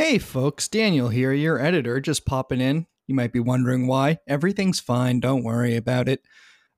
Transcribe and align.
Hey 0.00 0.16
folks, 0.16 0.66
Daniel 0.66 1.10
here, 1.10 1.30
your 1.30 1.60
editor, 1.60 2.00
just 2.00 2.24
popping 2.24 2.62
in. 2.62 2.86
You 3.06 3.14
might 3.14 3.34
be 3.34 3.38
wondering 3.38 3.86
why. 3.86 4.16
Everything's 4.26 4.80
fine, 4.80 5.20
don't 5.20 5.44
worry 5.44 5.76
about 5.76 6.08
it. 6.08 6.22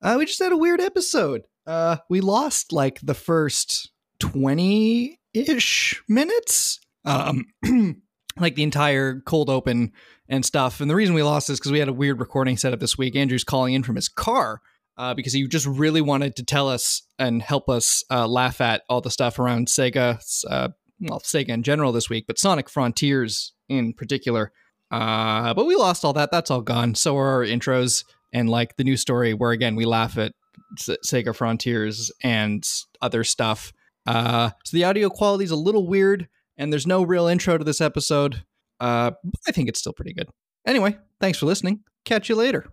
Uh, 0.03 0.17
we 0.19 0.27
just 0.27 0.41
had 0.41 0.51
a 0.51 0.57
weird 0.57 0.81
episode. 0.81 1.43
Uh, 1.65 1.99
we 2.11 2.21
lost 2.21 2.73
like 2.73 2.99
the 3.01 3.15
first 3.15 3.93
20 4.19 5.21
ish 5.35 6.03
minutes. 6.09 6.81
Um, 7.05 7.47
like 8.41 8.57
the 8.57 8.65
entire 8.65 9.21
cold 9.21 9.49
open 9.49 9.93
and 10.29 10.45
stuff. 10.45 10.81
And 10.81 10.91
the 10.91 10.97
reason 10.97 11.15
we 11.15 11.23
lost 11.23 11.49
is 11.49 11.61
because 11.61 11.71
we 11.71 11.79
had 11.79 11.89
a 11.89 11.93
weird 11.93 12.19
recording 12.19 12.57
setup 12.57 12.81
this 12.81 12.99
week. 12.99 13.15
Andrew's 13.15 13.45
calling 13.45 13.75
in 13.75 13.85
from 13.85 13.95
his 13.95 14.09
car 14.09 14.61
uh, 14.97 15.15
because 15.15 15.33
he 15.33 15.47
just 15.47 15.67
really 15.67 16.01
wanted 16.01 16.35
to 16.35 16.45
tell 16.45 16.69
us 16.69 17.03
and 17.21 17.41
help 17.41 17.69
us 17.69 18.03
uh, 18.11 18.27
laugh 18.27 18.61
at 18.61 18.83
all 18.89 19.01
the 19.01 19.13
stuff 19.13 19.39
around 19.39 19.69
Sega, 19.69 20.19
uh, 20.51 20.71
well, 21.03 21.21
Sega 21.21 21.49
in 21.49 21.63
general 21.63 21.93
this 21.93 22.09
week, 22.09 22.25
but 22.27 22.39
Sonic 22.39 22.69
Frontiers 22.69 23.53
in 23.69 23.93
particular. 23.93 24.53
Uh, 24.91 25.55
but 25.55 25.67
we 25.67 25.75
lost 25.75 26.05
all 26.05 26.13
that. 26.13 26.31
That's 26.31 26.51
all 26.51 26.61
gone. 26.61 26.95
So 26.95 27.17
are 27.17 27.29
our 27.29 27.45
intros 27.45 28.05
and 28.33 28.49
like 28.49 28.77
the 28.77 28.85
new 28.85 28.97
story 28.97 29.35
where 29.35 29.51
again 29.51 29.75
we 29.75 29.85
laugh 29.85 30.19
at 30.19 30.33
S- 30.79 30.97
Sega 31.07 31.35
Frontiers 31.35 32.11
and 32.23 32.67
other 33.01 33.25
stuff. 33.25 33.73
Uh, 34.07 34.51
so 34.65 34.77
the 34.77 34.85
audio 34.85 35.09
quality 35.09 35.45
is 35.45 35.51
a 35.51 35.57
little 35.57 35.87
weird, 35.87 36.29
and 36.57 36.73
there's 36.73 36.87
no 36.87 37.03
real 37.03 37.27
intro 37.27 37.57
to 37.57 37.65
this 37.65 37.81
episode. 37.81 38.43
Uh, 38.81 39.13
I 39.47 39.53
think 39.53 39.69
it's 39.69 39.79
still 39.79 39.93
pretty 39.93 40.13
good. 40.13 40.29
Anyway, 40.67 40.99
thanks 41.21 41.39
for 41.39 41.47
listening. 41.47 41.81
Catch 42.05 42.29
you 42.29 42.35
later. 42.35 42.67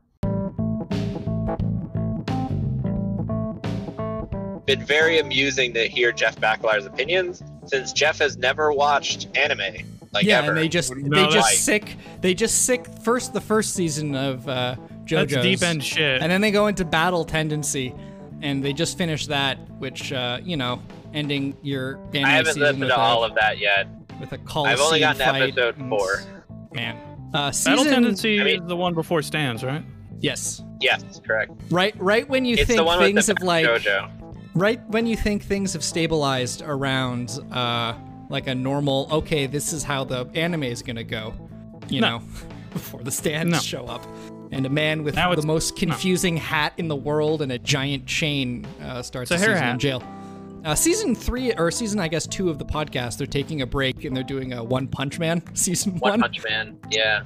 Been 4.66 4.86
very 4.86 5.20
amusing 5.20 5.74
to 5.74 5.88
hear 5.88 6.12
Jeff 6.12 6.36
Bakalar's 6.40 6.86
opinions 6.86 7.42
since 7.70 7.94
Jeff 7.94 8.20
has 8.20 8.38
never 8.38 8.72
watched 8.74 9.28
anime 9.38 9.86
like 10.12 10.26
yeah, 10.26 10.40
ever. 10.40 10.50
and 10.50 10.58
they 10.58 10.68
just 10.68 10.96
No, 10.96 11.04
they 11.04 11.10
that's- 11.28 11.34
just 11.34 11.66
sick 11.66 11.96
they 12.22 12.34
just 12.34 12.66
sick 12.66 12.86
first 13.04 13.34
the 13.34 13.42
first 13.42 13.74
season 13.76 14.16
of 14.16 14.48
uh, 14.50 14.76
JoJo's. 15.06 15.32
That's 15.32 15.44
deep 15.46 15.62
end 15.64 15.84
shit. 15.84 16.22
and 16.22 16.32
then 16.32 16.42
they 16.42 16.52
go 16.52 16.68
into 16.68 16.84
battle 16.86 17.24
tendency, 17.26 17.94
and 18.42 18.64
they 18.64 18.74
just 18.74 18.98
finished 18.98 19.30
that, 19.30 19.58
which 19.80 20.12
uh, 20.14 20.40
you 20.44 20.58
know, 20.58 20.82
ending 21.14 21.56
your 21.62 21.98
anime 22.14 22.26
I 22.26 22.30
haven't 22.32 22.46
season 22.54 22.62
listened 22.62 22.80
with 22.82 22.90
to 22.90 22.96
a, 22.96 23.00
all 23.00 23.24
of 23.24 23.36
that 23.36 23.58
yet. 23.60 23.88
with 24.20 24.32
a 24.34 24.38
call. 24.40 24.66
I've 24.66 24.80
only 24.80 25.00
gotten 25.00 25.20
fight 25.22 25.42
episode 25.44 25.78
and- 25.78 25.90
four. 25.90 26.22
Man, 26.74 26.96
uh, 27.34 27.52
Battle 27.66 27.86
Tendency 27.86 28.40
I 28.40 28.44
mean- 28.44 28.62
is 28.64 28.68
the 28.68 28.76
one 28.76 28.94
before 28.94 29.22
stands, 29.22 29.64
right? 29.64 29.84
yes, 30.22 30.62
Yes, 30.82 31.04
correct. 31.26 31.52
right, 31.72 31.94
right 32.02 32.28
when 32.28 32.44
you 32.46 32.56
it's 32.56 32.66
think 32.66 32.78
the 32.78 32.84
one 32.84 33.00
with 33.00 33.08
things 33.08 33.28
the 33.28 33.34
have 33.40 33.44
like 33.44 33.66
JoJo. 33.66 34.12
Right 34.56 34.82
when 34.90 35.06
you 35.06 35.16
think 35.16 35.44
things 35.44 35.74
have 35.74 35.84
stabilized 35.84 36.62
around 36.66 37.40
uh 37.52 37.94
like 38.30 38.48
a 38.48 38.56
normal 38.56 39.08
okay 39.12 39.46
this 39.46 39.74
is 39.74 39.84
how 39.84 40.04
the 40.04 40.28
anime 40.36 40.64
is 40.64 40.82
gonna 40.82 41.04
go 41.04 41.34
you 41.90 42.02
No. 42.02 42.18
know 42.20 42.24
before 42.74 43.02
the 43.04 43.12
stands 43.12 43.52
No. 43.52 43.60
show 43.60 43.86
up 43.86 44.06
and 44.52 44.66
a 44.66 44.70
man 44.70 45.04
with 45.04 45.16
Now 45.16 45.34
the 45.36 45.46
most 45.46 45.76
confusing 45.76 46.36
hat 46.38 46.74
in 46.78 46.88
the 46.88 46.96
world 46.96 47.42
and 47.44 47.52
a 47.52 47.60
giant 47.60 48.06
chain 48.08 48.66
uh, 48.82 49.02
starts 49.04 49.30
It's 49.32 49.42
a 49.42 49.46
a 49.46 49.48
hair 49.48 49.56
season 49.58 49.70
in 49.70 49.80
jail 49.80 50.04
uh, 50.66 50.76
season 50.76 51.16
three 51.16 51.54
or 51.54 51.72
season 51.72 52.00
i 52.00 52.08
guess 52.08 52.28
two 52.28 52.50
of 52.50 52.58
the 52.60 52.66
podcast 52.66 53.18
they're 53.18 53.28
taking 53.28 53.62
a 53.62 53.66
break 53.68 54.04
and 54.04 54.16
they're 54.16 54.24
doing 54.24 54.54
a 54.54 54.64
one 54.64 54.88
punch 54.88 55.18
man 55.20 55.42
season 55.56 55.94
One 56.00 56.12
one 56.14 56.22
Punch 56.22 56.44
Man, 56.44 56.78
yeah. 56.92 57.24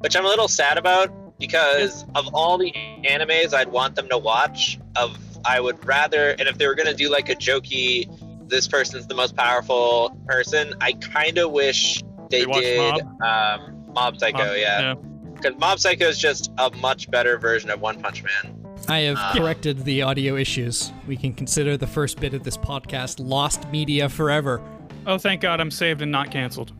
Which 0.00 0.14
I'm 0.14 0.24
a 0.26 0.28
little 0.28 0.46
sad 0.48 0.76
about 0.76 1.38
because 1.38 2.04
of 2.14 2.28
all 2.34 2.58
the 2.58 2.70
animes 2.72 3.54
I'd 3.54 3.68
want 3.72 3.94
them 3.96 4.08
to 4.10 4.18
watch, 4.18 4.78
of 4.94 5.16
I 5.46 5.60
would 5.60 5.84
rather, 5.86 6.30
and 6.30 6.42
if 6.48 6.58
they 6.58 6.66
were 6.66 6.74
gonna 6.74 6.94
do 6.94 7.10
like 7.10 7.28
a 7.28 7.34
jokey, 7.36 8.08
this 8.48 8.66
person's 8.68 9.06
the 9.06 9.14
most 9.14 9.36
powerful 9.36 10.16
person, 10.26 10.74
I 10.80 10.92
kind 10.94 11.38
of 11.38 11.52
wish 11.52 12.02
they 12.30 12.40
You 12.40 12.48
watched 12.48 12.62
did 12.62 13.00
um, 13.22 13.84
Mob 13.94 14.18
Psycho, 14.18 14.50
Um, 14.50 14.56
yeah, 14.56 14.94
because 15.34 15.58
Mob 15.58 15.78
Psycho 15.78 16.06
is 16.08 16.18
just 16.18 16.50
a 16.58 16.70
much 16.76 17.10
better 17.10 17.38
version 17.38 17.70
of 17.70 17.80
One 17.80 18.00
Punch 18.00 18.22
Man. 18.22 18.56
I 18.88 19.00
have 19.00 19.16
Uh, 19.18 19.32
corrected 19.34 19.84
the 19.84 20.02
audio 20.02 20.36
issues. 20.36 20.92
We 21.08 21.16
can 21.16 21.32
consider 21.32 21.76
the 21.76 21.86
first 21.86 22.20
bit 22.20 22.34
of 22.34 22.44
this 22.44 22.56
podcast 22.56 23.16
lost 23.18 23.68
media 23.70 24.08
forever. 24.08 24.60
Oh, 25.06 25.18
thank 25.18 25.40
God 25.40 25.60
I'm 25.60 25.70
saved 25.70 26.02
and 26.02 26.12
not 26.12 26.30
canceled. 26.30 26.72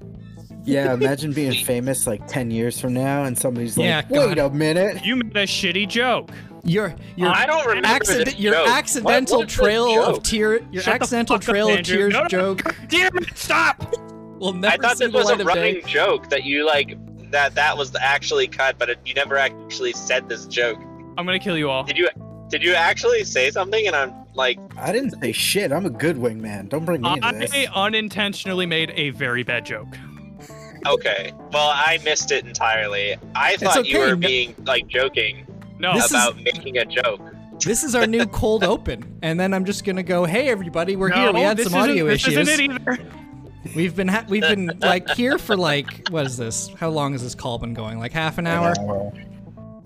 Yeah, 0.65 0.94
imagine 0.94 1.33
being 1.33 1.53
famous 1.65 2.06
like 2.06 2.27
10 2.27 2.50
years 2.50 2.78
from 2.81 2.93
now 2.94 3.25
and 3.25 3.37
somebody's 3.38 3.77
like, 3.78 3.84
Yeah, 3.87 4.03
wait 4.09 4.37
God. 4.37 4.38
a 4.38 4.50
minute. 4.54 5.04
You 5.04 5.16
made 5.16 5.37
a 5.37 5.47
shitty 5.47 5.88
joke. 5.88 6.31
Your 6.66 6.94
your 7.16 7.28
I 7.31 7.47
don't 7.47 7.66
remember 7.66 7.88
accident, 7.88 8.27
this 8.27 8.38
your 8.38 8.53
joke. 8.54 8.69
accidental 8.69 9.38
What- 9.38 9.44
what's 9.44 9.56
the 9.56 9.62
trail 9.62 10.03
of 10.04 10.22
tear 10.22 10.60
your 10.72 10.82
Shut 10.82 10.94
accidental 10.94 11.37
fuck 11.37 11.43
up, 11.49 11.49
trail 11.49 11.69
of 11.69 11.78
Andrew. 11.78 11.97
tears 11.97 12.12
No, 12.12 12.22
no, 12.22 12.28
joke 12.28 12.75
Damn 12.88 13.16
it! 13.19 13.37
Stop! 13.37 13.94
will 14.38 14.53
never 14.53 14.75
I 14.75 14.77
thought 14.88 14.99
this 14.99 15.12
was 15.12 15.31
a 15.31 15.37
running 15.44 15.75
day. 15.77 15.81
joke 15.82 16.28
that 16.31 16.44
you 16.44 16.66
like 16.66 16.97
that 17.31 17.54
that 17.54 17.77
was 17.77 17.94
actually 17.97 18.47
cut, 18.49 18.78
but 18.78 18.88
it, 18.91 18.99
you 19.04 19.15
never 19.15 19.37
actually 19.37 19.93
said 19.93 20.28
this 20.28 20.47
joke. 20.47 20.78
I'm 21.19 21.25
gonna 21.27 21.38
kill 21.38 21.56
you 21.59 21.69
all. 21.71 21.82
Did 21.84 21.97
you? 21.99 22.09
Did 22.50 22.62
you 22.62 22.75
actually 22.75 23.25
say 23.25 23.50
something? 23.50 23.87
And 23.87 23.97
I'm 23.97 24.12
like, 24.34 24.59
I 24.78 24.93
didn't 24.93 25.21
say 25.21 25.33
shit. 25.33 25.72
I'm 25.72 25.87
a 25.87 25.91
good 25.91 26.16
wingman. 26.16 26.69
Don't 26.69 26.84
bring 26.84 27.00
me 27.00 27.12
into 27.15 27.33
this. 27.38 27.53
I 27.53 27.66
unintentionally 27.75 28.66
made 28.66 28.93
a 28.94 29.10
very 29.10 29.43
bad 29.43 29.65
joke. 29.66 29.88
okay, 30.87 31.33
well, 31.53 31.71
I 31.75 31.98
missed 32.04 32.31
it 32.31 32.44
entirely. 32.47 33.16
I 33.34 33.56
thought 33.56 33.87
you 33.87 33.98
were 33.98 34.16
being 34.16 34.54
like 34.65 34.87
joking 34.87 35.46
No, 35.78 35.94
This 35.94 36.06
is- 36.06 36.10
about 36.12 36.37
making 36.37 36.78
a 36.78 36.84
joke. 36.84 37.20
This 37.64 37.84
is 37.84 37.94
our 37.94 38.06
new 38.06 38.26
cold 38.41 38.64
open, 38.64 39.19
and 39.22 39.41
then 39.41 39.54
I'm 39.54 39.64
just 39.64 39.84
gonna 39.84 40.03
go, 40.03 40.25
"Hey 40.25 40.48
everybody, 40.48 40.94
we're 40.94 41.09
no, 41.09 41.16
here. 41.16 41.32
We 41.32 41.41
had 41.41 41.59
some 41.59 41.75
audio 41.75 42.06
this 42.06 42.26
issues. 42.26 42.48
Isn't 42.48 42.60
it 42.60 42.60
either. 42.60 42.98
We've 43.75 43.97
been 43.97 44.09
ha- 44.09 44.26
we've 44.28 44.42
been 44.42 44.72
like 44.81 45.09
here 45.10 45.38
for 45.38 45.56
like 45.56 46.09
what 46.10 46.26
is 46.26 46.36
this? 46.36 46.69
How 46.78 46.91
long 46.91 47.12
has 47.12 47.22
this 47.22 47.34
call 47.34 47.59
been 47.59 47.75
going? 47.75 47.98
Like 47.98 48.12
half 48.12 48.38
an 48.38 48.47
hour? 48.47 48.75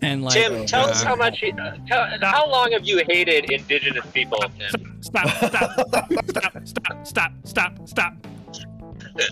And 0.02 0.24
like 0.24 0.34
Tim, 0.34 0.66
tell 0.66 0.88
us 0.88 1.02
uh, 1.02 1.08
how 1.08 1.16
much. 1.16 1.42
You, 1.42 1.52
tell, 1.86 2.06
how 2.22 2.48
long 2.48 2.72
have 2.72 2.84
you 2.84 3.04
hated 3.06 3.50
Indigenous 3.50 4.04
people, 4.12 4.38
Tim? 4.58 5.02
Stop! 5.02 5.28
Stop! 5.28 5.88
stop! 6.28 6.66
Stop! 6.66 7.06
Stop! 7.06 7.32
Stop! 7.44 7.88
Stop! 7.88 8.26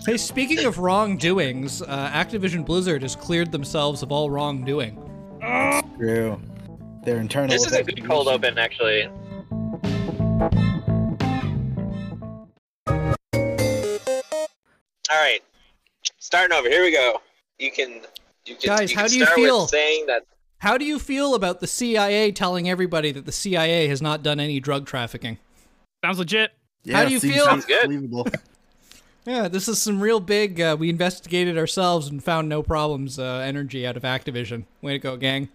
Hey, 0.05 0.17
speaking 0.17 0.65
of 0.65 0.77
wrongdoings, 0.77 1.81
uh, 1.81 2.09
Activision 2.13 2.65
Blizzard 2.65 3.01
has 3.01 3.15
cleared 3.15 3.51
themselves 3.51 4.03
of 4.03 4.11
all 4.11 4.29
wrongdoing. 4.29 5.08
True. 5.97 6.41
Their 7.03 7.17
internal. 7.19 7.49
This 7.49 7.65
is 7.65 7.73
a 7.73 7.83
good 7.83 8.05
cold 8.05 8.27
open, 8.27 8.57
actually. 8.57 9.09
All 15.11 15.17
right, 15.17 15.39
starting 16.17 16.55
over. 16.55 16.69
Here 16.69 16.83
we 16.83 16.91
go. 16.91 17.21
You 17.57 17.71
can, 17.71 18.01
you 18.45 18.55
can. 18.55 18.77
Guys, 18.77 18.91
you 18.91 18.97
how 18.97 19.03
can 19.03 19.11
do 19.11 19.17
you 19.17 19.25
feel? 19.27 19.67
Saying 19.67 20.05
that 20.07 20.23
How 20.59 20.77
do 20.77 20.85
you 20.85 20.99
feel 20.99 21.35
about 21.35 21.61
the 21.61 21.67
CIA 21.67 22.31
telling 22.31 22.69
everybody 22.69 23.11
that 23.11 23.25
the 23.25 23.31
CIA 23.31 23.87
has 23.87 24.01
not 24.01 24.21
done 24.23 24.39
any 24.39 24.59
drug 24.59 24.85
trafficking? 24.85 25.37
Sounds 26.03 26.19
legit. 26.19 26.51
How 26.91 27.05
do 27.05 27.11
you 27.11 27.19
feel? 27.19 27.45
Sounds 27.45 27.65
good. 27.65 27.89
Believable. 29.29 29.45
Yeah, 29.45 29.49
this 29.49 29.67
is 29.67 29.81
some 29.81 30.01
real 30.01 30.19
big. 30.19 30.59
Uh, 30.59 30.75
we 30.79 30.89
investigated 30.89 31.57
ourselves 31.57 32.07
and 32.07 32.23
found 32.23 32.49
no 32.49 32.63
problems. 32.63 33.19
Uh, 33.19 33.41
energy 33.45 33.85
out 33.85 33.97
of 33.97 34.03
Activision. 34.03 34.65
Way 34.81 34.93
to 34.93 34.99
go, 34.99 35.17
gang! 35.17 35.49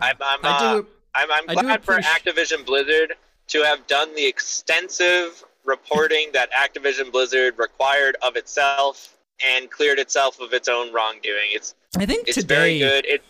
I'm, 0.00 0.16
I'm, 0.20 0.40
uh, 0.42 0.74
do. 0.74 0.86
I'm, 1.14 1.32
I'm 1.32 1.44
I 1.48 1.54
do 1.54 1.60
glad 1.62 1.84
for 1.84 1.98
Activision 1.98 2.64
Blizzard 2.64 3.14
to 3.48 3.62
have 3.62 3.86
done 3.86 4.14
the 4.14 4.26
extensive 4.26 5.44
reporting 5.64 6.30
that 6.32 6.50
Activision 6.52 7.10
Blizzard 7.10 7.58
required 7.58 8.16
of 8.22 8.36
itself 8.36 9.16
and 9.44 9.70
cleared 9.70 9.98
itself 9.98 10.40
of 10.40 10.52
its 10.52 10.68
own 10.68 10.92
wrongdoing. 10.92 11.50
It's 11.52 11.74
I 11.96 12.06
think 12.06 12.28
it's 12.28 12.36
today. 12.36 12.54
very 12.54 12.78
good. 12.78 13.06
It 13.06 13.22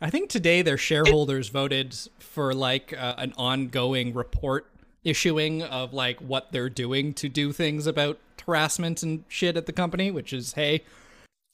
I 0.00 0.10
think 0.10 0.28
today 0.28 0.62
their 0.62 0.76
shareholders 0.76 1.48
voted 1.48 1.96
for 2.18 2.54
like 2.54 2.92
uh, 2.92 3.14
an 3.16 3.32
ongoing 3.38 4.12
report 4.12 4.66
issuing 5.04 5.62
of 5.62 5.94
like 5.94 6.20
what 6.20 6.52
they're 6.52 6.68
doing 6.68 7.14
to 7.14 7.28
do 7.28 7.52
things 7.52 7.86
about 7.86 8.18
harassment 8.46 9.02
and 9.02 9.24
shit 9.28 9.56
at 9.56 9.66
the 9.66 9.72
company, 9.72 10.10
which 10.10 10.32
is 10.32 10.54
hey, 10.54 10.82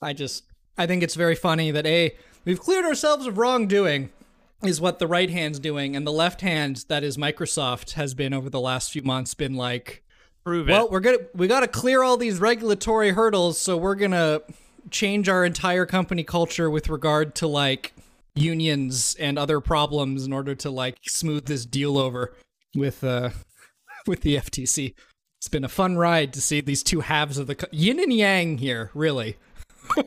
I 0.01 0.13
just 0.13 0.45
I 0.77 0.87
think 0.87 1.03
it's 1.03 1.15
very 1.15 1.35
funny 1.35 1.71
that 1.71 1.87
a 1.87 2.15
we've 2.45 2.61
cleared 2.61 2.85
ourselves 2.85 3.27
of 3.27 3.39
wrongdoing 3.39 4.11
is 4.63 4.81
what 4.81 4.99
the 4.99 5.07
right 5.07 5.31
hand's 5.31 5.59
doing 5.59 5.97
and 5.97 6.07
the 6.07 6.13
left 6.13 6.41
hand 6.41 6.85
that 6.89 7.03
is 7.03 7.17
Microsoft 7.17 7.93
has 7.93 8.15
been 8.15 8.33
over 8.33 8.49
the 8.49 8.61
last 8.61 8.93
few 8.93 9.03
months 9.03 9.35
been 9.35 9.55
like 9.55 10.03
Prove 10.45 10.69
it. 10.69 10.73
well, 10.73 10.89
we're 10.91 11.01
gonna 11.01 11.19
we 11.35 11.47
gotta 11.47 11.69
clear 11.69 12.03
all 12.03 12.17
these 12.17 12.41
regulatory 12.41 13.11
hurdles, 13.11 13.59
so 13.59 13.77
we're 13.77 13.95
gonna 13.95 14.41
change 14.91 15.29
our 15.29 15.45
entire 15.45 15.87
company 15.87 16.25
culture 16.25 16.69
with 16.69 16.89
regard 16.89 17.37
to 17.37 17.47
like 17.47 17.93
unions 18.35 19.15
and 19.21 19.39
other 19.39 19.61
problems 19.61 20.25
in 20.25 20.33
order 20.33 20.55
to 20.57 20.71
like 20.71 20.97
smooth 21.07 21.47
this 21.47 21.65
deal 21.65 21.97
over 21.97 22.35
with 22.75 23.05
uh 23.05 23.31
with 24.07 24.23
the 24.23 24.37
FTC. 24.37 24.95
It's 25.43 25.49
been 25.49 25.65
a 25.65 25.69
fun 25.69 25.97
ride 25.97 26.33
to 26.35 26.41
see 26.41 26.61
these 26.61 26.85
two 26.85 27.01
halves 27.01 27.37
of 27.37 27.49
the 27.49 27.57
co- 27.57 27.67
yin 27.73 27.99
and 27.99 28.13
yang 28.13 28.59
here, 28.59 28.93
really. 28.95 29.39
I 29.99 30.05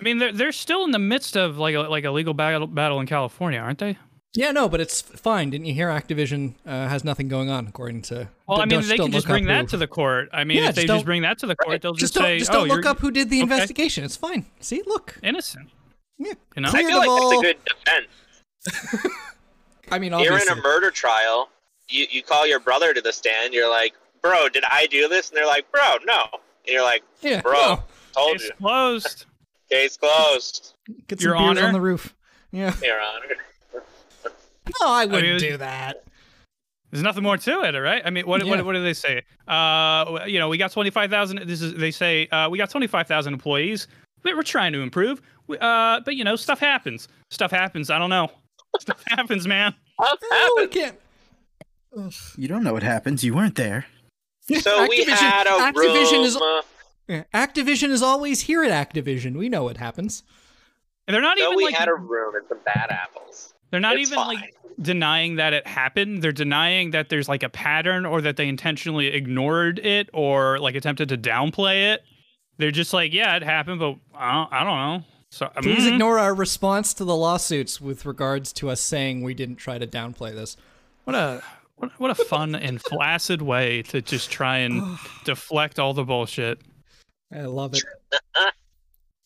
mean, 0.00 0.16
they're 0.16 0.32
they're 0.32 0.50
still 0.52 0.82
in 0.84 0.92
the 0.92 0.98
midst 0.98 1.36
of 1.36 1.58
like 1.58 1.74
a, 1.74 1.80
like 1.80 2.04
a 2.06 2.10
legal 2.10 2.32
battle 2.32 2.66
battle 2.66 2.98
in 2.98 3.06
California, 3.06 3.58
aren't 3.58 3.80
they? 3.80 3.98
Yeah, 4.34 4.52
no, 4.52 4.66
but 4.66 4.80
it's 4.80 5.02
fine. 5.02 5.50
Didn't 5.50 5.66
you 5.66 5.74
hear 5.74 5.88
Activision 5.90 6.54
uh, 6.64 6.88
has 6.88 7.04
nothing 7.04 7.28
going 7.28 7.50
on, 7.50 7.66
according 7.66 8.00
to. 8.02 8.30
Well, 8.48 8.62
I 8.62 8.64
mean, 8.64 8.80
they 8.88 8.96
can 8.96 9.12
just 9.12 9.26
bring 9.26 9.44
that 9.44 9.60
who- 9.62 9.66
to 9.68 9.76
the 9.76 9.86
court. 9.86 10.30
I 10.32 10.44
mean, 10.44 10.56
Yeah, 10.56 10.70
if 10.70 10.74
they 10.76 10.82
just 10.82 10.86
just 10.86 10.98
don't- 11.00 11.04
bring 11.04 11.20
that 11.22 11.38
to 11.40 11.46
the 11.46 11.56
court, 11.56 11.82
they'll 11.82 11.92
Just 11.92 12.14
just, 12.14 12.14
don't, 12.14 12.22
say, 12.24 12.38
just 12.38 12.50
"Oh, 12.50 12.54
don't 12.60 12.68
look 12.68 12.84
you're 12.84 12.90
up 12.90 12.98
who 13.00 13.10
did 13.10 13.28
the 13.28 13.36
okay. 13.36 13.42
investigation. 13.42 14.04
It's 14.04 14.16
fine. 14.16 14.46
See, 14.60 14.82
look. 14.86 15.18
innocent." 15.22 15.68
Yeah. 16.16 16.32
You 16.56 16.62
know, 16.62 16.70
I 16.72 16.82
feel 16.82 16.98
the 17.02 17.06
like 17.06 17.20
that's 17.20 17.32
a 17.34 17.42
good 17.42 17.56
defense. 18.64 19.06
I 19.90 19.98
mean, 19.98 20.12
You're 20.18 20.38
in 20.38 20.48
a 20.48 20.56
murder 20.56 20.90
trial. 20.90 21.50
You 21.90 22.06
you 22.10 22.22
call 22.22 22.46
your 22.46 22.58
brother 22.60 22.94
to 22.94 23.02
the 23.02 23.12
stand. 23.12 23.52
You're 23.52 23.68
like, 23.70 23.92
bro, 24.28 24.48
did 24.48 24.64
I 24.70 24.86
do 24.86 25.08
this? 25.08 25.28
And 25.30 25.36
they're 25.36 25.46
like, 25.46 25.70
bro, 25.70 25.96
no. 26.04 26.22
And 26.32 26.40
you're 26.74 26.82
like, 26.82 27.02
yeah, 27.20 27.40
bro, 27.42 27.52
no. 27.54 27.82
told 28.14 28.36
it's 28.36 28.44
you. 28.44 28.50
closed. 28.58 29.26
Case 29.70 29.96
closed. 29.96 30.74
Get 31.08 31.20
some 31.20 31.28
Your 31.30 31.38
beers 31.38 31.58
Honor. 31.58 31.66
on 31.68 31.72
the 31.72 31.80
roof. 31.80 32.14
Yeah. 32.52 32.74
Your 32.82 33.00
Honor. 33.00 33.36
No, 34.80 34.88
I 34.88 35.04
wouldn't 35.06 35.22
mean, 35.42 35.52
do 35.52 35.56
that. 35.58 36.04
There's 36.90 37.02
nothing 37.02 37.22
more 37.22 37.36
to 37.36 37.62
it, 37.62 37.74
all 37.74 37.80
right? 37.80 38.02
I 38.04 38.10
mean, 38.10 38.26
what 38.26 38.44
Yeah. 38.44 38.50
what, 38.50 38.64
what 38.64 38.72
do 38.74 38.82
they 38.82 38.94
say? 38.94 39.22
Uh, 39.46 40.20
you 40.26 40.38
know, 40.38 40.48
we 40.48 40.56
got 40.56 40.72
25,000. 40.72 41.42
This 41.46 41.60
is 41.62 41.74
they 41.74 41.90
say 41.90 42.26
uh, 42.28 42.48
we 42.48 42.58
got 42.58 42.70
25,000 42.70 43.32
employees. 43.32 43.86
We- 44.22 44.34
We're 44.34 44.42
trying 44.42 44.72
to 44.72 44.80
improve. 44.80 45.20
We- 45.46 45.58
Uh, 45.58 46.00
but 46.04 46.16
you 46.16 46.24
know, 46.24 46.36
stuff 46.36 46.58
happens. 46.58 47.08
Stuff 47.30 47.50
happens. 47.50 47.90
I 47.90 47.98
don't 47.98 48.10
know. 48.10 48.28
Stuff 48.80 49.02
happens, 49.08 49.46
man. 49.46 49.74
What 49.96 50.18
No, 50.30 50.50
we 50.58 50.66
can't. 50.68 50.96
You 52.36 52.46
don't 52.48 52.62
know 52.62 52.72
what 52.74 52.82
happens. 52.82 53.24
You 53.24 53.34
weren't 53.34 53.54
there. 53.54 53.86
So 54.60 54.86
we 54.88 55.04
Activision- 55.04 55.08
had 55.14 55.46
a 55.46 55.50
Activision 55.50 56.12
room. 56.12 56.24
is- 56.24 56.38
Yeah, 57.08 57.22
Activision 57.34 57.90
is 57.90 58.02
always 58.02 58.42
here 58.42 58.62
at 58.64 58.70
Activision. 58.90 59.36
We 59.36 59.48
know 59.48 59.64
what 59.64 59.76
happens. 59.76 60.22
And 61.06 61.14
they're 61.14 61.22
not 61.22 61.38
so 61.38 61.44
even 61.44 61.56
we 61.56 61.64
like 61.64 61.74
had 61.74 61.88
a 61.88 61.94
room 61.94 62.34
and 62.34 62.44
some 62.48 62.58
bad 62.64 62.88
apples. 62.90 63.54
they're 63.70 63.80
not 63.80 63.96
It's 63.96 64.08
even 64.10 64.16
fine. 64.16 64.36
like 64.36 64.54
denying 64.80 65.36
that 65.36 65.52
it 65.52 65.66
happened. 65.66 66.22
They're 66.22 66.32
denying 66.32 66.90
that 66.92 67.08
there's 67.08 67.28
like 67.28 67.42
a 67.42 67.48
pattern 67.48 68.04
or 68.06 68.20
that 68.22 68.36
they 68.36 68.48
intentionally 68.48 69.08
ignored 69.08 69.78
it 69.78 70.08
or 70.12 70.58
like 70.58 70.74
attempted 70.74 71.08
to 71.10 71.16
downplay 71.18 71.92
it. 71.94 72.02
They're 72.58 72.70
just 72.70 72.92
like, 72.92 73.12
yeah, 73.12 73.36
it 73.36 73.42
happened, 73.42 73.78
but 73.80 73.96
I 74.14 74.32
don't, 74.32 74.52
I 74.52 74.64
don't 74.64 74.78
know. 74.78 75.04
So 75.30 75.48
Please 75.60 75.84
mhm. 75.84 75.92
ignore 75.94 76.18
our 76.18 76.34
response 76.34 76.94
to 76.94 77.04
the 77.04 77.14
lawsuits 77.16 77.80
with 77.80 78.06
regards 78.06 78.52
to 78.54 78.70
us 78.70 78.80
saying 78.80 79.22
we 79.22 79.34
didn't 79.34 79.56
try 79.56 79.76
to 79.78 79.86
downplay 79.86 80.34
this. 80.34 80.56
What 81.04 81.14
a 81.16 81.42
what, 81.76 81.90
what 81.98 82.10
a 82.10 82.14
fun 82.14 82.54
and 82.54 82.80
flaccid 82.82 83.42
way 83.42 83.82
to 83.82 84.02
just 84.02 84.30
try 84.30 84.58
and 84.58 84.98
deflect 85.24 85.78
all 85.78 85.94
the 85.94 86.04
bullshit. 86.04 86.60
I 87.32 87.42
love 87.42 87.74
it. 87.74 87.82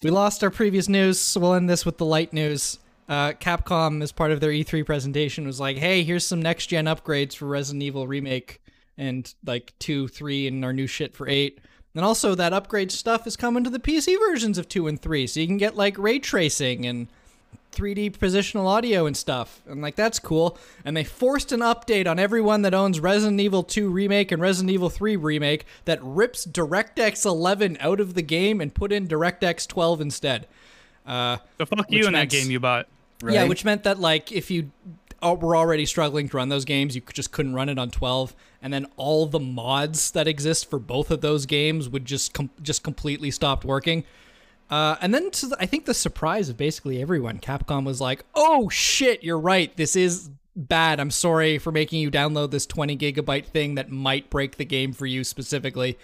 we 0.03 0.11
lost 0.11 0.43
our 0.43 0.51
previous 0.51 0.89
news, 0.89 1.19
so 1.19 1.41
we'll 1.41 1.55
end 1.55 1.69
this 1.69 1.85
with 1.85 1.99
the 1.99 2.07
light 2.07 2.33
news. 2.33 2.79
Uh, 3.09 3.33
Capcom, 3.33 4.03
as 4.03 4.13
part 4.13 4.31
of 4.31 4.41
their 4.41 4.51
E3 4.51 4.87
presentation, 4.87 5.45
was 5.45 5.59
like, 5.59 5.77
"Hey, 5.77 6.05
here's 6.05 6.25
some 6.25 6.41
next 6.41 6.67
gen 6.69 6.85
upgrades 6.85 7.35
for 7.35 7.47
Resident 7.47 7.83
Evil 7.83 8.07
remake 8.07 8.61
and 9.01 9.35
like 9.45 9.73
two, 9.79 10.07
three, 10.07 10.47
and 10.47 10.65
our 10.65 10.73
new 10.73 10.87
shit 10.87 11.17
for 11.17 11.27
eight. 11.27 11.59
And 11.95 12.05
also, 12.05 12.35
that 12.37 12.53
upgrade 12.53 12.93
stuff 12.93 13.27
is 13.27 13.37
coming 13.37 13.65
to 13.65 13.71
the 13.71 13.81
PC 13.81 14.17
versions 14.19 14.59
of 14.59 14.69
two 14.69 14.87
and 14.87 15.01
three, 15.01 15.27
so 15.27 15.41
you 15.41 15.47
can 15.47 15.57
get 15.57 15.75
like 15.75 15.99
ray 15.99 16.21
tracing 16.21 16.87
and 16.87 17.09
3D 17.73 18.17
positional 18.17 18.67
audio 18.67 19.07
and 19.07 19.17
stuff. 19.17 19.63
And 19.69 19.81
like 19.81 19.97
that's 19.97 20.19
cool. 20.19 20.59
And 20.85 20.97
they 20.97 21.05
forced 21.05 21.53
an 21.53 21.61
update 21.61 22.07
on 22.07 22.19
everyone 22.19 22.63
that 22.63 22.75
owns 22.75 23.01
Resident 23.01 23.41
Evil 23.41 23.63
2 23.63 23.89
remake 23.89 24.33
and 24.33 24.43
Resident 24.43 24.71
Evil 24.71 24.91
3 24.91 25.17
remake 25.17 25.67
that 25.85 25.99
rips 26.03 26.47
DirectX 26.47 27.25
11 27.25 27.77
out 27.81 28.01
of 28.01 28.15
the 28.15 28.23
game 28.23 28.61
and 28.61 28.75
put 28.75 28.93
in 28.93 29.07
DirectX 29.09 29.67
12 29.69 30.01
instead. 30.01 30.47
Uh, 31.07 31.39
The 31.59 31.67
fuck 31.67 31.87
you 31.91 32.07
in 32.07 32.13
that 32.15 32.29
game 32.31 32.51
you 32.51 32.61
bought. 32.61 32.87
Right? 33.23 33.35
yeah, 33.35 33.45
which 33.45 33.65
meant 33.65 33.83
that 33.85 34.01
like 34.01 34.33
if 34.33 34.51
you 34.51 34.71
uh, 35.23 35.37
were 35.39 35.55
already 35.55 35.85
struggling 35.85 36.29
to 36.31 36.37
run 36.37 36.49
those 36.49 36.65
games, 36.65 36.95
you 36.95 37.03
just 37.13 37.33
couldn't 37.33 37.55
run 37.55 37.69
it 37.69 37.79
on 37.79 37.91
12, 37.91 38.35
and 38.63 38.73
then 38.73 38.87
all 38.97 39.27
the 39.27 39.41
mods 39.41 40.11
that 40.13 40.27
exist 40.27 40.71
for 40.71 40.79
both 40.79 41.11
of 41.11 41.21
those 41.21 41.45
games 41.45 41.89
would 41.89 42.07
just 42.07 42.33
com- 42.33 42.51
just 42.63 42.83
completely 42.83 43.31
stopped 43.31 43.65
working. 43.65 44.05
Uh, 44.71 44.97
and 45.01 45.13
then 45.13 45.31
to 45.33 45.47
the, 45.49 45.57
I 45.61 45.67
think 45.67 45.85
the 45.85 45.95
surprise 45.95 46.49
of 46.49 46.57
basically 46.57 47.03
everyone, 47.03 47.39
Capcom 47.39 47.85
was 47.85 48.01
like, 48.01 48.25
"Oh 48.35 48.69
shit, 48.69 49.23
you're 49.25 49.39
right. 49.41 49.77
This 49.77 49.97
is 49.97 50.31
bad. 50.57 51.01
I'm 51.01 51.11
sorry 51.11 51.59
for 51.59 51.73
making 51.73 52.01
you 52.01 52.11
download 52.11 52.51
this 52.51 52.67
20 52.67 52.97
gigabyte 52.97 53.47
thing 53.47 53.75
that 53.77 53.91
might 53.91 54.31
break 54.31 54.57
the 54.57 54.65
game 54.65 54.93
for 54.93 55.07
you 55.07 55.25
specifically." 55.25 55.99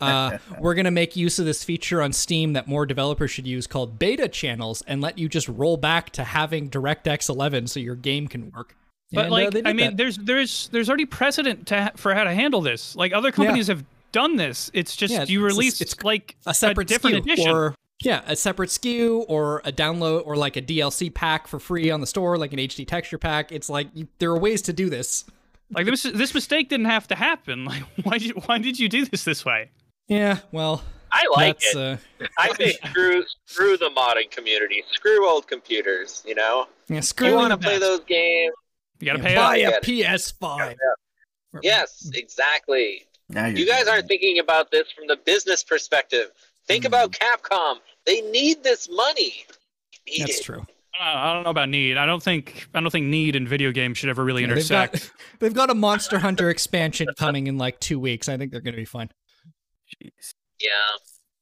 uh, 0.00 0.38
we're 0.60 0.74
going 0.74 0.84
to 0.86 0.90
make 0.90 1.14
use 1.16 1.38
of 1.38 1.44
this 1.46 1.62
feature 1.64 2.02
on 2.02 2.12
Steam 2.12 2.52
that 2.54 2.66
more 2.66 2.84
developers 2.86 3.30
should 3.30 3.46
use 3.46 3.66
called 3.66 3.98
beta 3.98 4.28
channels 4.28 4.82
and 4.88 5.00
let 5.00 5.18
you 5.18 5.28
just 5.28 5.48
roll 5.48 5.76
back 5.76 6.10
to 6.10 6.24
having 6.24 6.68
DirectX 6.68 7.28
11 7.28 7.68
so 7.68 7.78
your 7.80 7.94
game 7.94 8.26
can 8.26 8.50
work. 8.50 8.74
But 9.12 9.26
And, 9.26 9.28
uh, 9.28 9.36
like, 9.36 9.50
they 9.52 9.60
did 9.62 9.66
I 9.68 9.72
mean, 9.72 9.86
that. 9.86 9.96
there's 9.96 10.18
there's 10.18 10.68
there's 10.72 10.88
already 10.88 11.06
precedent 11.06 11.66
to 11.68 11.82
ha- 11.82 11.90
for 11.96 12.12
how 12.14 12.24
to 12.24 12.34
handle 12.34 12.60
this. 12.60 12.94
Like 12.96 13.12
other 13.12 13.30
companies 13.32 13.68
have 13.68 13.84
done 14.12 14.36
this. 14.36 14.70
It's 14.74 14.94
just 14.96 15.12
Yeah, 15.14 15.24
you 15.28 15.40
it's- 15.46 15.56
release 15.56 15.80
it's 15.80 16.02
like 16.02 16.36
a 16.44 16.52
separate 16.54 16.88
different 16.88 17.16
SKU 17.24 17.32
edition. 17.32 17.50
or 17.50 17.74
yeah, 18.02 18.22
a 18.26 18.36
separate 18.36 18.70
SKU 18.70 19.24
or 19.28 19.60
a 19.64 19.72
download 19.72 20.24
or 20.26 20.36
like 20.36 20.56
a 20.56 20.62
DLC 20.62 21.12
pack 21.12 21.46
for 21.48 21.58
free 21.58 21.90
on 21.90 22.00
the 22.00 22.06
store, 22.06 22.36
like 22.38 22.52
an 22.52 22.58
HD 22.58 22.86
texture 22.86 23.18
pack. 23.18 23.50
It's 23.52 23.68
like 23.68 23.88
you, 23.94 24.06
there 24.18 24.30
are 24.30 24.38
ways 24.38 24.62
to 24.62 24.72
do 24.72 24.88
this. 24.88 25.24
like 25.70 25.84
this 25.86 26.02
this 26.04 26.32
mistake 26.34 26.68
didn't 26.68 26.86
have 26.86 27.08
to 27.08 27.14
happen. 27.14 27.64
Like 27.68 27.82
why 28.04 28.18
did 28.18 28.28
you, 28.28 28.34
why 28.46 28.58
did 28.58 28.78
you 28.78 28.88
do 28.88 29.04
this 29.04 29.24
this 29.24 29.44
way? 29.44 29.70
Yeah, 30.06 30.38
well, 30.52 30.82
I 31.12 31.24
like 31.36 31.58
that's 31.60 31.74
it. 31.74 31.98
uh, 32.22 32.26
I 32.38 32.54
say 32.54 32.72
screw 32.90 33.22
screw 33.46 33.76
the 33.76 33.90
modding 33.90 34.30
community. 34.30 34.82
Screw 34.92 35.28
old 35.28 35.46
computers. 35.48 36.22
You 36.26 36.34
know, 36.36 36.66
yeah, 36.88 37.00
screw 37.00 37.28
you 37.28 37.34
want 37.34 37.50
to 37.52 37.58
play 37.58 37.74
best. 37.74 37.80
those 37.80 38.00
games? 38.06 38.54
You 39.00 39.06
gotta 39.06 39.18
Yeah, 39.18 39.28
pay 39.28 39.34
buy 39.34 39.76
up. 39.76 39.82
a 39.82 39.86
PS5. 39.86 40.74
Yes, 41.62 42.10
exactly. 42.14 43.06
Now 43.28 43.46
you're 43.46 43.58
You 43.58 43.66
guys 43.66 43.86
aren't 43.88 44.06
thinking 44.08 44.38
about 44.38 44.70
this 44.70 44.90
from 44.92 45.06
the 45.06 45.16
business 45.16 45.62
perspective. 45.64 46.30
Think 46.68 46.84
mm-hmm. 46.84 46.94
about 46.94 47.12
Capcom. 47.12 47.78
They 48.06 48.20
need 48.20 48.62
this 48.62 48.88
money. 48.88 49.44
Need 50.06 50.20
That's 50.20 50.40
it. 50.40 50.44
true. 50.44 50.64
I 51.00 51.32
don't 51.32 51.44
know 51.44 51.50
about 51.50 51.68
need. 51.68 51.96
I 51.96 52.06
don't 52.06 52.22
think 52.22 52.68
I 52.74 52.80
don't 52.80 52.90
think 52.90 53.06
need 53.06 53.36
and 53.36 53.48
video 53.48 53.70
games 53.72 53.98
should 53.98 54.08
ever 54.10 54.24
really 54.24 54.42
Yeah, 54.42 54.54
they've 54.54 54.68
got 54.68 54.94
intersect. 54.94 55.12
they've 55.38 55.54
got 55.54 55.70
a 55.70 55.74
Monster 55.74 56.18
Hunter 56.18 56.50
expansion 56.50 57.08
coming 57.16 57.46
in 57.46 57.56
like 57.56 57.78
two 57.78 58.00
weeks. 58.00 58.28
I 58.28 58.36
think 58.36 58.50
they're 58.52 58.60
going 58.60 58.74
to 58.74 58.80
be 58.80 58.84
fine. 58.84 59.08
Yeah. 60.60 60.70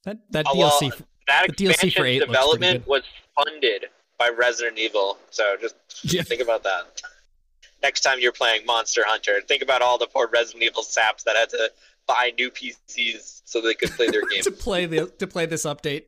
That 0.04 0.18
that 0.30 0.46
Oh, 0.48 0.58
well, 0.58 0.70
DLC. 0.72 0.92
f- 0.92 1.02
That 1.26 1.46
The 1.48 1.54
DLC 1.54 1.66
for 1.66 1.72
expansion 1.74 2.06
eight 2.06 2.18
looks 2.20 2.32
development 2.32 2.84
good. 2.84 2.90
was 2.90 3.02
funded 3.34 3.86
by 4.18 4.28
Resident 4.28 4.78
Evil. 4.78 5.18
So 5.30 5.56
just 5.60 5.74
Yeah. 6.02 6.22
think 6.22 6.42
about 6.42 6.62
that. 6.64 7.00
Next 7.82 8.00
time 8.00 8.18
you're 8.20 8.32
playing 8.32 8.66
Monster 8.66 9.04
Hunter, 9.06 9.40
think 9.46 9.62
about 9.62 9.80
all 9.80 9.96
the 9.96 10.06
poor 10.06 10.28
Resident 10.28 10.64
Evil 10.64 10.82
saps 10.82 11.22
that 11.24 11.36
had 11.36 11.48
to 11.50 11.70
buy 12.06 12.32
new 12.38 12.50
PCs 12.50 13.42
so 13.44 13.60
they 13.60 13.74
could 13.74 13.90
play 13.90 14.06
their 14.08 14.22
game. 14.22 14.42
to 14.42 14.50
play 14.50 14.86
the 14.86 15.06
to 15.18 15.26
play 15.26 15.46
this 15.46 15.64
update, 15.64 16.04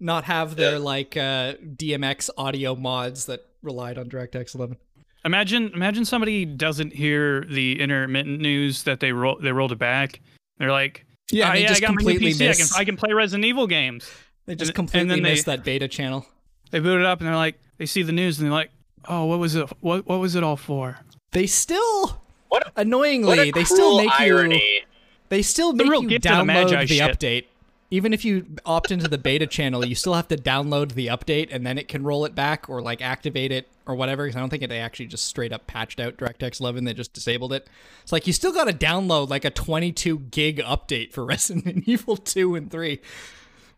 not 0.00 0.24
have 0.24 0.56
their 0.56 0.72
Yeah. 0.72 0.78
like 0.78 1.16
uh, 1.16 1.54
DMX 1.62 2.30
audio 2.36 2.74
mods 2.74 3.26
that 3.26 3.40
relied 3.62 3.98
on 3.98 4.08
DirectX 4.08 4.54
11. 4.54 4.76
Imagine 5.24 5.70
imagine 5.74 6.04
somebody 6.04 6.44
doesn't 6.44 6.92
hear 6.92 7.42
the 7.48 7.80
intermittent 7.80 8.40
news 8.40 8.82
that 8.82 9.00
they 9.00 9.12
roll 9.12 9.38
they 9.40 9.52
rolled 9.52 9.72
it 9.72 9.78
back. 9.78 10.20
They're 10.58 10.70
like, 10.72 11.06
Yeah, 11.30 11.48
oh, 11.48 11.52
they 11.54 11.62
yeah, 11.62 11.68
just 11.68 11.82
I 11.82 11.86
got 11.86 11.94
my 11.94 12.02
new 12.02 12.08
completely 12.18 12.32
PC. 12.32 12.50
I 12.50 12.54
can 12.54 12.66
I 12.76 12.84
can 12.84 12.96
play 12.96 13.12
Resident 13.14 13.44
Evil 13.46 13.66
games. 13.66 14.10
they 14.46 14.54
just 14.54 14.70
and- 14.70 14.78
and 14.78 14.88
completely 14.90 15.08
then 15.20 15.22
they- 15.22 15.40
that 15.40 15.64
beta 15.64 15.88
channel. 15.88 16.26
They 16.70 16.80
boot 16.80 16.98
it 17.00 17.06
up 17.06 17.20
and 17.20 17.28
they're 17.28 17.36
like, 17.36 17.58
they 17.78 17.86
see 17.86 18.02
the 18.02 18.10
news 18.12 18.38
and 18.38 18.46
they're 18.46 18.52
like, 18.52 18.70
oh, 19.08 19.24
what 19.26 19.38
was 19.38 19.54
it? 19.54 19.66
What 19.80 20.06
what 20.06 20.18
was 20.20 20.34
it 20.34 20.42
all 20.42 20.56
for? 20.56 20.98
They 21.32 21.46
still 21.46 22.20
What 22.48 22.66
a- 22.66 22.80
annoyingly 22.82 23.28
What 23.38 23.54
they 23.54 23.64
still 23.64 23.76
cruel 23.76 23.96
make 24.04 24.18
you 24.20 24.36
irony. 24.36 24.80
They 25.28 25.42
still 25.42 25.72
The 25.72 25.84
make 25.84 25.90
real 25.90 26.02
you 26.02 26.08
gift 26.08 26.26
of 26.26 26.46
the 26.46 26.52
download 26.52 26.70
Magi 26.72 26.84
the 26.86 26.98
update. 27.00 27.44
Even 27.90 28.12
if 28.12 28.24
you 28.24 28.46
opt 28.66 28.90
into 28.90 29.06
the 29.08 29.18
beta 29.18 29.46
channel, 29.46 29.84
you 29.86 29.94
still 29.94 30.14
have 30.14 30.26
to 30.28 30.36
download 30.36 30.92
the 30.94 31.06
update 31.08 31.48
and 31.52 31.64
then 31.66 31.78
it 31.78 31.86
can 31.86 32.02
roll 32.02 32.24
it 32.24 32.34
back 32.34 32.68
or 32.68 32.80
like 32.82 33.00
activate 33.00 33.52
it 33.52 33.68
or 33.86 33.94
whatever. 33.94 34.24
Because 34.24 34.36
I 34.36 34.40
don't 34.40 34.48
think 34.48 34.62
it 34.64 34.72
actually 34.72 35.06
just 35.06 35.24
straight 35.26 35.52
up 35.52 35.66
patched 35.68 36.00
out 36.00 36.16
DirectX 36.16 36.60
11. 36.60 36.84
They 36.84 36.94
just 36.94 37.12
disabled 37.12 37.52
it. 37.52 37.68
It's 38.02 38.10
like 38.10 38.26
you 38.26 38.32
still 38.32 38.52
got 38.52 38.64
to 38.64 38.72
download 38.72 39.28
like 39.28 39.44
a 39.44 39.50
22 39.50 40.18
gig 40.30 40.58
update 40.60 41.12
for 41.12 41.24
Resident 41.26 41.84
Evil 41.86 42.16
2 42.16 42.56
and 42.56 42.70
3, 42.70 43.00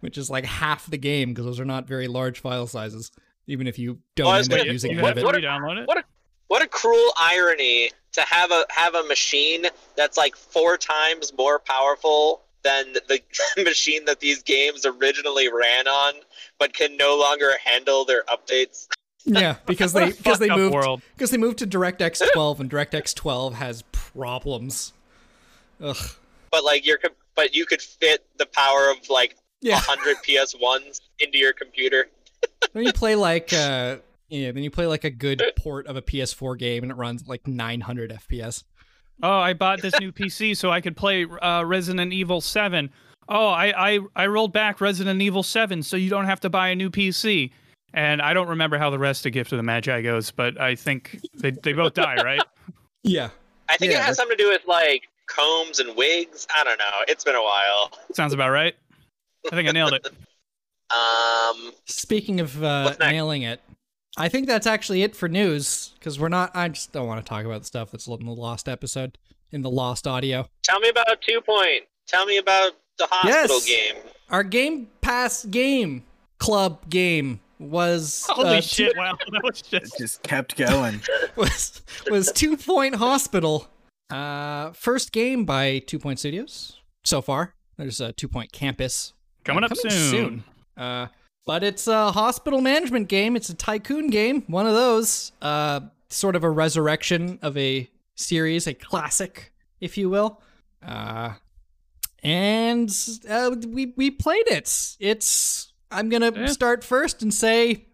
which 0.01 0.17
is 0.17 0.31
like 0.31 0.47
half 0.47 0.87
the 0.89 0.99
game 0.99 1.31
because 1.31 1.45
those 1.45 1.61
are 1.61 1.65
not 1.67 1.87
very 1.87 2.09
large 2.09 2.41
file 2.41 2.67
sizes. 2.67 3.11
Even 3.49 3.67
if 3.67 3.79
you 3.79 3.99
don't 4.15 4.27
Well, 4.29 4.37
end 4.37 4.53
up 4.53 4.67
using 4.67 4.93
you 4.93 4.99
any 4.99 5.07
have 5.07 5.17
of 5.19 5.21
to 5.21 5.21
it. 5.21 5.25
what- 5.27 5.37
re-download 5.37 5.83
it. 5.83 5.87
What 5.89 5.99
a 5.99 6.05
what 6.49 6.63
a 6.63 6.69
cruel 6.69 7.13
irony 7.21 7.91
to 8.13 8.21
have 8.23 8.51
a 8.51 8.65
have 8.71 8.95
a 8.95 9.03
machine 9.05 9.67
that's 9.97 10.17
like 10.17 10.37
four 10.37 10.77
times 10.77 11.33
more 11.37 11.59
powerful 11.59 12.43
than 12.63 12.95
the 13.09 13.21
machine 13.63 14.05
that 14.07 14.21
these 14.21 14.43
games 14.43 14.85
originally 14.85 15.49
ran 15.53 15.87
on, 15.87 16.15
but 16.59 16.73
can 16.73 16.97
no 16.97 17.17
longer 17.17 17.53
handle 17.65 18.05
their 18.05 18.25
updates. 18.25 18.89
Yeah, 19.25 19.57
because 19.67 19.93
they 19.93 20.13
because 20.13 20.39
they 20.39 20.49
moved 20.49 21.03
because 21.15 21.31
they 21.31 21.37
moved 21.37 21.59
to 21.59 21.67
DirectX 21.67 22.23
12 22.33 22.61
and 22.61 22.71
DirectX 22.71 23.15
12 23.15 23.55
has 23.55 23.83
problems. 23.93 24.93
Ugh. 25.81 25.97
But 26.51 26.65
like 26.65 26.87
you're, 26.87 26.99
but 27.35 27.55
you 27.55 27.67
could 27.67 27.83
fit 27.83 28.25
the 28.39 28.47
power 28.47 28.91
of 28.91 29.09
like 29.11 29.37
Yeah. 29.61 29.81
hundred 29.81 30.17
PS 30.23 30.55
ones 30.61 31.01
into 31.21 31.39
your 31.39 31.53
computer. 31.53 32.09
When 32.73 32.85
you 32.85 32.93
play 32.93 33.15
like 33.15 33.53
uh 33.53 33.97
Yeah, 34.29 34.51
then 34.53 34.63
you 34.63 34.71
play 34.71 34.87
like 34.87 35.05
a 35.05 35.11
good 35.11 35.43
port 35.57 35.87
of 35.87 35.97
a 35.97 36.03
PS4 36.03 36.59
game 36.59 36.83
and 36.83 36.91
it 36.91 36.97
runs 36.97 37.27
like 37.27 37.47
900 37.47 38.11
FPS. 38.11 38.65
Oh, 39.23 39.39
I 39.39 39.55
bought 39.55 39.81
this 39.83 39.99
new 40.01 40.13
PC 40.13 40.57
so 40.57 40.71
I 40.71 40.81
could 40.81 40.97
play 40.97 41.25
uh, 41.25 41.63
Resident 41.65 42.13
Evil 42.13 42.41
7. 42.41 42.91
Oh, 43.29 43.49
I, 43.49 43.95
I 43.95 43.99
I 44.15 44.27
rolled 44.27 44.53
back 44.53 44.81
Resident 44.81 45.21
Evil 45.23 45.43
7 45.43 45.83
so 45.83 45.97
you 45.97 46.11
don't 46.11 46.27
have 46.27 46.41
to 46.41 46.51
buy 46.51 46.69
a 46.69 46.75
new 46.75 46.91
PC. 46.91 47.51
And 47.95 48.21
I 48.21 48.35
don't 48.35 48.49
remember 48.49 48.77
how 48.79 48.91
the 48.91 48.99
rest 48.99 49.25
of 49.25 49.33
Gift 49.33 49.53
of 49.53 49.57
the 49.57 49.63
Magi 49.63 50.03
goes, 50.03 50.31
but 50.31 50.61
I 50.61 50.75
think 50.75 51.19
they, 51.35 51.51
they 51.51 51.73
both 51.73 51.95
die, 51.95 52.17
right? 52.23 52.43
Yeah. 53.03 53.31
I 53.69 53.77
think 53.77 53.93
Yeah, 53.93 54.01
it 54.01 54.05
has 54.05 54.17
something 54.17 54.37
to 54.37 54.43
do 54.43 54.49
with 54.49 54.63
like 54.67 55.05
combs 55.27 55.79
and 55.79 55.97
wigs. 55.97 56.45
I 56.57 56.65
don't 56.65 56.79
know. 56.79 56.85
It's 57.07 57.23
been 57.23 57.37
a 57.37 57.43
while. 57.43 57.93
Sounds 58.15 58.33
about 58.33 58.51
right. 58.51 58.75
I 59.47 59.55
think 59.55 59.69
I 59.69 59.73
nailed 59.73 59.93
it. 59.93 60.09
Um, 60.89 61.73
Speaking 61.87 62.39
of 62.39 62.63
uh, 62.63 62.95
nailing 63.01 63.43
it, 63.43 63.61
I 64.17 64.29
think 64.29 64.47
that's 64.47 64.67
actually 64.67 65.03
it 65.03 65.15
for 65.15 65.29
news 65.29 65.93
because 65.99 66.19
we're 66.19 66.29
not. 66.29 66.51
I 66.55 66.69
just 66.69 66.93
don't 66.93 67.07
want 67.07 67.25
to 67.25 67.29
talk 67.29 67.45
about 67.45 67.61
the 67.61 67.67
stuff 67.67 67.91
that's 67.91 68.07
in 68.07 68.25
the 68.25 68.33
lost 68.33 68.69
episode, 68.69 69.19
in 69.53 69.63
the 69.63 69.71
lost 69.71 70.07
audio. 70.07 70.49
tell 70.63 70.81
me 70.81 70.89
about 70.89 71.21
Two 71.21 71.41
Point. 71.43 71.85
Tell 72.07 72.25
me 72.27 72.39
about 72.39 72.73
the 72.99 73.07
hospital 73.11 73.57
Yes. 73.57 73.67
game. 73.67 74.03
Our 74.31 74.43
Game 74.43 74.89
Pass 75.03 75.45
game 75.45 76.05
club 76.39 76.89
game 76.89 77.41
was 77.59 78.27
Holy 78.29 78.59
uh, 78.59 78.61
shit! 78.61 78.97
Wow, 78.97 79.17
that 79.33 79.43
was 79.45 79.63
It 79.73 79.81
just. 79.83 79.99
just 79.99 80.23
kept 80.23 80.57
going. 80.57 81.01
was 81.37 81.83
was 82.11 82.33
Two 82.33 82.57
Point 82.57 82.95
Hospital. 82.97 83.69
Uh, 84.11 84.71
first 84.73 85.13
game 85.13 85.45
by 85.45 85.79
Two 85.81 85.99
Point 85.99 86.19
Studios 86.19 86.81
so 87.05 87.21
far. 87.21 87.55
There's 87.77 88.01
a 88.01 88.13
Two 88.13 88.29
Point 88.29 88.53
Campus 88.53 89.13
Coming 89.45 89.65
up 89.65 89.71
Coming 89.71 89.91
soon. 89.91 90.11
soon. 90.11 90.45
Uh, 90.77 91.07
but 91.47 91.65
it's 91.65 91.87
a 91.87 92.13
hospital 92.13 92.61
management 92.61 93.09
game. 93.09 93.37
It's 93.37 93.49
a 93.49 93.55
tycoon 93.55 94.09
game. 94.09 94.43
One 94.49 94.67
of 94.67 94.75
those. 94.75 95.33
Uh, 95.41 95.81
sort 96.09 96.37
of 96.37 96.45
a 96.45 96.51
resurrection 96.51 97.37
of 97.43 97.57
a 97.57 97.91
series, 98.15 98.69
a 98.69 98.75
classic, 98.75 99.53
if 99.81 99.99
you 99.99 100.09
will. 100.09 100.41
Uh, 100.87 101.33
and 102.23 102.91
uh, 103.29 103.55
we 103.69 103.93
we 103.97 104.11
played 104.11 104.47
it. 104.49 104.97
It's. 105.01 105.73
I'm 105.91 106.09
gonna 106.09 106.33
Yeah. 106.35 106.47
start 106.47 106.83
first 106.85 107.23
and 107.23 107.33
say, 107.33 107.87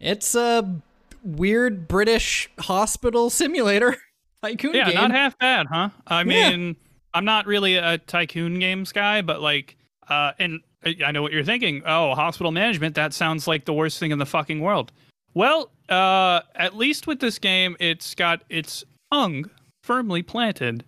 it's 0.00 0.34
a 0.34 0.80
weird 1.22 1.88
British 1.88 2.50
hospital 2.58 3.30
simulator 3.30 3.96
tycoon 4.42 4.72
game. 4.72 4.80
Yeah, 4.80 4.86
game. 4.86 4.94
not 4.94 5.10
half 5.12 5.38
bad, 5.38 5.66
huh? 5.70 5.88
I 6.06 6.20
Yeah. 6.20 6.50
mean, 6.50 6.76
I'm 7.14 7.24
not 7.24 7.46
really 7.46 7.76
a 7.76 7.98
tycoon 7.98 8.58
games 8.58 8.92
guy, 8.92 9.22
but 9.22 9.40
like, 9.40 9.76
uh, 10.08 10.32
and 10.38 10.60
I 10.84 10.96
I 11.06 11.12
know 11.12 11.22
what 11.22 11.32
you're 11.32 11.44
thinking. 11.44 11.82
Oh, 11.86 12.14
hospital 12.14 12.52
management. 12.52 12.94
That 12.94 13.14
sounds 13.14 13.46
like 13.46 13.64
the 13.64 13.72
worst 13.72 13.98
thing 13.98 14.10
in 14.10 14.18
the 14.18 14.26
fucking 14.26 14.60
world. 14.60 14.92
Well, 15.34 15.70
uh, 15.88 16.40
at 16.54 16.76
least 16.76 17.06
with 17.06 17.20
this 17.20 17.38
game, 17.38 17.76
it's 17.80 18.14
got 18.14 18.42
its 18.48 18.84
tongue 19.12 19.50
firmly 19.82 20.22
planted 20.22 20.84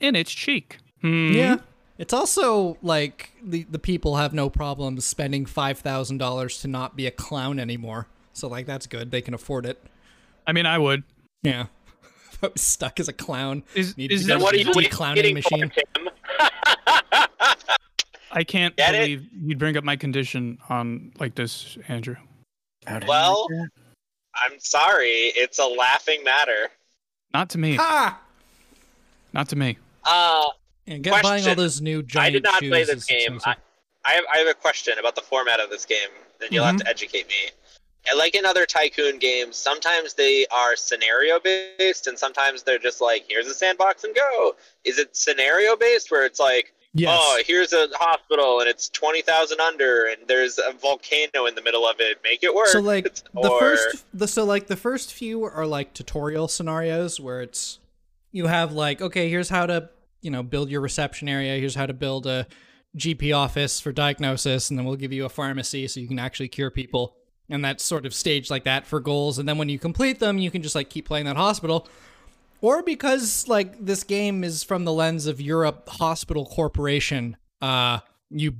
in 0.00 0.14
its 0.14 0.32
cheek. 0.32 0.78
Hmm. 1.00 1.32
Yeah. 1.32 1.56
It's 1.98 2.12
also 2.12 2.78
like 2.80 3.32
the 3.42 3.64
the 3.64 3.78
people 3.78 4.16
have 4.16 4.32
no 4.32 4.48
problems 4.48 5.04
spending 5.04 5.46
five 5.46 5.78
thousand 5.78 6.18
dollars 6.18 6.60
to 6.60 6.68
not 6.68 6.96
be 6.96 7.06
a 7.06 7.10
clown 7.10 7.58
anymore. 7.58 8.06
So 8.32 8.46
like 8.46 8.66
that's 8.66 8.86
good. 8.86 9.10
They 9.10 9.20
can 9.20 9.34
afford 9.34 9.66
it. 9.66 9.82
I 10.46 10.52
mean, 10.52 10.64
I 10.64 10.78
would. 10.78 11.02
Yeah. 11.42 11.66
If 12.32 12.44
I 12.44 12.48
was 12.48 12.62
stuck 12.62 13.00
as 13.00 13.08
a 13.08 13.12
clown. 13.12 13.64
Is 13.74 13.96
Need 13.96 14.12
is 14.12 14.22
to 14.22 14.26
that 14.28 14.38
go 14.38 14.44
what 14.44 14.54
are 14.54 14.58
you, 14.58 14.64
Deep 14.66 14.74
what 14.76 14.84
are 14.84 14.88
you 14.88 14.90
clowning 14.90 15.34
machine. 15.34 15.72
for, 18.44 18.52
Tim? 18.52 18.58
I 18.58 18.60
can't 18.62 18.76
Get 18.76 18.94
it? 18.94 18.98
believe 18.98 19.26
you'd 19.32 19.58
bring 19.58 19.76
up 19.76 19.84
my 19.84 19.96
condition 19.96 20.58
on 20.68 21.12
like 21.18 21.34
this, 21.34 21.76
Andrew. 21.88 22.16
Well- 23.06 23.46
you 23.50 23.56
do 23.56 23.62
that? 23.62 23.70
I'm 24.34 24.58
sorry. 24.60 25.32
It's 25.34 25.58
a 25.58 25.64
laughing 25.66 26.22
matter. 26.22 26.68
Not 27.34 27.50
to 27.50 27.58
me. 27.58 27.74
Ha! 27.74 28.20
Not 29.32 29.48
to 29.48 29.56
me. 29.56 29.78
Uh, 30.04 30.46
And 30.86 31.02
get 31.02 31.22
buying 31.22 31.46
all 31.48 31.54
those 31.56 31.80
new 31.80 32.02
giant 32.02 32.26
I 32.26 32.30
did 32.30 32.42
not 32.44 32.60
play 32.60 32.84
this 32.84 33.04
game. 33.04 33.40
I. 33.44 33.56
I 34.04 34.12
have 34.12 34.24
I 34.32 34.38
have 34.38 34.46
a 34.46 34.54
question 34.54 34.94
about 34.98 35.16
the 35.16 35.20
format 35.22 35.58
of 35.60 35.70
this 35.70 35.84
game, 35.84 35.98
and 36.40 36.50
you'll 36.52 36.64
Mm-hmm. 36.64 36.76
have 36.78 36.84
to 36.86 36.88
educate 36.88 37.26
me. 37.28 37.50
And 38.08 38.16
like 38.18 38.34
in 38.36 38.46
other 38.46 38.64
tycoon 38.64 39.18
games, 39.18 39.56
sometimes 39.56 40.14
they 40.14 40.46
are 40.52 40.76
scenario 40.76 41.40
based, 41.40 42.06
and 42.06 42.16
sometimes 42.18 42.62
they're 42.62 42.78
just 42.78 43.00
like, 43.00 43.24
"Here's 43.28 43.48
a 43.48 43.54
sandbox 43.54 44.04
and 44.04 44.14
go." 44.14 44.54
Is 44.84 44.98
it 44.98 45.14
scenario 45.16 45.74
based, 45.76 46.10
where 46.12 46.24
it's 46.24 46.38
like, 46.40 46.72
Yes. 46.98 47.18
"Oh, 47.20 47.42
here's 47.46 47.72
a 47.72 47.88
hospital, 47.94 48.60
and 48.60 48.68
it's 48.68 48.88
twenty 48.88 49.22
thousand 49.22 49.60
under, 49.60 50.06
and 50.06 50.16
there's 50.26 50.58
a 50.58 50.72
volcano 50.72 51.46
in 51.46 51.54
the 51.54 51.62
middle 51.62 51.86
of 51.86 51.96
it. 52.00 52.18
Make 52.24 52.42
it 52.42 52.54
work." 52.54 52.68
so 52.68 52.80
like 52.80 53.04
the 53.34 53.48
Or- 53.50 53.58
first 53.60 54.04
the 54.12 54.28
so 54.28 54.44
like 54.44 54.66
the 54.66 54.76
first 54.76 55.12
few 55.12 55.44
are 55.44 55.66
like 55.66 55.94
tutorial 55.94 56.48
scenarios 56.48 57.18
where 57.20 57.40
it's 57.42 57.78
you 58.32 58.46
have 58.46 58.72
like 58.72 59.00
okay 59.00 59.28
here's 59.30 59.48
how 59.48 59.66
to 59.66 59.88
you 60.20 60.30
know 60.30 60.42
build 60.42 60.68
your 60.70 60.80
reception 60.80 61.28
area 61.28 61.58
here's 61.58 61.74
how 61.74 61.86
to 61.86 61.94
build 61.94 62.26
a 62.26 62.46
gp 62.96 63.34
office 63.36 63.80
for 63.80 63.92
diagnosis 63.92 64.68
and 64.70 64.78
then 64.78 64.84
we'll 64.84 64.96
give 64.96 65.12
you 65.12 65.24
a 65.24 65.28
pharmacy 65.28 65.86
so 65.88 66.00
you 66.00 66.08
can 66.08 66.18
actually 66.18 66.48
cure 66.48 66.70
people 66.70 67.14
and 67.48 67.64
that's 67.64 67.84
sort 67.84 68.04
of 68.04 68.12
staged 68.12 68.50
like 68.50 68.64
that 68.64 68.86
for 68.86 68.98
goals 69.00 69.38
and 69.38 69.48
then 69.48 69.56
when 69.56 69.68
you 69.68 69.78
complete 69.78 70.18
them 70.18 70.36
you 70.38 70.50
can 70.50 70.60
just 70.62 70.74
like 70.74 70.90
keep 70.90 71.06
playing 71.06 71.24
that 71.26 71.36
hospital 71.36 71.86
or 72.60 72.82
because 72.82 73.46
like 73.48 73.84
this 73.84 74.04
game 74.04 74.44
is 74.44 74.64
from 74.64 74.84
the 74.84 74.92
lens 74.92 75.26
of 75.26 75.40
Europe 75.40 75.88
Hospital 75.88 76.46
Corporation, 76.46 77.36
uh, 77.60 78.00
you 78.30 78.54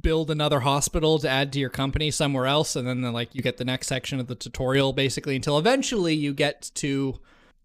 build 0.00 0.30
another 0.30 0.60
hospital 0.60 1.18
to 1.20 1.28
add 1.28 1.52
to 1.52 1.58
your 1.58 1.70
company 1.70 2.10
somewhere 2.10 2.46
else, 2.46 2.76
and 2.76 2.86
then 2.86 3.02
like 3.12 3.34
you 3.34 3.42
get 3.42 3.56
the 3.56 3.64
next 3.64 3.86
section 3.86 4.18
of 4.20 4.26
the 4.26 4.34
tutorial 4.34 4.92
basically 4.92 5.36
until 5.36 5.58
eventually 5.58 6.14
you 6.14 6.34
get 6.34 6.70
to 6.74 7.18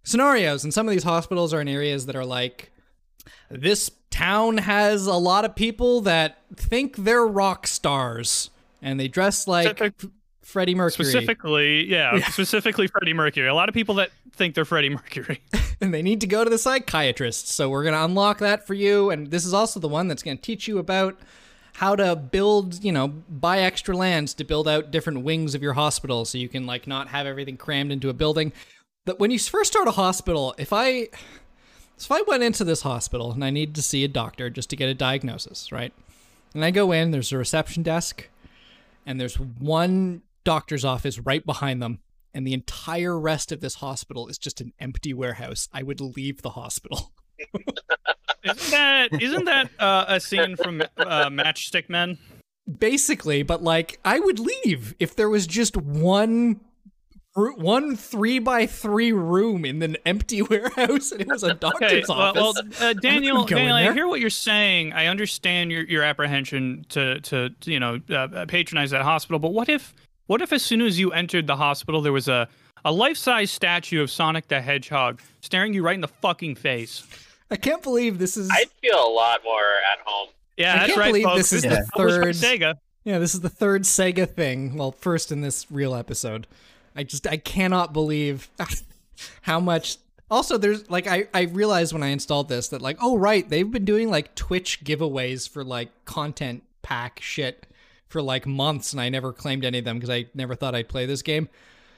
scenarios. 0.04 0.64
And 0.64 0.74
some 0.74 0.88
of 0.88 0.92
these 0.92 1.04
hospitals 1.04 1.54
are 1.54 1.62
in 1.62 1.68
areas 1.68 2.06
that 2.06 2.16
are 2.16 2.26
like 2.26 2.72
this 3.50 3.92
town 4.10 4.58
has 4.58 5.08
a 5.08 5.16
lot 5.16 5.46
of 5.46 5.56
people 5.56 6.02
that 6.02 6.40
think 6.56 6.98
they're 6.98 7.26
rock 7.26 7.66
stars 7.66 8.50
and 8.82 9.00
they 9.00 9.08
dress 9.08 9.48
like 9.48 9.78
Freddie 10.42 10.76
Mercury. 10.76 11.06
Specifically, 11.06 11.86
yeah, 11.90 12.16
Yeah. 12.16 12.28
specifically 12.30 12.88
Freddie 12.88 13.14
Mercury. 13.14 13.48
A 13.48 13.54
lot 13.54 13.70
of 13.70 13.76
people 13.76 13.96
that 13.96 14.12
think 14.34 14.56
they're 14.56 14.66
Freddie 14.66 14.90
Mercury. 14.90 15.42
and 15.82 15.94
they 15.94 16.02
need 16.02 16.22
to 16.22 16.28
go 16.28 16.44
to 16.44 16.50
the 16.50 16.58
psychiatrist. 16.58 17.48
So 17.48 17.70
we're 17.70 17.84
going 17.84 17.94
to 17.94 18.04
unlock 18.04 18.40
that 18.40 18.66
for 18.66 18.74
you. 18.74 19.10
And 19.12 19.30
this 19.32 19.46
is 19.46 19.54
also 19.54 19.80
the 19.80 19.88
one 19.88 20.08
that's 20.08 20.24
going 20.24 20.38
to 20.38 20.42
teach 20.44 20.68
you 20.68 20.78
about 20.80 21.18
how 21.76 21.96
to 21.96 22.16
build, 22.16 22.84
you 22.84 22.92
know, 22.92 23.08
buy 23.08 23.60
extra 23.60 23.96
lands 23.96 24.34
to 24.36 24.44
build 24.44 24.68
out 24.68 24.92
different 24.92 25.24
wings 25.24 25.56
of 25.56 25.62
your 25.62 25.74
hospital 25.74 26.26
so 26.26 26.38
you 26.38 26.50
can 26.50 26.66
like 26.66 26.86
not 26.88 27.08
have 27.10 27.26
everything 27.26 27.56
crammed 27.58 27.92
into 27.92 28.10
a 28.10 28.14
building. 28.14 28.52
But 29.06 29.20
when 29.20 29.32
you 29.32 29.40
first 29.40 29.72
start 29.72 29.88
a 29.88 29.92
hospital, 29.92 30.54
if 30.58 30.74
I 30.74 31.08
if 31.98 32.12
I 32.12 32.22
went 32.24 32.44
into 32.44 32.64
this 32.64 32.82
hospital 32.82 33.32
and 33.32 33.44
I 33.44 33.52
needed 33.52 33.76
to 33.76 33.82
see 33.82 34.04
a 34.04 34.08
doctor 34.08 34.50
just 34.50 34.70
to 34.72 34.76
get 34.76 34.90
a 34.90 34.94
diagnosis, 34.94 35.72
right? 35.72 35.94
And 36.54 36.66
I 36.66 36.72
go 36.72 36.92
in, 36.92 37.12
there's 37.12 37.32
a 37.32 37.38
reception 37.38 37.84
desk, 37.84 38.28
and 39.06 39.20
there's 39.20 39.40
one 39.40 40.22
doctor's 40.44 40.86
office 40.86 41.20
right 41.20 41.46
behind 41.46 41.82
them, 41.82 42.00
and 42.34 42.46
the 42.46 42.54
entire 42.54 43.20
rest 43.20 43.52
of 43.52 43.62
this 43.62 43.76
hospital 43.76 44.28
is 44.28 44.38
just 44.38 44.62
an 44.62 44.74
empty 44.80 45.14
warehouse. 45.14 45.68
I 45.74 45.84
would 45.84 46.02
leave 46.02 46.42
the 46.42 46.52
hospital. 46.52 47.12
Isn't 48.44 48.72
that 48.72 49.22
isn't 49.22 49.46
that 49.46 49.70
uh, 49.78 50.06
a 50.08 50.20
scene 50.20 50.56
from 50.56 50.82
uh, 50.98 51.30
Matchstick 51.30 51.90
Men? 51.90 52.18
Basically, 52.80 53.44
but 53.44 53.62
like 53.64 54.00
I 54.04 54.20
would 54.20 54.40
leave 54.40 54.96
if 55.00 55.16
there 55.16 55.30
was 55.30 55.46
just 55.46 55.78
one 55.78 56.60
one 57.36 57.96
three 57.96 58.40
by 58.40 58.66
three 58.66 59.12
room 59.12 59.64
in 59.64 59.82
an 59.82 59.96
empty 60.06 60.42
warehouse 60.50 61.12
and 61.12 61.22
it 61.22 61.28
was 61.28 61.44
a 61.44 61.54
doctor's 61.54 61.92
Okay, 61.92 62.04
well, 62.10 62.20
office. 62.20 62.80
well 62.80 62.90
uh, 62.90 62.94
Daniel, 63.02 63.46
Daniel, 63.46 63.76
I 63.76 63.94
hear 63.94 64.08
what 64.08 64.20
you're 64.20 64.30
saying. 64.30 64.92
I 64.94 65.06
understand 65.06 65.72
your, 65.72 65.84
your 65.84 66.04
apprehension 66.04 66.86
to 66.90 67.22
to 67.22 67.52
you 67.66 67.80
know 67.80 68.00
uh, 68.10 68.46
patronize 68.48 68.92
that 68.92 69.04
hospital, 69.04 69.40
but 69.40 69.54
what 69.54 69.70
if 69.70 69.94
what 70.32 70.42
if 70.42 70.54
as 70.54 70.64
soon 70.64 70.80
as 70.82 70.98
you 70.98 71.12
entered 71.12 71.46
the 71.46 71.58
hospital 71.58 72.00
there 72.02 72.14
was 72.14 72.30
a 72.30 72.48
a 72.86 72.92
life 72.92 73.18
size 73.18 73.52
statue 73.52 74.02
of 74.02 74.10
Sonic 74.10 74.48
the 74.48 74.62
Hedgehog 74.62 75.20
staring 75.42 75.74
you 75.74 75.84
right 75.84 75.94
in 75.94 76.00
the 76.00 76.08
fucking 76.08 76.56
face? 76.56 77.06
I 77.52 77.58
can't 77.58 77.84
believe 77.84 78.18
this 78.18 78.38
is 78.38 78.50
I'd 78.50 78.70
feel 78.82 78.96
a 79.06 79.12
lot 79.12 79.42
more 79.44 79.60
at 79.92 80.00
home. 80.06 80.30
Yeah, 80.56 80.74
I 80.74 80.78
that's 80.78 80.88
can't 80.88 81.00
right, 81.00 81.08
believe 81.10 81.26
folks. 81.26 81.38
this 81.50 81.52
is 81.54 81.62
This 81.64 81.80
the 81.80 81.86
third- 81.98 82.36
Sega. 82.36 82.76
Yeah, 83.04 83.20
this 83.20 83.36
is 83.36 83.42
the 83.42 83.50
third 83.50 83.82
Sega 83.82 84.26
thing. 84.26 84.78
Well, 84.78 84.94
first 84.94 85.34
in 85.34 85.42
this 85.42 85.70
real 85.70 85.94
episode. 85.94 86.48
I 86.96 87.04
just 87.04 87.28
I 87.28 87.36
cannot 87.36 87.92
believe 87.92 88.50
how 89.42 89.60
much 89.60 89.98
also 90.30 90.58
there's 90.58 90.90
like 90.90 91.08
I 91.08 91.28
I 91.34 91.42
realized 91.42 91.92
when 91.92 92.04
I 92.04 92.08
installed 92.08 92.48
this 92.48 92.70
that 92.70 92.82
like 92.82 92.98
oh 93.02 93.18
right, 93.18 93.48
they've 93.50 93.70
been 93.70 93.84
doing 93.84 94.10
like 94.10 94.34
Twitch 94.36 94.82
giveaways 94.86 95.50
for 95.50 95.66
like 95.66 95.90
content 96.06 96.64
pack 96.84 97.20
shit 97.22 97.68
for 98.12 98.22
like 98.22 98.46
months 98.46 98.92
and 98.94 99.02
I 99.02 99.10
never 99.10 99.32
claimed 99.34 99.64
any 99.66 99.80
of 99.80 99.86
them 99.86 99.98
because 99.98 100.10
I 100.10 100.26
never 100.34 100.54
thought 100.56 100.76
I'd 100.76 100.90
play 100.90 101.06
this 101.06 101.22
game. 101.22 101.50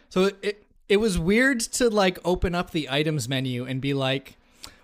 So 0.10 0.32
it 0.42 0.66
it 0.90 0.98
was 0.98 1.18
weird 1.18 1.60
to 1.62 1.90
like 1.90 2.20
open 2.24 2.54
up 2.56 2.72
the 2.72 2.90
items 2.90 3.28
menu 3.28 3.66
and 3.66 3.82
be 3.82 3.94
like 3.94 4.38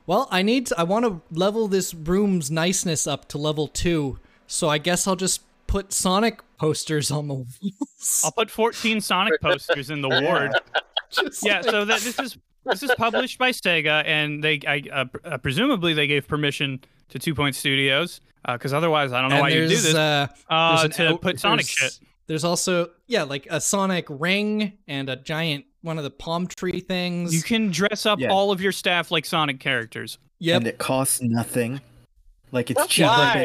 well, 0.08 0.28
I 0.32 0.42
need 0.42 0.66
to, 0.68 0.80
I 0.80 0.84
want 0.84 1.06
to 1.06 1.22
level 1.32 1.68
this 1.68 1.94
room's 1.94 2.50
niceness 2.50 3.06
up 3.06 3.28
to 3.28 3.38
level 3.38 3.68
2. 3.68 4.18
So 4.48 4.68
I 4.68 4.80
guess 4.80 5.06
I'll 5.06 5.16
just 5.16 5.44
put 5.68 5.94
Sonic 5.94 6.40
posters 6.58 7.12
on 7.12 7.28
the 7.28 7.36
walls. 7.36 8.22
I'll 8.26 8.32
put 8.32 8.50
14 8.50 9.02
Sonic 9.02 9.40
posters 9.42 9.92
in 9.92 10.02
the 10.02 10.10
ward. 10.10 10.54
Just 11.12 11.46
Yeah, 11.46 11.58
like- 11.58 11.66
so 11.66 11.86
that 11.86 12.02
this 12.02 12.18
is 12.18 12.38
this 12.66 12.82
is 12.82 12.92
published 12.98 13.38
by 13.38 13.52
Sega, 13.52 14.04
and 14.04 14.44
they 14.44 14.60
I, 14.68 14.82
uh, 14.92 15.06
uh, 15.24 15.38
presumably 15.38 15.94
they 15.94 16.08
gave 16.08 16.28
permission 16.28 16.80
to 17.10 17.20
Two 17.20 17.36
Point 17.36 17.56
Studios, 17.56 18.20
because 18.48 18.74
otherwise 18.74 19.12
I 19.12 19.22
don't 19.22 19.30
know 19.30 19.38
and 19.38 19.42
why 19.44 19.50
you 19.50 19.62
do 19.62 19.68
this. 19.70 19.94
Uh, 19.94 20.28
Uh, 20.50 20.82
there's 20.84 20.96
to 20.98 21.08
out- 21.10 21.22
put 21.22 21.40
Sonic 21.40 21.66
there's- 21.66 21.94
shit. 21.96 22.08
There's 22.28 22.44
also 22.44 22.92
yeah, 23.08 23.24
like 23.24 23.48
a 23.50 23.60
Sonic 23.60 24.06
ring 24.10 24.74
and 24.88 25.10
a 25.10 25.16
giant 25.16 25.66
one 25.82 25.98
of 25.98 26.04
the 26.04 26.12
palm 26.12 26.46
tree 26.46 26.80
things. 26.82 27.34
You 27.34 27.42
can 27.42 27.72
dress 27.72 28.06
up 28.06 28.20
Yeah. 28.20 28.28
all 28.30 28.52
of 28.52 28.62
your 28.62 28.72
staff 28.72 29.12
like 29.12 29.26
Sonic 29.26 29.60
characters. 29.60 30.18
yep. 30.40 30.58
And 30.58 30.68
it 30.68 30.78
costs 30.78 31.22
nothing. 31.22 31.82
Like 32.52 32.70
it's 32.72 32.86
cheaper 32.88 33.10
than 33.34 33.44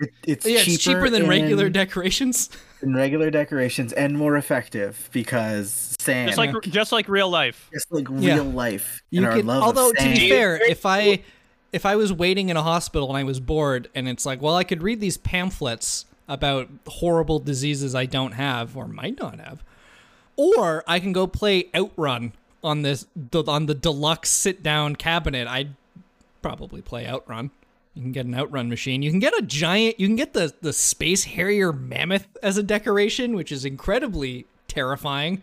it, 0.00 0.10
it's, 0.24 0.46
yeah, 0.46 0.58
cheaper 0.60 0.70
it's 0.74 0.82
cheaper 0.82 1.10
than 1.10 1.28
regular 1.28 1.68
decorations. 1.68 2.48
than 2.80 2.94
regular 2.94 3.30
decorations 3.30 3.92
and 3.92 4.16
more 4.16 4.36
effective 4.36 5.08
because 5.12 5.94
sand, 6.00 6.28
Just 6.28 6.38
like 6.38 6.52
just 6.62 6.92
like 6.92 7.08
real 7.08 7.28
life. 7.30 7.68
just 7.72 7.92
like 7.92 8.06
Yeah. 8.18 8.34
real 8.36 8.44
life. 8.44 9.02
You 9.10 9.18
and 9.20 9.26
our 9.26 9.32
could, 9.36 9.44
love 9.44 9.62
although 9.62 9.90
of 9.90 9.96
to 9.96 10.04
be 10.04 10.28
fair, 10.30 10.56
if 10.56 10.84
I 10.86 11.22
if 11.74 11.84
I 11.84 11.96
was 11.96 12.12
waiting 12.12 12.50
in 12.50 12.56
a 12.56 12.62
hospital 12.62 13.08
and 13.08 13.18
I 13.18 13.24
was 13.24 13.40
bored 13.40 13.88
and 13.96 14.08
it's 14.08 14.24
like, 14.24 14.40
well, 14.40 14.54
I 14.54 14.62
could 14.62 14.80
read 14.80 15.00
these 15.00 15.16
pamphlets 15.16 16.06
about 16.28 16.68
horrible 16.86 17.40
diseases 17.40 17.96
I 17.96 18.06
don't 18.06 18.32
have 18.32 18.76
or 18.76 18.86
might 18.86 19.18
not 19.18 19.40
have, 19.40 19.64
or 20.36 20.84
I 20.86 21.00
can 21.00 21.12
go 21.12 21.26
play 21.26 21.70
Outrun 21.74 22.32
on 22.62 22.82
this 22.82 23.06
on 23.34 23.66
the 23.66 23.74
deluxe 23.74 24.30
sit 24.30 24.62
down 24.62 24.94
cabinet. 24.94 25.48
I'd 25.48 25.74
probably 26.42 26.80
play 26.80 27.08
Outrun. 27.08 27.50
You 27.94 28.02
can 28.02 28.12
get 28.12 28.24
an 28.24 28.36
Outrun 28.36 28.68
machine. 28.68 29.02
You 29.02 29.10
can 29.10 29.18
get 29.18 29.36
a 29.36 29.42
giant. 29.42 29.98
You 29.98 30.06
can 30.06 30.16
get 30.16 30.32
the 30.32 30.54
the 30.60 30.72
Space 30.72 31.24
Harrier 31.24 31.72
Mammoth 31.72 32.28
as 32.40 32.56
a 32.56 32.62
decoration, 32.62 33.34
which 33.34 33.50
is 33.50 33.64
incredibly 33.64 34.46
terrifying. 34.68 35.42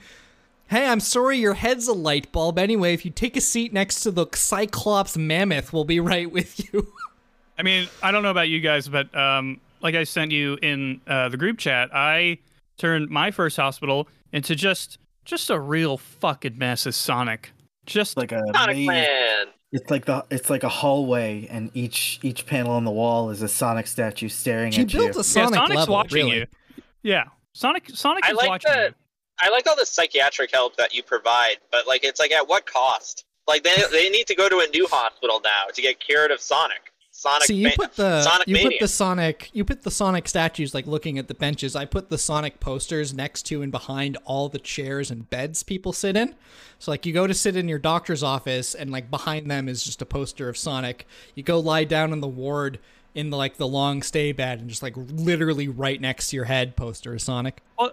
Hey, 0.71 0.87
I'm 0.87 1.01
sorry 1.01 1.37
your 1.37 1.53
head's 1.53 1.89
a 1.89 1.93
light 1.93 2.31
bulb. 2.31 2.57
Anyway, 2.57 2.93
if 2.93 3.03
you 3.03 3.11
take 3.11 3.35
a 3.35 3.41
seat 3.41 3.73
next 3.73 4.03
to 4.03 4.11
the 4.11 4.25
Cyclops 4.33 5.17
Mammoth, 5.17 5.73
we'll 5.73 5.83
be 5.83 5.99
right 5.99 6.31
with 6.31 6.73
you. 6.73 6.87
I 7.59 7.63
mean, 7.63 7.89
I 8.01 8.13
don't 8.13 8.23
know 8.23 8.31
about 8.31 8.47
you 8.47 8.61
guys, 8.61 8.87
but 8.87 9.13
um, 9.13 9.59
like 9.81 9.95
I 9.95 10.05
sent 10.05 10.31
you 10.31 10.57
in 10.61 11.01
uh, 11.05 11.27
the 11.27 11.35
group 11.35 11.57
chat, 11.57 11.89
I 11.93 12.37
turned 12.77 13.09
my 13.09 13.31
first 13.31 13.57
hospital 13.57 14.07
into 14.31 14.55
just 14.55 14.97
just 15.25 15.49
a 15.49 15.59
real 15.59 15.97
fucking 15.97 16.57
mess 16.57 16.87
as 16.87 16.95
Sonic. 16.95 17.51
Just 17.85 18.15
like 18.15 18.31
a 18.31 18.41
Sonic 18.55 18.77
maze. 18.77 18.87
Man. 18.87 19.47
It's 19.73 19.91
like 19.91 20.05
the 20.05 20.23
it's 20.31 20.49
like 20.49 20.63
a 20.63 20.69
hallway, 20.69 21.47
and 21.51 21.69
each 21.73 22.17
each 22.23 22.45
panel 22.45 22.71
on 22.71 22.85
the 22.85 22.91
wall 22.91 23.29
is 23.29 23.41
a 23.41 23.49
Sonic 23.49 23.87
statue 23.87 24.29
staring 24.29 24.71
She 24.71 24.83
at 24.83 24.93
you. 24.93 24.99
built 25.01 25.17
a 25.17 25.23
Sonic 25.25 25.49
yeah, 25.51 25.55
Sonic 25.57 25.59
Sonic's 25.59 25.79
level, 25.79 25.93
watching 25.95 26.25
really. 26.27 26.37
you. 26.37 26.45
Yeah, 27.03 27.25
Sonic 27.51 27.89
Sonic 27.89 28.23
I 28.23 28.31
is 28.31 28.37
like 28.37 28.47
watching 28.47 28.71
the- 28.71 28.83
you. 28.85 28.93
I 29.41 29.49
like 29.49 29.67
all 29.67 29.75
the 29.75 29.85
psychiatric 29.85 30.51
help 30.51 30.77
that 30.77 30.93
you 30.93 31.03
provide, 31.03 31.55
but 31.71 31.87
like 31.87 32.03
it's 32.03 32.19
like 32.19 32.31
at 32.31 32.47
what 32.47 32.65
cost? 32.65 33.25
Like 33.47 33.63
they 33.63 33.75
they 33.91 34.09
need 34.09 34.27
to 34.27 34.35
go 34.35 34.47
to 34.47 34.59
a 34.59 34.67
new 34.73 34.87
hospital 34.89 35.41
now 35.43 35.71
to 35.73 35.81
get 35.81 35.99
cured 35.99 36.31
of 36.31 36.39
Sonic. 36.39 36.91
Sonic. 37.13 37.43
See, 37.43 37.55
you 37.55 37.67
ma- 37.67 37.73
put 37.75 37.95
the 37.95 38.21
Sonic 38.23 38.47
you 38.47 38.57
put 38.63 38.79
the 38.79 38.87
Sonic 38.87 39.49
you 39.53 39.65
put 39.65 39.83
the 39.83 39.91
Sonic 39.91 40.27
statues 40.27 40.73
like 40.73 40.87
looking 40.87 41.17
at 41.17 41.27
the 41.27 41.33
benches. 41.33 41.75
I 41.75 41.85
put 41.85 42.09
the 42.09 42.17
Sonic 42.17 42.59
posters 42.59 43.13
next 43.13 43.43
to 43.47 43.61
and 43.61 43.71
behind 43.71 44.17
all 44.25 44.47
the 44.47 44.59
chairs 44.59 45.11
and 45.11 45.29
beds 45.29 45.63
people 45.63 45.91
sit 45.91 46.15
in. 46.15 46.35
So 46.79 46.91
like 46.91 47.05
you 47.05 47.13
go 47.13 47.27
to 47.27 47.33
sit 47.33 47.55
in 47.55 47.67
your 47.67 47.79
doctor's 47.79 48.23
office 48.23 48.73
and 48.73 48.91
like 48.91 49.11
behind 49.11 49.51
them 49.51 49.67
is 49.67 49.83
just 49.83 50.01
a 50.01 50.05
poster 50.05 50.49
of 50.49 50.57
Sonic. 50.57 51.05
You 51.35 51.43
go 51.43 51.59
lie 51.59 51.83
down 51.83 52.13
in 52.13 52.21
the 52.21 52.27
ward 52.27 52.79
in 53.13 53.29
the 53.29 53.37
like 53.37 53.57
the 53.57 53.67
long 53.67 54.01
stay 54.01 54.31
bed 54.31 54.59
and 54.59 54.69
just 54.69 54.81
like 54.81 54.93
literally 54.95 55.67
right 55.67 55.99
next 55.99 56.29
to 56.29 56.37
your 56.37 56.45
head 56.45 56.75
poster 56.75 57.13
of 57.13 57.21
Sonic. 57.21 57.61
Well, 57.77 57.91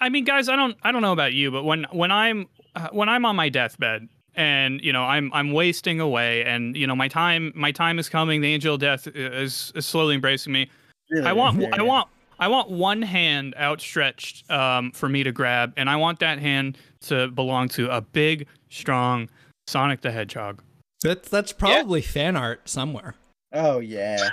I 0.00 0.08
mean, 0.08 0.24
guys, 0.24 0.48
I 0.48 0.56
don't, 0.56 0.76
I 0.82 0.92
don't 0.92 1.02
know 1.02 1.12
about 1.12 1.32
you, 1.32 1.50
but 1.50 1.64
when 1.64 1.86
when 1.92 2.10
I'm 2.10 2.48
uh, 2.74 2.88
when 2.92 3.08
I'm 3.08 3.24
on 3.24 3.36
my 3.36 3.48
deathbed 3.48 4.08
and 4.34 4.80
you 4.82 4.92
know 4.92 5.02
I'm 5.02 5.32
I'm 5.32 5.52
wasting 5.52 6.00
away, 6.00 6.44
and 6.44 6.76
you 6.76 6.86
know 6.86 6.94
my 6.94 7.08
time 7.08 7.52
my 7.54 7.72
time 7.72 7.98
is 7.98 8.08
coming, 8.08 8.40
the 8.40 8.52
angel 8.52 8.74
of 8.74 8.80
death 8.80 9.06
is, 9.06 9.72
is 9.74 9.86
slowly 9.86 10.14
embracing 10.14 10.52
me. 10.52 10.70
Really? 11.10 11.26
I 11.26 11.32
want 11.32 11.60
Yeah, 11.60 11.70
I 11.72 11.82
want 11.82 12.08
I 12.38 12.48
want 12.48 12.70
one 12.70 13.02
hand 13.02 13.54
outstretched 13.58 14.50
um, 14.50 14.92
for 14.92 15.08
me 15.08 15.22
to 15.22 15.32
grab, 15.32 15.72
and 15.76 15.90
I 15.90 15.96
want 15.96 16.20
that 16.20 16.38
hand 16.38 16.78
to 17.02 17.28
belong 17.28 17.68
to 17.70 17.90
a 17.94 18.00
big, 18.00 18.46
strong 18.68 19.28
Sonic 19.66 20.00
the 20.00 20.10
Hedgehog. 20.10 20.62
That's 21.02 21.28
that's 21.28 21.52
probably 21.52 22.02
fan 22.02 22.36
art 22.36 22.68
somewhere. 22.68 23.14
Oh 23.52 23.78
yeah. 23.78 24.30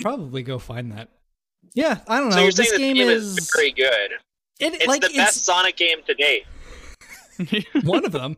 Probably 0.00 0.42
go 0.42 0.58
find 0.58 0.92
that. 0.92 1.08
Yeah, 1.74 1.98
I 2.08 2.18
don't 2.18 2.30
know. 2.30 2.36
so 2.36 2.42
you're 2.42 2.52
this 2.52 2.70
saying 2.70 2.94
game 2.94 3.06
this 3.06 3.06
game 3.06 3.16
is 3.16 3.38
is 3.38 3.50
very 3.54 3.72
good. 3.72 4.12
it, 4.60 4.74
It's 4.74 4.86
like 4.86 5.00
the 5.02 5.08
it's 5.08 5.16
best 5.16 5.44
Sonic 5.44 5.76
game 5.76 5.98
to 6.06 6.14
date. 6.14 6.44
one 7.82 8.04
of 8.04 8.12
them. 8.12 8.36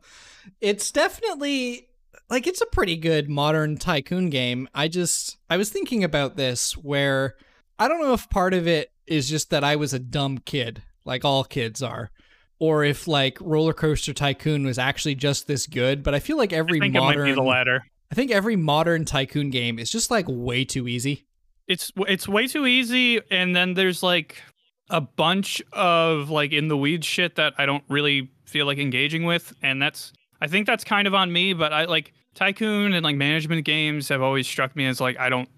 It's 0.60 0.90
definitely 0.90 1.88
like 2.30 2.46
it's 2.46 2.60
a 2.60 2.66
pretty 2.66 2.96
good 2.96 3.28
modern 3.28 3.76
tycoon 3.76 4.30
game. 4.30 4.68
I 4.74 4.88
just 4.88 5.38
I 5.48 5.56
was 5.56 5.70
thinking 5.70 6.04
about 6.04 6.36
this 6.36 6.76
where 6.76 7.36
I 7.78 7.88
don't 7.88 8.00
know 8.00 8.12
if 8.12 8.28
part 8.30 8.54
of 8.54 8.66
it 8.66 8.90
is 9.06 9.28
just 9.28 9.50
that 9.50 9.64
I 9.64 9.76
was 9.76 9.94
a 9.94 9.98
dumb 9.98 10.38
kid, 10.38 10.82
like 11.04 11.24
all 11.24 11.44
kids 11.44 11.82
are, 11.82 12.10
or 12.58 12.84
if 12.84 13.06
like 13.06 13.38
Roller 13.40 13.72
Coaster 13.72 14.12
Tycoon 14.12 14.64
was 14.64 14.78
actually 14.78 15.14
just 15.14 15.46
this 15.46 15.66
good. 15.66 16.02
But 16.02 16.14
I 16.14 16.18
feel 16.20 16.36
like 16.36 16.52
every 16.52 16.78
I 16.78 16.82
think 16.82 16.96
it 16.96 17.00
might 17.00 17.12
be 17.12 17.18
modern 17.18 17.34
the 17.36 17.42
latter. 17.42 17.84
I 18.10 18.14
think 18.14 18.30
every 18.30 18.56
modern 18.56 19.04
tycoon 19.04 19.50
game 19.50 19.78
is 19.78 19.90
just 19.90 20.10
like 20.10 20.24
way 20.28 20.64
too 20.64 20.88
easy. 20.88 21.26
It's 21.68 21.92
it's 22.08 22.28
way 22.28 22.46
too 22.46 22.66
easy 22.66 23.20
and 23.30 23.54
then 23.54 23.74
there's 23.74 24.02
like 24.02 24.42
a 24.90 25.00
bunch 25.00 25.62
of 25.72 26.30
like 26.30 26.52
in 26.52 26.68
the 26.68 26.76
weeds 26.76 27.06
shit 27.06 27.36
that 27.36 27.54
I 27.58 27.66
don't 27.66 27.84
really 27.88 28.30
feel 28.46 28.66
like 28.66 28.78
engaging 28.78 29.24
with 29.24 29.52
and 29.62 29.80
that's 29.80 30.12
I 30.40 30.46
think 30.46 30.66
that's 30.66 30.84
kind 30.84 31.06
of 31.06 31.14
on 31.14 31.32
me 31.32 31.52
but 31.52 31.72
I 31.72 31.84
like 31.84 32.12
tycoon 32.34 32.94
and 32.94 33.04
like 33.04 33.16
management 33.16 33.64
games 33.64 34.08
have 34.08 34.22
always 34.22 34.46
struck 34.46 34.74
me 34.74 34.86
as 34.86 35.00
like 35.00 35.18
I 35.18 35.28
don't 35.28 35.48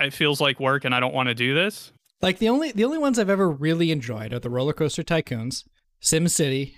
it 0.00 0.14
feels 0.14 0.40
like 0.40 0.58
work 0.58 0.84
and 0.84 0.94
I 0.94 1.00
don't 1.00 1.14
want 1.14 1.28
to 1.28 1.34
do 1.34 1.54
this. 1.54 1.92
Like 2.22 2.38
the 2.38 2.48
only 2.48 2.72
the 2.72 2.84
only 2.84 2.98
ones 2.98 3.18
I've 3.18 3.30
ever 3.30 3.50
really 3.50 3.90
enjoyed 3.90 4.32
are 4.32 4.38
the 4.38 4.50
Roller 4.50 4.72
Coaster 4.72 5.02
Tycoons, 5.02 5.64
Sim 6.00 6.28
City, 6.28 6.74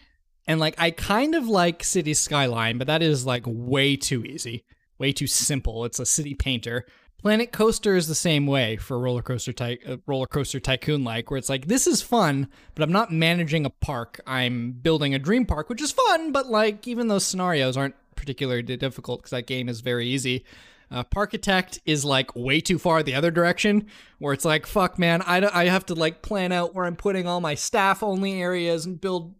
and 0.46 0.61
like 0.61 0.74
I 0.78 0.90
kind 0.90 1.35
of 1.35 1.48
like 1.48 1.85
City 1.85 2.14
Skyline, 2.14 2.78
but 2.78 2.87
that 2.87 3.02
is 3.02 3.26
like 3.26 3.42
way 3.46 3.96
too 3.96 4.24
easy, 4.24 4.64
way 4.98 5.12
too 5.12 5.26
simple. 5.26 5.85
It's 5.85 5.98
a 5.98 6.07
city 6.07 6.35
painter. 6.35 6.85
Planet 7.22 7.52
Coaster 7.52 7.94
is 7.94 8.08
the 8.08 8.16
same 8.16 8.48
way 8.48 8.76
for 8.76 8.98
Roller 8.98 9.22
Coaster 9.22 9.52
Ty- 9.52 9.78
uh, 9.87 9.98
Roller 10.06 10.26
Coaster 10.26 10.58
Tycoon 10.58 11.04
like, 11.04 11.30
where 11.30 11.38
it's 11.38 11.48
like 11.48 11.66
this 11.66 11.87
is 11.87 12.02
fun, 12.02 12.48
but 12.74 12.82
I'm 12.82 12.90
not 12.90 13.12
managing 13.12 13.64
a 13.64 13.70
park. 13.70 14.20
I'm 14.26 14.72
building 14.72 15.14
a 15.14 15.20
dream 15.20 15.46
park, 15.46 15.68
which 15.68 15.80
is 15.80 15.92
fun, 15.92 16.32
but 16.32 16.48
like 16.48 16.88
even 16.88 17.06
those 17.06 17.24
scenarios 17.24 17.76
aren't 17.76 17.94
particularly 18.16 18.62
difficult 18.62 19.20
because 19.20 19.30
that 19.30 19.46
game 19.46 19.68
is 19.68 19.82
very 19.82 20.08
easy. 20.08 20.44
Uh, 20.90 21.04
Parkitect 21.04 21.78
is 21.87 22.04
like 22.04 22.35
way 22.35 22.61
too 22.61 22.78
far 22.78 23.04
the 23.04 23.14
other 23.14 23.30
direction, 23.30 23.87
where 24.18 24.35
it's 24.35 24.44
like, 24.44 24.66
fuck, 24.66 24.98
man, 24.98 25.22
I, 25.22 25.46
I 25.61 25.64
have 25.66 25.87
to 25.87 25.94
like 25.94 26.22
plan 26.22 26.50
out 26.50 26.74
where 26.74 26.85
I'm 26.85 26.96
putting 26.96 27.28
all 27.28 27.40
my 27.40 27.54
staff 27.54 28.02
only 28.02 28.42
areas 28.42 28.85
and 28.85 29.00
build 29.00 29.35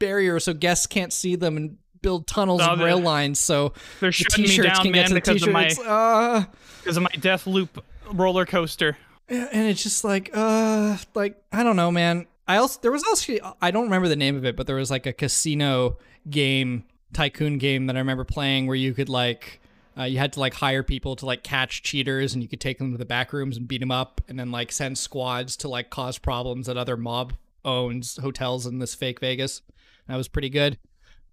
barriers 0.00 0.44
so 0.44 0.54
guests 0.54 0.86
can't 0.86 1.12
see 1.12 1.36
them 1.36 1.56
and 1.56 1.78
build 2.02 2.26
tunnels 2.26 2.60
Oh, 2.62 2.72
and 2.72 2.82
rail 2.82 2.98
lines 3.00 3.38
so 3.38 3.72
They're 4.00 4.08
the 4.08 4.12
shutting 4.12 4.44
me 4.44 4.56
down 4.58 4.74
can 4.76 4.84
get 4.86 4.92
man 4.92 5.08
to 5.08 5.14
the 5.14 5.20
because 5.20 5.42
of 5.42 5.52
my. 5.52 5.68
Uh, 5.86 6.44
because 6.80 6.96
of 6.96 7.02
my 7.04 7.10
death 7.20 7.46
loop 7.46 7.82
roller 8.12 8.44
coaster. 8.44 8.96
and 9.28 9.68
it's 9.68 9.82
just 9.82 10.04
like 10.04 10.30
uh 10.34 10.96
like 11.14 11.40
i 11.52 11.62
don't 11.62 11.76
know 11.76 11.90
man 11.90 12.26
i 12.48 12.56
also 12.56 12.78
there 12.82 12.90
was 12.92 13.02
also 13.04 13.54
i 13.62 13.70
don't 13.70 13.84
remember 13.84 14.08
the 14.08 14.16
name 14.16 14.36
of 14.36 14.44
it 14.44 14.56
but 14.56 14.66
there 14.66 14.76
was 14.76 14.90
like 14.90 15.06
a 15.06 15.12
casino 15.12 15.96
game 16.28 16.84
tycoon 17.14 17.56
game 17.58 17.86
that 17.86 17.96
i 17.96 17.98
remember 18.00 18.24
playing 18.24 18.66
where 18.66 18.76
you 18.76 18.92
could 18.92 19.08
like 19.08 19.60
uh, 19.96 20.04
you 20.04 20.16
had 20.18 20.32
to 20.32 20.40
like 20.40 20.54
hire 20.54 20.82
people 20.82 21.14
to 21.16 21.24
like 21.26 21.42
catch 21.42 21.82
cheaters 21.82 22.32
and 22.34 22.42
you 22.42 22.48
could 22.48 22.60
take 22.60 22.78
them 22.78 22.92
to 22.92 22.98
the 22.98 23.04
back 23.04 23.32
rooms 23.32 23.56
and 23.58 23.68
beat 23.68 23.78
them 23.80 23.90
up 23.90 24.20
and 24.28 24.38
then 24.40 24.50
like 24.50 24.72
send 24.72 24.96
squads 24.98 25.54
to 25.56 25.68
like 25.68 25.88
cause 25.90 26.16
problems 26.18 26.66
at 26.68 26.76
other 26.78 26.96
mob 26.96 27.34
owns 27.64 28.16
hotels 28.16 28.66
in 28.66 28.78
this 28.80 28.94
fake 28.94 29.20
vegas 29.20 29.60
that 30.08 30.16
was 30.16 30.28
pretty 30.28 30.48
good 30.50 30.78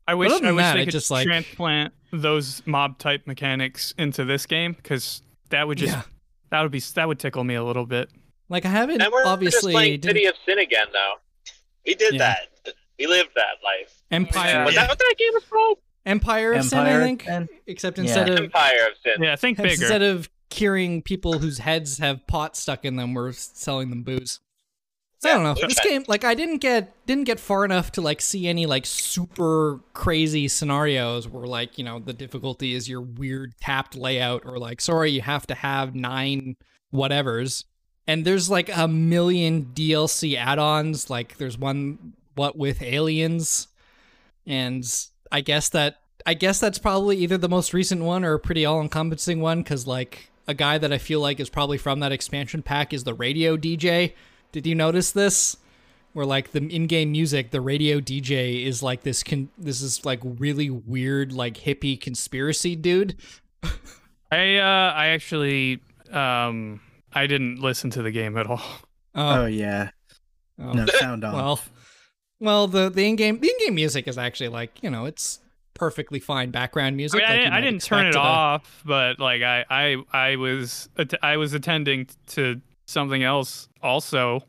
I 0.09 0.13
wish 0.15 0.31
other 0.31 0.47
I 0.47 0.51
wish 0.51 0.63
that, 0.63 0.73
they 0.75 0.85
could 0.85 0.91
just, 0.91 1.11
like- 1.11 1.25
transplant 1.27 1.93
those 2.11 2.61
mob 2.65 2.97
type 2.97 3.27
mechanics 3.27 3.93
into 3.97 4.25
this 4.25 4.45
game 4.45 4.73
because 4.73 5.21
that 5.49 5.67
would 5.67 5.77
just 5.77 5.93
Yeah. 5.93 6.01
that 6.51 6.61
would 6.61 6.71
be 6.71 6.79
that 6.79 7.07
would 7.07 7.19
tickle 7.19 7.43
me 7.43 7.55
a 7.55 7.63
little 7.63 7.85
bit. 7.85 8.09
like 8.49 8.65
i 8.65 8.69
haven't 8.69 8.99
And 9.01 9.11
we're 9.11 9.25
obviously 9.25 9.73
just 9.73 9.75
playing 9.75 9.99
didn't- 9.99 10.15
City 10.15 10.25
of 10.25 10.33
Sin 10.45 10.57
again, 10.57 10.87
though. 10.91 11.13
We 11.85 11.93
did 11.95 12.13
Yeah. 12.15 12.35
that. 12.65 12.73
We 12.97 13.05
lived 13.07 13.29
that 13.35 13.57
life. 13.63 14.01
empire 14.11 14.65
Was 14.65 14.73
that 14.75 14.89
what 14.89 14.97
that 14.97 15.15
game 15.19 15.33
was 15.33 15.43
called? 15.45 15.77
empire 16.05 16.53
of 16.53 16.65
sin 16.65 16.79
i 16.79 16.99
think 16.99 17.27
and 17.27 17.47
except 17.67 17.97
Yeah. 17.99 18.05
instead 18.05 18.29
of 18.29 18.39
Empire 18.45 18.87
of 18.89 18.97
Sin. 19.03 19.21
Yeah, 19.21 19.35
think 19.35 19.57
bigger. 19.57 19.69
Instead 19.69 20.01
of 20.01 20.29
curing 20.49 21.03
people 21.03 21.37
whose 21.37 21.59
heads 21.59 21.99
have 21.99 22.25
pot 22.25 22.55
stuck 22.57 22.83
in 22.85 22.95
them, 22.95 23.13
we're 23.13 23.31
selling 23.33 23.91
them 23.91 24.01
booze. 24.01 24.39
So 25.21 25.29
I 25.29 25.33
don't 25.33 25.43
know. 25.43 25.53
This 25.67 25.79
game, 25.81 26.05
like, 26.07 26.23
I 26.23 26.33
didn't 26.33 26.59
get 26.59 26.93
didn't 27.05 27.25
get 27.25 27.39
far 27.41 27.65
enough 27.65 27.91
to 27.93 28.01
like 28.01 28.21
see 28.21 28.47
any 28.47 28.65
like 28.65 28.85
super 28.85 29.81
crazy 29.93 30.47
scenarios 30.47 31.27
where 31.27 31.45
like 31.45 31.77
you 31.77 31.83
know 31.83 31.99
the 31.99 32.13
difficulty 32.13 32.73
is 32.73 32.87
your 32.87 33.01
weird 33.01 33.53
tapped 33.59 33.95
layout 33.95 34.43
or 34.45 34.57
like 34.57 34.79
sorry 34.79 35.11
you 35.11 35.21
have 35.21 35.45
to 35.47 35.55
have 35.55 35.93
nine 35.93 36.55
whatevers. 36.93 37.65
and 38.07 38.25
there's 38.25 38.49
like 38.49 38.75
a 38.75 38.87
million 38.87 39.71
DLC 39.73 40.35
add-ons. 40.35 41.09
Like 41.09 41.37
there's 41.37 41.57
one 41.57 42.13
what 42.35 42.57
with 42.57 42.81
aliens, 42.81 43.67
and 44.47 44.83
I 45.31 45.41
guess 45.41 45.69
that 45.69 45.99
I 46.25 46.33
guess 46.33 46.59
that's 46.59 46.79
probably 46.79 47.17
either 47.17 47.37
the 47.37 47.49
most 47.49 47.73
recent 47.73 48.01
one 48.03 48.23
or 48.23 48.33
a 48.33 48.39
pretty 48.39 48.65
all-encompassing 48.65 49.41
one 49.41 49.63
because 49.63 49.85
like 49.85 50.31
a 50.47 50.53
guy 50.53 50.77
that 50.77 50.91
I 50.93 50.97
feel 50.97 51.19
like 51.19 51.39
is 51.39 51.49
probably 51.49 51.77
from 51.77 51.99
that 51.99 52.11
expansion 52.11 52.63
pack 52.63 52.93
is 52.93 53.03
the 53.03 53.13
radio 53.13 53.57
DJ. 53.57 54.13
Did 54.51 54.65
you 54.67 54.75
notice 54.75 55.11
this? 55.11 55.57
Where 56.13 56.25
like 56.25 56.51
the 56.53 56.59
in-game 56.67 57.11
music, 57.11 57.51
the 57.51 57.61
radio 57.61 57.99
DJ 57.99 58.65
is 58.65 58.81
like 58.81 59.03
this. 59.03 59.21
Con- 59.21 59.49
this 59.57 59.81
is 59.81 60.03
like 60.05 60.19
really 60.23 60.69
weird, 60.69 61.31
like 61.31 61.55
hippie 61.55 61.99
conspiracy 62.01 62.75
dude. 62.75 63.15
I 64.31 64.57
uh 64.57 64.93
I 64.95 65.07
actually 65.07 65.81
um 66.11 66.81
I 67.13 67.27
didn't 67.27 67.59
listen 67.61 67.89
to 67.91 68.01
the 68.01 68.11
game 68.11 68.37
at 68.37 68.47
all. 68.47 68.61
Oh 69.15 69.45
yeah. 69.45 69.89
oh. 70.59 70.73
No 70.73 70.85
sound 70.99 71.23
off. 71.23 71.33
Well, 71.33 71.59
well, 72.39 72.67
the 72.67 72.89
the 72.89 73.07
in-game 73.07 73.39
the 73.39 73.49
in-game 73.49 73.75
music 73.75 74.07
is 74.07 74.17
actually 74.17 74.49
like 74.49 74.81
you 74.81 74.89
know 74.89 75.05
it's 75.05 75.39
perfectly 75.75 76.19
fine 76.19 76.49
background 76.51 76.93
I 76.93 76.97
music. 76.97 77.19
mean, 77.19 77.27
I, 77.27 77.31
like 77.31 77.37
you 77.37 77.43
didn't, 77.45 77.53
I 77.53 77.61
didn't 77.61 77.81
turn 77.83 78.05
it 78.07 78.15
a- 78.15 78.19
off, 78.19 78.81
but 78.85 79.19
like 79.19 79.41
I 79.43 79.63
I 79.69 79.95
I 80.11 80.35
was 80.37 80.89
I 81.21 81.37
was 81.37 81.53
attending 81.53 82.07
to 82.27 82.61
something 82.89 83.23
else 83.23 83.69
also. 83.81 84.41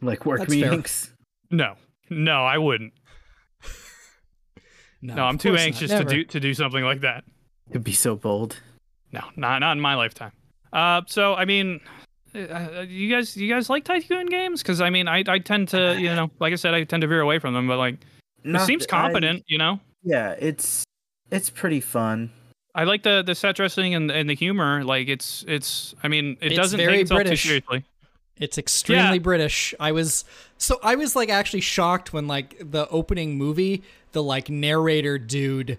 like 0.00 0.24
work 0.24 0.40
That's 0.40 0.54
fair. 0.54 0.82
No. 1.50 1.74
No, 2.10 2.44
I 2.44 2.58
wouldn't. 2.58 2.92
No, 5.02 5.14
No, 5.14 5.24
I'm 5.24 5.38
too 5.38 5.56
anxious 5.56 5.90
to 5.90 6.04
do 6.04 6.24
to 6.24 6.40
do 6.40 6.54
something 6.54 6.82
like 6.82 7.02
that. 7.02 7.24
It'd 7.70 7.84
be 7.84 7.92
so 7.92 8.16
bold. 8.16 8.58
No, 9.12 9.20
not 9.36 9.58
not 9.60 9.72
in 9.76 9.80
my 9.80 9.94
lifetime. 9.94 10.32
Uh, 10.72 11.02
so 11.06 11.34
I 11.34 11.44
mean, 11.44 11.80
uh, 12.34 12.84
you 12.88 13.14
guys 13.14 13.36
you 13.36 13.52
guys 13.52 13.68
like 13.70 13.84
tycoon 13.84 14.26
games? 14.26 14.62
Because 14.62 14.80
I 14.80 14.90
mean, 14.90 15.06
I 15.06 15.22
I 15.28 15.38
tend 15.38 15.68
to 15.68 15.96
you 16.00 16.14
know, 16.14 16.30
like 16.40 16.52
I 16.52 16.56
said, 16.56 16.74
I 16.74 16.84
tend 16.84 17.02
to 17.02 17.06
veer 17.06 17.20
away 17.20 17.38
from 17.38 17.54
them, 17.54 17.68
but 17.68 17.76
like 17.78 17.98
it 18.42 18.60
seems 18.62 18.86
that 18.86 18.94
I- 18.94 19.02
competent, 19.02 19.44
you 19.46 19.58
know. 19.58 19.80
yeah, 20.02 20.34
it's 20.38 20.84
it's 21.30 21.50
pretty 21.50 21.80
fun. 21.80 22.30
I 22.76 22.84
like 22.84 23.02
the 23.02 23.22
the 23.22 23.34
set 23.34 23.56
dressing 23.56 23.94
and 23.94 24.10
and 24.10 24.28
the 24.30 24.34
humor. 24.34 24.84
Like 24.84 25.08
it's 25.08 25.44
it's. 25.48 25.94
I 26.02 26.08
mean, 26.08 26.36
it 26.40 26.48
It's 26.52 26.56
doesn't 26.56 26.76
very 26.78 26.92
take 26.92 27.00
itself 27.02 27.18
British. 27.18 27.42
too 27.42 27.48
seriously. 27.48 27.84
It's 28.38 28.58
extremely 28.58 29.14
Yeah. 29.16 29.18
British. 29.18 29.74
I 29.80 29.92
was 29.92 30.24
so 30.58 30.78
I 30.82 30.94
was 30.94 31.16
like 31.16 31.30
actually 31.30 31.62
shocked 31.62 32.12
when 32.12 32.26
like 32.28 32.54
the 32.70 32.86
opening 32.90 33.38
movie, 33.38 33.82
the 34.12 34.22
like 34.22 34.50
narrator 34.50 35.18
dude 35.18 35.78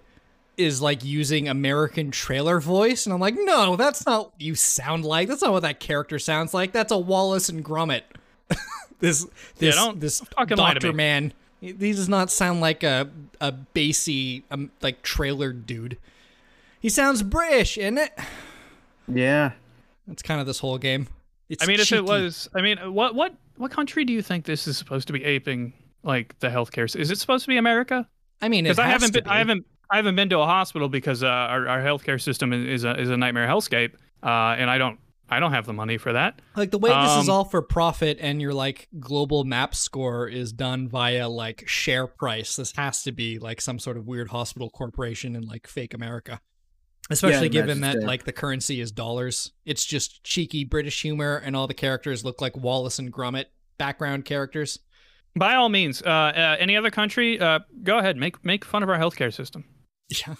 is 0.56 0.82
like 0.82 1.04
using 1.04 1.48
American 1.48 2.10
trailer 2.10 2.58
voice, 2.58 3.06
and 3.06 3.12
I'm 3.12 3.20
like, 3.20 3.36
no, 3.38 3.76
that's 3.76 4.04
not 4.04 4.32
what 4.32 4.40
you 4.40 4.56
sound 4.56 5.04
like. 5.04 5.28
That's 5.28 5.42
not 5.42 5.52
what 5.52 5.62
that 5.62 5.78
character 5.78 6.18
sounds 6.18 6.52
like. 6.52 6.72
That's 6.72 6.90
a 6.90 6.98
Wallace 6.98 7.48
and 7.48 7.64
Gromit. 7.64 8.02
this 8.98 9.24
this 9.58 9.76
don't- 9.76 10.00
this 10.00 10.20
doctor 10.48 10.92
man. 10.92 11.32
He 11.60 11.68
he 11.68 11.92
does 11.92 12.08
not 12.08 12.30
sound 12.30 12.60
like 12.60 12.82
a 12.82 13.08
a 13.40 13.52
bassy 13.52 14.42
um, 14.50 14.72
like 14.82 15.02
trailer 15.02 15.52
dude. 15.52 15.96
He 16.80 16.88
sounds 16.88 17.22
British, 17.22 17.76
isn't 17.78 17.98
it? 17.98 18.12
Yeah. 19.06 19.52
That's 20.06 20.22
kind 20.22 20.40
of 20.40 20.46
this 20.46 20.58
whole 20.58 20.78
game. 20.78 21.08
It's 21.48 21.62
I 21.62 21.66
mean, 21.66 21.80
if 21.80 21.92
it 21.92 22.04
was, 22.04 22.48
I 22.54 22.60
mean, 22.62 22.78
what 22.92 23.14
what 23.14 23.34
what 23.56 23.70
country 23.70 24.04
do 24.04 24.12
you 24.12 24.22
think 24.22 24.44
this 24.44 24.66
is 24.66 24.76
supposed 24.76 25.06
to 25.06 25.12
be 25.12 25.24
aping? 25.24 25.72
Like 26.02 26.38
the 26.38 26.48
healthcare? 26.48 26.84
Is 26.94 27.10
it 27.10 27.18
supposed 27.18 27.44
to 27.44 27.48
be 27.48 27.56
America? 27.56 28.08
I 28.40 28.48
mean, 28.48 28.64
Because 28.64 28.78
I 28.78 28.86
haven't 28.86 29.12
to 29.14 29.22
been, 29.22 29.30
I 29.30 29.38
haven't, 29.38 29.66
I 29.90 29.96
haven't 29.96 30.14
been 30.14 30.28
to 30.30 30.38
a 30.38 30.46
hospital 30.46 30.88
because 30.88 31.22
uh, 31.22 31.26
our 31.26 31.66
our 31.66 31.80
healthcare 31.80 32.20
system 32.20 32.52
is 32.52 32.84
a 32.84 32.98
is 32.98 33.10
a 33.10 33.16
nightmare 33.16 33.48
hellscape, 33.48 33.94
uh, 34.22 34.54
and 34.58 34.70
I 34.70 34.78
don't 34.78 34.98
I 35.28 35.40
don't 35.40 35.52
have 35.52 35.66
the 35.66 35.72
money 35.72 35.98
for 35.98 36.12
that. 36.12 36.40
Like 36.56 36.70
the 36.70 36.78
way 36.78 36.90
this 36.90 37.22
is 37.22 37.28
Um, 37.28 37.34
all 37.34 37.44
for 37.44 37.60
profit 37.62 38.18
and 38.20 38.40
your 38.40 38.54
like 38.54 38.88
global 39.00 39.44
map 39.44 39.74
score 39.74 40.28
is 40.28 40.52
done 40.52 40.88
via 40.88 41.28
like 41.28 41.64
share 41.66 42.06
price. 42.06 42.56
This 42.56 42.72
has 42.76 43.02
to 43.02 43.12
be 43.12 43.38
like 43.38 43.60
some 43.60 43.78
sort 43.78 43.96
of 43.96 44.06
weird 44.06 44.28
hospital 44.28 44.70
corporation 44.70 45.34
in 45.34 45.42
like 45.46 45.66
fake 45.66 45.94
America. 45.94 46.40
Especially 47.10 47.46
I'd 47.46 47.52
given 47.52 47.80
that 47.80 48.00
so. 48.00 48.06
like 48.06 48.24
the 48.24 48.32
currency 48.32 48.80
is 48.80 48.92
dollars. 48.92 49.52
It's 49.64 49.84
just 49.84 50.22
cheeky 50.24 50.64
British 50.64 51.00
humor 51.02 51.36
and 51.42 51.56
all 51.56 51.66
the 51.66 51.74
characters 51.74 52.24
look 52.24 52.40
like 52.40 52.56
Wallace 52.56 52.98
and 52.98 53.10
Gromit 53.12 53.46
background 53.78 54.24
characters. 54.26 54.78
By 55.36 55.54
all 55.54 55.68
means, 55.68 56.02
uh, 56.02 56.08
uh, 56.08 56.56
any 56.58 56.76
other 56.76 56.90
country, 56.90 57.38
uh, 57.40 57.60
go 57.82 57.98
ahead, 57.98 58.16
make 58.16 58.44
make 58.44 58.64
fun 58.64 58.82
of 58.82 58.90
our 58.90 58.98
healthcare 58.98 59.32
system. 59.32 59.64
Yeah. 60.26 60.34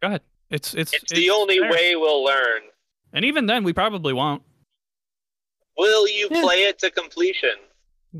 Go 0.00 0.08
ahead. 0.08 0.20
It's 0.50 0.74
it's 0.74 0.92
It's 0.92 1.12
the 1.12 1.30
only 1.30 1.58
fair. 1.58 1.70
way 1.70 1.94
we'll 1.96 2.24
learn. 2.24 2.62
and 3.12 3.24
even 3.24 3.46
then, 3.46 3.62
we 3.64 3.72
probably 3.72 4.12
won't. 4.12 4.42
Will 5.76 6.08
you 6.08 6.28
Yeah. 6.30 6.40
play 6.42 6.56
it 6.62 6.78
to 6.80 6.90
completion? 6.90 7.54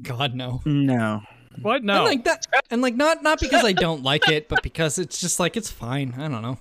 God 0.02 0.34
no. 0.34 0.60
No. 0.64 1.22
What? 1.62 1.82
No. 1.82 1.94
And 1.96 2.04
like 2.04 2.24
that 2.24 2.46
and 2.70 2.80
like 2.82 2.94
not 2.94 3.22
not 3.22 3.40
because 3.40 3.64
I 3.64 3.72
don't 3.72 4.02
like 4.02 4.28
it, 4.28 4.48
but 4.48 4.62
because 4.62 4.98
it's 4.98 5.20
just 5.20 5.40
like 5.40 5.56
it's 5.56 5.70
fine. 5.70 6.14
I 6.16 6.28
don't 6.28 6.42
know. 6.42 6.58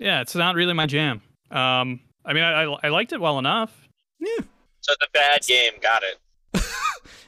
Yeah, 0.00 0.20
it's 0.22 0.34
not 0.34 0.54
really 0.56 0.72
my 0.72 0.86
jam. 0.86 1.22
Um, 1.50 2.00
I 2.24 2.32
mean, 2.32 2.42
I, 2.42 2.64
I 2.64 2.78
I 2.84 2.88
liked 2.88 3.12
it 3.12 3.20
well 3.20 3.38
enough. 3.38 3.72
Yeah. 4.18 4.28
So 4.80 4.92
it's 4.94 5.06
a 5.06 5.10
bad 5.12 5.42
game. 5.46 5.72
Got 5.80 6.02
it. 6.02 6.18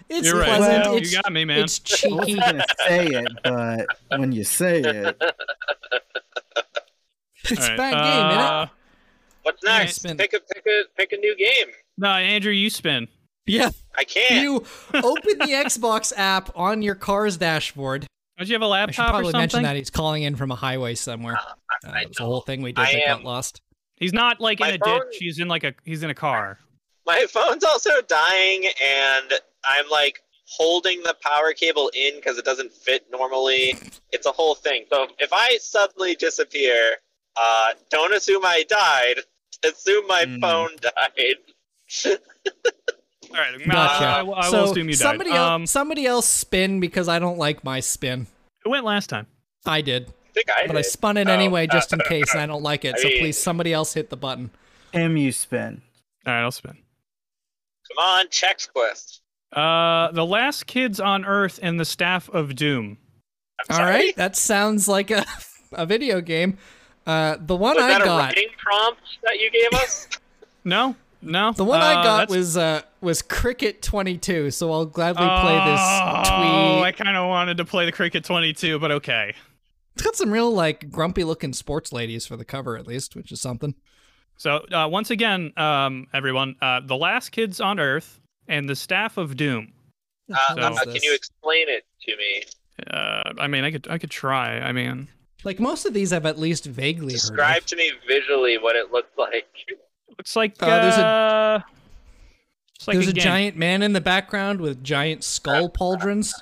It's 0.09 0.27
You're 0.27 0.41
right. 0.41 0.57
pleasant. 0.59 0.85
Well, 0.85 0.97
it's, 0.97 1.11
you 1.13 1.23
got 1.23 1.33
me, 1.33 1.45
man. 1.47 1.61
it's 1.61 1.81
I 2.05 2.09
wasn't 2.09 2.27
cheeky. 2.29 2.41
gonna 2.41 2.65
say 2.87 3.07
it, 3.07 3.29
but 3.45 3.87
when 4.21 4.33
you 4.33 4.45
say 4.45 4.81
it, 4.81 5.23
it's 7.45 7.67
a 7.67 7.71
right, 7.71 7.77
bad 7.79 7.93
game, 7.93 8.39
innit? 8.39 8.63
uh, 8.63 8.67
What's 9.43 9.63
next? 9.65 9.95
spin. 9.97 10.19
Pick 10.19 10.35
a 10.35 10.41
pick 10.41 10.67
a 10.67 10.83
pick 10.99 11.13
a 11.13 11.17
new 11.17 11.35
game. 11.37 11.73
No, 11.97 12.09
Andrew, 12.09 12.53
you 12.53 12.69
spin. 12.69 13.09
Yeah. 13.47 13.71
I 13.97 14.05
can't. 14.05 14.43
You 14.43 14.57
open 14.95 15.39
the 15.39 15.47
Xbox 15.65 16.13
app 16.17 16.51
on 16.57 16.83
your 16.83 16.95
car's 16.95 17.39
dashboard. 17.39 18.07
Don't 18.43 18.49
you 18.49 18.55
have 18.55 18.63
a 18.63 18.65
I 18.67 18.81
should 18.87 18.99
laptop 18.99 19.07
or 19.07 19.11
probably 19.11 19.25
something? 19.31 19.41
mention 19.41 19.63
that 19.63 19.77
he's 19.77 19.91
calling 19.91 20.25
in 20.25 20.35
from 20.35 20.51
a 20.51 20.57
highway 20.57 20.95
somewhere. 20.97 21.37
Uh, 21.37 21.91
I 21.93 22.03
it 22.03 22.09
was 22.09 22.19
a 22.19 22.25
whole 22.25 22.41
thing 22.41 22.61
we 22.63 22.73
did 22.73 22.83
I 22.85 22.93
that 22.95 23.07
got 23.07 23.25
lost. 23.25 23.61
He's 23.97 24.13
not 24.13 24.41
like 24.41 24.61
in 24.61 24.67
My 24.67 24.73
a 24.73 24.79
phone- 24.79 25.01
ditch. 25.11 25.19
He's 25.21 25.39
in 25.39 25.47
like 25.47 25.63
a 25.63 25.75
he's 25.85 26.03
in 26.03 26.11
a 26.11 26.15
car. 26.15 26.59
My 27.07 27.25
phone's 27.29 27.63
also 27.63 27.91
dying, 28.09 28.65
and 28.67 29.33
I'm 29.65 29.89
like 29.91 30.23
holding 30.47 31.03
the 31.05 31.15
power 31.23 31.53
cable 31.53 31.91
in 31.95 32.17
because 32.17 32.37
it 32.37 32.45
doesn't 32.45 32.73
fit 32.73 33.07
normally. 33.13 33.77
It's 34.11 34.27
a 34.27 34.33
whole 34.33 34.57
thing. 34.57 34.87
So 34.93 35.07
if 35.21 35.33
I 35.33 35.57
suddenly 35.61 36.17
disappear, 36.17 36.97
uh, 37.41 37.75
don't 37.91 38.13
assume 38.13 38.45
I 38.45 38.65
died. 38.69 39.23
Assume 39.65 40.09
my 40.09 40.25
Hmm. 40.25 40.41
phone 40.41 40.71
died. 40.81 41.37
All 43.31 43.39
right, 43.39 43.55
uh, 43.55 43.59
Gotcha. 43.71 44.05
I, 44.05 44.21
I 44.47 44.51
so 44.51 44.63
will 44.65 44.71
assume 44.73 44.89
you 44.89 44.95
died. 44.97 44.99
somebody 45.03 45.31
um, 45.31 45.63
else, 45.63 45.71
somebody 45.71 46.05
else 46.07 46.29
spin 46.29 46.81
because 46.81 47.09
I 47.09 47.19
don't 47.21 47.39
like 47.39 47.63
my 47.65 47.79
spin. 47.81 48.27
It 48.65 48.69
went 48.69 48.85
last 48.85 49.09
time. 49.09 49.27
I 49.67 49.81
did, 49.81 50.09
I 50.09 50.33
think 50.35 50.51
I 50.51 50.67
but 50.67 50.77
I 50.77 50.83
spun 50.83 51.17
it 51.17 51.29
Oh, 51.29 51.33
anyway 51.33 51.67
uh, 51.69 51.73
just 51.73 51.93
in 51.93 52.01
case, 52.01 52.33
and 52.33 52.41
I 52.43 52.47
don't 52.47 52.63
like 52.63 52.85
it. 52.87 52.95
I 52.97 52.99
So 53.03 53.09
mean- 53.09 53.19
please, 53.21 53.39
somebody 53.39 53.73
else 53.73 53.95
hit 53.95 54.11
the 54.11 54.17
button. 54.17 54.51
Tim, 54.93 55.17
you 55.17 55.33
spin. 55.33 55.83
All 56.27 56.33
right, 56.33 56.43
I'll 56.43 56.51
spin. 56.53 56.77
Come 57.89 58.05
on, 58.05 58.27
Chex 58.29 58.71
Quest. 58.73 59.21
Uh, 59.53 60.11
the 60.13 60.25
last 60.25 60.67
kids 60.67 60.99
on 61.01 61.25
Earth 61.25 61.59
and 61.63 61.79
the 61.79 61.85
staff 61.85 62.29
of 62.31 62.55
Doom. 62.55 62.97
I'm 63.61 63.67
All 63.71 63.77
sorry? 63.77 63.91
right, 64.07 64.17
that 64.17 64.35
sounds 64.37 64.89
like 64.89 65.11
a 65.11 65.25
a 65.73 65.85
video 65.87 66.21
game. 66.21 66.59
Uh, 67.07 67.37
the 67.41 67.57
one 67.57 67.75
Was 67.75 67.85
I 67.85 67.89
that 67.89 68.03
a 68.03 68.05
got, 68.05 68.19
writing 68.19 68.49
prompt 68.59 69.01
that 69.25 69.39
you 69.39 69.51
gave 69.51 69.73
us? 69.81 70.09
No, 70.65 70.95
no. 71.23 71.53
the 71.53 71.65
one 71.65 71.81
uh, 71.81 71.85
I 71.85 71.95
got 71.95 72.17
that's- 72.29 72.37
was 72.37 72.57
uh 72.57 72.83
was 73.01 73.23
Cricket 73.23 73.83
Twenty 73.83 74.19
Two. 74.19 74.51
So 74.51 74.73
I'll 74.73 74.87
gladly 74.87 75.27
play 75.27 75.55
this 75.71 75.81
Oh, 75.81 76.23
tweet. 76.25 76.85
I 76.85 76.93
kind 76.97 77.17
of 77.17 77.29
wanted 77.29 77.57
to 77.59 77.65
play 77.65 77.85
the 77.87 77.93
Cricket 77.93 78.25
22, 78.25 78.79
but 78.79 78.91
okay. 78.93 79.35
It's 79.95 80.03
got 80.03 80.17
some 80.17 80.31
real 80.31 80.51
like 80.51 80.91
grumpy 80.91 81.25
looking 81.25 81.53
sports 81.53 81.93
ladies 81.93 82.27
for 82.27 82.37
the 82.37 82.45
cover 82.45 82.77
at 82.77 82.87
least, 82.87 83.15
which 83.17 83.31
is 83.33 83.41
something. 83.41 83.75
So 84.37 84.65
uh, 84.73 84.89
once 84.91 85.11
again, 85.11 85.53
um, 85.57 86.07
everyone, 86.15 86.57
uh, 86.63 86.81
the 86.85 86.97
last 86.97 87.31
kids 87.31 87.61
on 87.61 87.79
Earth 87.79 88.19
and 88.49 88.69
the 88.69 88.75
staff 88.77 89.17
of 89.19 89.37
Doom. 89.37 89.73
Uh, 90.33 90.37
So- 90.55 90.71
What 90.73 90.89
is 90.89 90.95
can 90.95 91.03
you 91.03 91.15
explain 91.15 91.69
it 91.69 91.85
to 92.07 92.17
me? 92.17 92.43
Uh, 92.91 93.33
I 93.39 93.47
mean, 93.49 93.65
I 93.65 93.71
could 93.71 93.87
I 93.91 93.99
could 93.99 94.11
try. 94.11 94.59
I 94.59 94.73
mean, 94.73 95.09
Like 95.45 95.61
most 95.61 95.85
of 95.87 95.93
these 95.93 96.13
I've 96.13 96.25
at 96.27 96.39
least 96.39 96.65
vaguely 96.65 97.13
heard. 97.15 97.21
Describe 97.21 97.67
to 97.67 97.77
me 97.77 97.91
visually 98.09 98.57
what 98.59 98.77
it 98.77 98.91
looks 98.93 99.17
like. 99.19 99.47
looks 100.19 100.37
like 100.37 100.55
Uh, 100.63 100.67
there's 100.83 100.97
a- 100.99 101.05
uh, 101.07 101.61
like 102.87 102.95
There's 102.97 103.09
a, 103.09 103.13
game. 103.13 103.23
giant 103.23 103.57
man 103.57 103.83
in 103.83 103.93
the 103.93 104.01
background 104.01 104.61
with 104.61 104.83
giant 104.83 105.23
skull 105.23 105.69
pauldrons. 105.71 106.33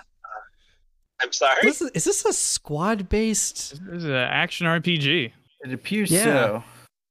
I'm 1.22 1.32
sorry. 1.32 1.68
Is 1.68 1.80
this, 1.80 1.90
is 1.90 2.04
this 2.04 2.24
a 2.24 2.32
squad 2.32 3.08
based? 3.10 3.72
This 3.84 3.98
is 3.98 4.04
an 4.04 4.12
action 4.12 4.66
RPG. 4.66 5.32
It 5.60 5.72
appears 5.72 6.10
Yeah. 6.10 6.24
so. 6.24 6.64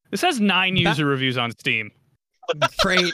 This 0.10 0.22
has 0.22 0.39
nine 0.39 0.74
Ba- 0.74 0.82
user 0.82 1.06
reviews 1.06 1.38
on 1.38 1.52
Steam. 1.52 1.91
Great. 2.80 3.13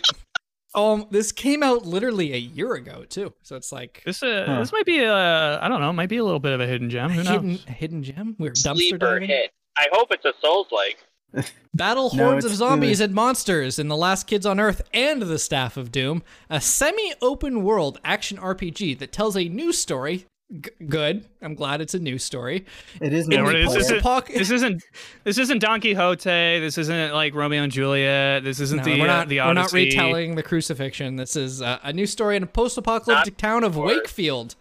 Um, 0.74 1.08
this 1.12 1.34
came 1.34 1.64
out 1.64 1.86
literally 1.86 2.34
a 2.34 2.38
year 2.38 2.74
ago 2.76 3.04
too, 3.04 3.34
so 3.44 3.56
it's 3.58 3.72
like 3.74 4.02
This 4.06 4.24
uh, 4.24 4.44
Huh. 4.46 4.60
this 4.60 4.72
might 4.72 4.86
be 4.86 5.00
a 5.00 5.60
I 5.62 5.68
don't 5.68 5.82
know, 5.82 5.92
might 5.92 6.10
be 6.10 6.18
a 6.18 6.24
little 6.24 6.40
bit 6.40 6.54
of 6.54 6.62
a 6.62 6.68
hidden 6.68 6.90
gem. 6.90 7.12
a 7.12 7.14
Who 7.14 7.24
knows? 7.24 7.28
hidden 7.34 7.58
hidden 7.76 8.04
gem. 8.04 8.36
We're 8.40 8.52
dumpster 8.52 8.76
Sleeper 8.78 8.98
diving. 8.98 9.28
hit. 9.30 9.52
I 9.78 9.88
hope 9.92 10.10
it's 10.12 10.24
a 10.26 10.34
Souls 10.42 10.68
like. 10.72 10.98
Battle 11.74 12.10
No, 12.14 12.26
hordes 12.26 12.46
of 12.46 12.52
it's 12.52 12.60
zombies 12.60 13.00
and 13.02 13.14
monsters 13.14 13.80
in 13.80 13.88
The 13.88 13.98
Last 13.98 14.28
Kids 14.28 14.46
on 14.46 14.60
Earth 14.60 14.82
and 14.94 15.22
The 15.22 15.38
Staff 15.40 15.78
of 15.78 15.92
Doom, 15.92 16.24
a 16.50 16.62
semi 16.62 17.14
open 17.22 17.64
world 17.64 18.00
action 18.04 18.38
RPG 18.38 19.00
that 19.00 19.12
tells 19.12 19.36
a 19.36 19.46
new 19.50 19.74
story. 19.74 20.26
G- 20.62 20.70
good. 20.88 21.26
I'm 21.42 21.56
glad 21.56 21.82
it's 21.82 21.96
a 21.96 22.00
new 22.00 22.20
story. 22.20 22.66
It 23.02 23.12
is 23.14 23.28
Yeah, 23.28 23.40
In 23.40 23.44
what 23.46 23.56
is 23.56 23.74
this? 23.74 23.88
This 24.28 24.52
isn't 24.52 24.84
this 25.24 25.38
isn't 25.40 25.58
Don 25.60 25.82
Quixote. 25.82 26.60
This 26.60 26.78
isn't 26.78 27.14
like 27.14 27.34
Romeo 27.34 27.64
and 27.64 27.72
Juliet. 27.72 28.44
This 28.44 28.60
isn't 28.60 28.78
No, 28.78 28.84
the 28.84 29.00
we're 29.00 29.06
uh, 29.06 29.08
not, 29.08 29.28
the 29.28 29.40
we're 29.40 29.54
not 29.54 29.74
retelling 29.74 30.36
the 30.36 30.44
crucifixion. 30.44 31.16
This 31.16 31.36
is 31.36 31.64
uh, 31.64 31.80
a 31.82 31.92
new 31.92 32.06
story 32.06 32.36
in 32.38 32.44
a 32.44 32.48
post 32.48 32.78
apocalyptic 32.78 33.38
town 33.38 33.64
of 33.64 33.76
or- 33.78 33.88
Wakefield. 33.88 34.56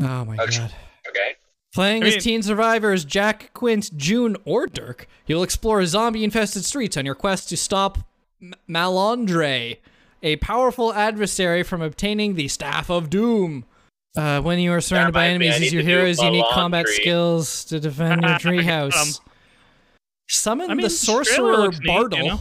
Oh 0.00 0.24
my 0.24 0.36
Okay. 0.36 0.56
god. 0.58 0.72
Okay. 1.08 1.34
Playing 1.74 2.02
I 2.02 2.08
as 2.08 2.24
teen 2.24 2.42
survivors 2.42 3.04
Jack, 3.04 3.50
Quint, 3.54 3.96
June, 3.96 4.36
or 4.44 4.66
Dirk, 4.66 5.06
you'll 5.26 5.42
explore 5.42 5.84
zombie 5.86 6.24
infested 6.24 6.64
streets 6.64 6.96
on 6.96 7.04
your 7.04 7.14
quest 7.14 7.48
to 7.50 7.56
stop 7.56 7.98
M- 8.40 8.54
Malandre, 8.68 9.76
a 10.22 10.36
powerful 10.36 10.92
adversary 10.94 11.62
from 11.62 11.82
obtaining 11.82 12.34
the 12.34 12.48
Staff 12.48 12.90
of 12.90 13.10
Doom. 13.10 13.64
Uh, 14.16 14.40
when 14.40 14.58
you 14.58 14.72
are 14.72 14.80
surrounded 14.80 15.12
by 15.12 15.26
reminds 15.26 15.40
me, 15.40 15.46
I 15.46 15.50
enemies 15.50 15.54
as 15.54 15.60
need 15.60 15.72
your 15.74 15.82
to 15.82 15.86
do 15.88 15.92
heroes, 15.92 16.22
you 16.22 16.30
need 16.30 16.44
combat 16.52 16.88
skills 16.88 17.64
to 17.66 17.78
defend 17.78 18.22
your 18.22 18.30
treehouse. 18.38 18.96
Um, 19.18 19.24
Summon 20.30 20.70
I 20.70 20.74
mean, 20.74 20.82
the 20.84 20.90
sorcerer 20.90 21.56
looks 21.56 21.78
neat, 21.80 21.86
you 21.86 21.92
Bardle. 22.00 22.26
know? 22.26 22.40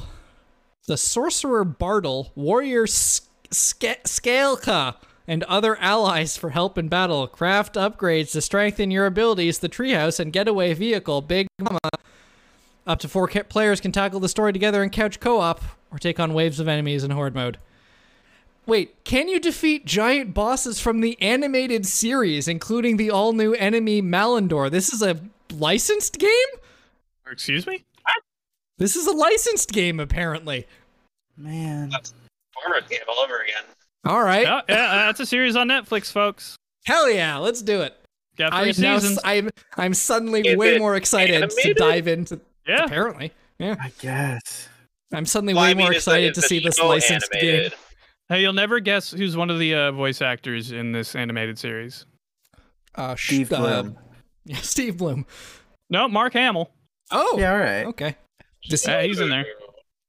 The 0.87 0.97
sorcerer 0.97 1.63
Bardle, 1.65 2.31
warrior 2.35 2.87
Sk- 2.87 3.29
Skaelka, 3.51 4.95
and 5.27 5.43
other 5.43 5.75
allies 5.77 6.37
for 6.37 6.51
help 6.51 6.77
in 6.77 6.87
battle. 6.87 7.27
Craft 7.27 7.75
upgrades 7.75 8.31
to 8.31 8.41
strengthen 8.41 8.91
your 8.91 9.05
abilities. 9.05 9.59
The 9.59 9.69
treehouse 9.69 10.19
and 10.19 10.31
getaway 10.31 10.73
vehicle, 10.73 11.21
Big 11.21 11.47
Mama. 11.59 11.79
Up 12.85 12.99
to 12.99 13.09
four 13.09 13.27
ca- 13.27 13.43
players 13.43 13.81
can 13.81 13.91
tackle 13.91 14.21
the 14.21 14.29
story 14.29 14.53
together 14.53 14.81
in 14.81 14.89
couch 14.89 15.19
co-op 15.19 15.61
or 15.91 15.99
take 15.99 16.19
on 16.19 16.33
waves 16.33 16.59
of 16.59 16.67
enemies 16.67 17.03
in 17.03 17.11
horde 17.11 17.35
mode. 17.35 17.57
Wait, 18.65 19.03
can 19.03 19.27
you 19.27 19.39
defeat 19.39 19.85
giant 19.85 20.33
bosses 20.33 20.79
from 20.79 21.01
the 21.01 21.21
animated 21.21 21.85
series, 21.85 22.47
including 22.47 22.97
the 22.97 23.09
all-new 23.09 23.53
enemy 23.53 24.01
Malandor? 24.01 24.69
This 24.69 24.91
is 24.91 25.01
a 25.01 25.19
licensed 25.53 26.17
game? 26.17 26.29
Excuse 27.29 27.65
me. 27.67 27.85
This 28.77 28.95
is 28.95 29.07
a 29.07 29.11
licensed 29.11 29.71
game, 29.71 29.99
apparently. 29.99 30.67
Man. 31.35 31.91
Farmer 31.91 32.81
game 32.87 32.99
all 33.07 33.19
over 33.19 33.39
again. 33.39 33.63
All 34.07 34.23
right. 34.23 34.43
Yeah, 34.43 34.61
yeah, 34.69 34.95
that's 35.07 35.19
a 35.19 35.25
series 35.25 35.55
on 35.55 35.67
Netflix, 35.67 36.11
folks. 36.11 36.55
Hell 36.85 37.09
yeah, 37.09 37.37
let's 37.37 37.61
do 37.61 37.81
it. 37.81 37.93
Got 38.37 38.53
I'm 38.53 38.71
three 38.73 38.83
now. 38.83 38.99
I'm 39.23 39.49
I'm 39.75 39.93
suddenly 39.93 40.41
Is 40.41 40.57
way 40.57 40.77
more 40.77 40.95
excited 40.95 41.49
to 41.49 41.73
dive 41.73 42.07
into. 42.07 42.39
yeah. 42.67 42.85
Apparently, 42.85 43.33
yeah. 43.59 43.75
I 43.81 43.91
guess. 43.99 44.69
I'm 45.13 45.25
suddenly 45.25 45.53
Well, 45.53 45.63
way 45.63 45.71
I 45.71 45.73
mean, 45.73 45.85
more 45.85 45.93
excited 45.93 46.33
to 46.35 46.41
see 46.41 46.59
this 46.59 46.79
licensed 46.79 47.29
animated? 47.33 47.71
game. 47.71 47.79
Hey, 48.29 48.41
you'll 48.41 48.53
never 48.53 48.79
guess 48.79 49.11
who's 49.11 49.37
one 49.37 49.49
of 49.49 49.57
the 49.57 49.73
uh, 49.73 49.91
voice 49.93 50.21
actors 50.21 50.71
in 50.71 50.91
this 50.91 51.15
animated 51.15 51.57
series. 51.57 52.05
Uh, 52.95 53.15
Steve 53.15 53.51
uh, 53.53 53.57
Blum. 53.57 53.97
yeah, 54.45 54.57
Steve 54.57 54.97
Blum. 54.97 55.25
No, 55.89 56.07
Mark 56.09 56.33
Hamill. 56.33 56.69
Oh, 57.11 57.37
Yeah, 57.39 57.51
all 57.53 57.57
right. 57.57 57.85
okay. 57.85 58.15
Does 58.69 58.83
he, 58.83 58.91
Uh, 58.91 59.01
he's 59.03 59.19
in 59.21 59.29
there. 59.29 59.45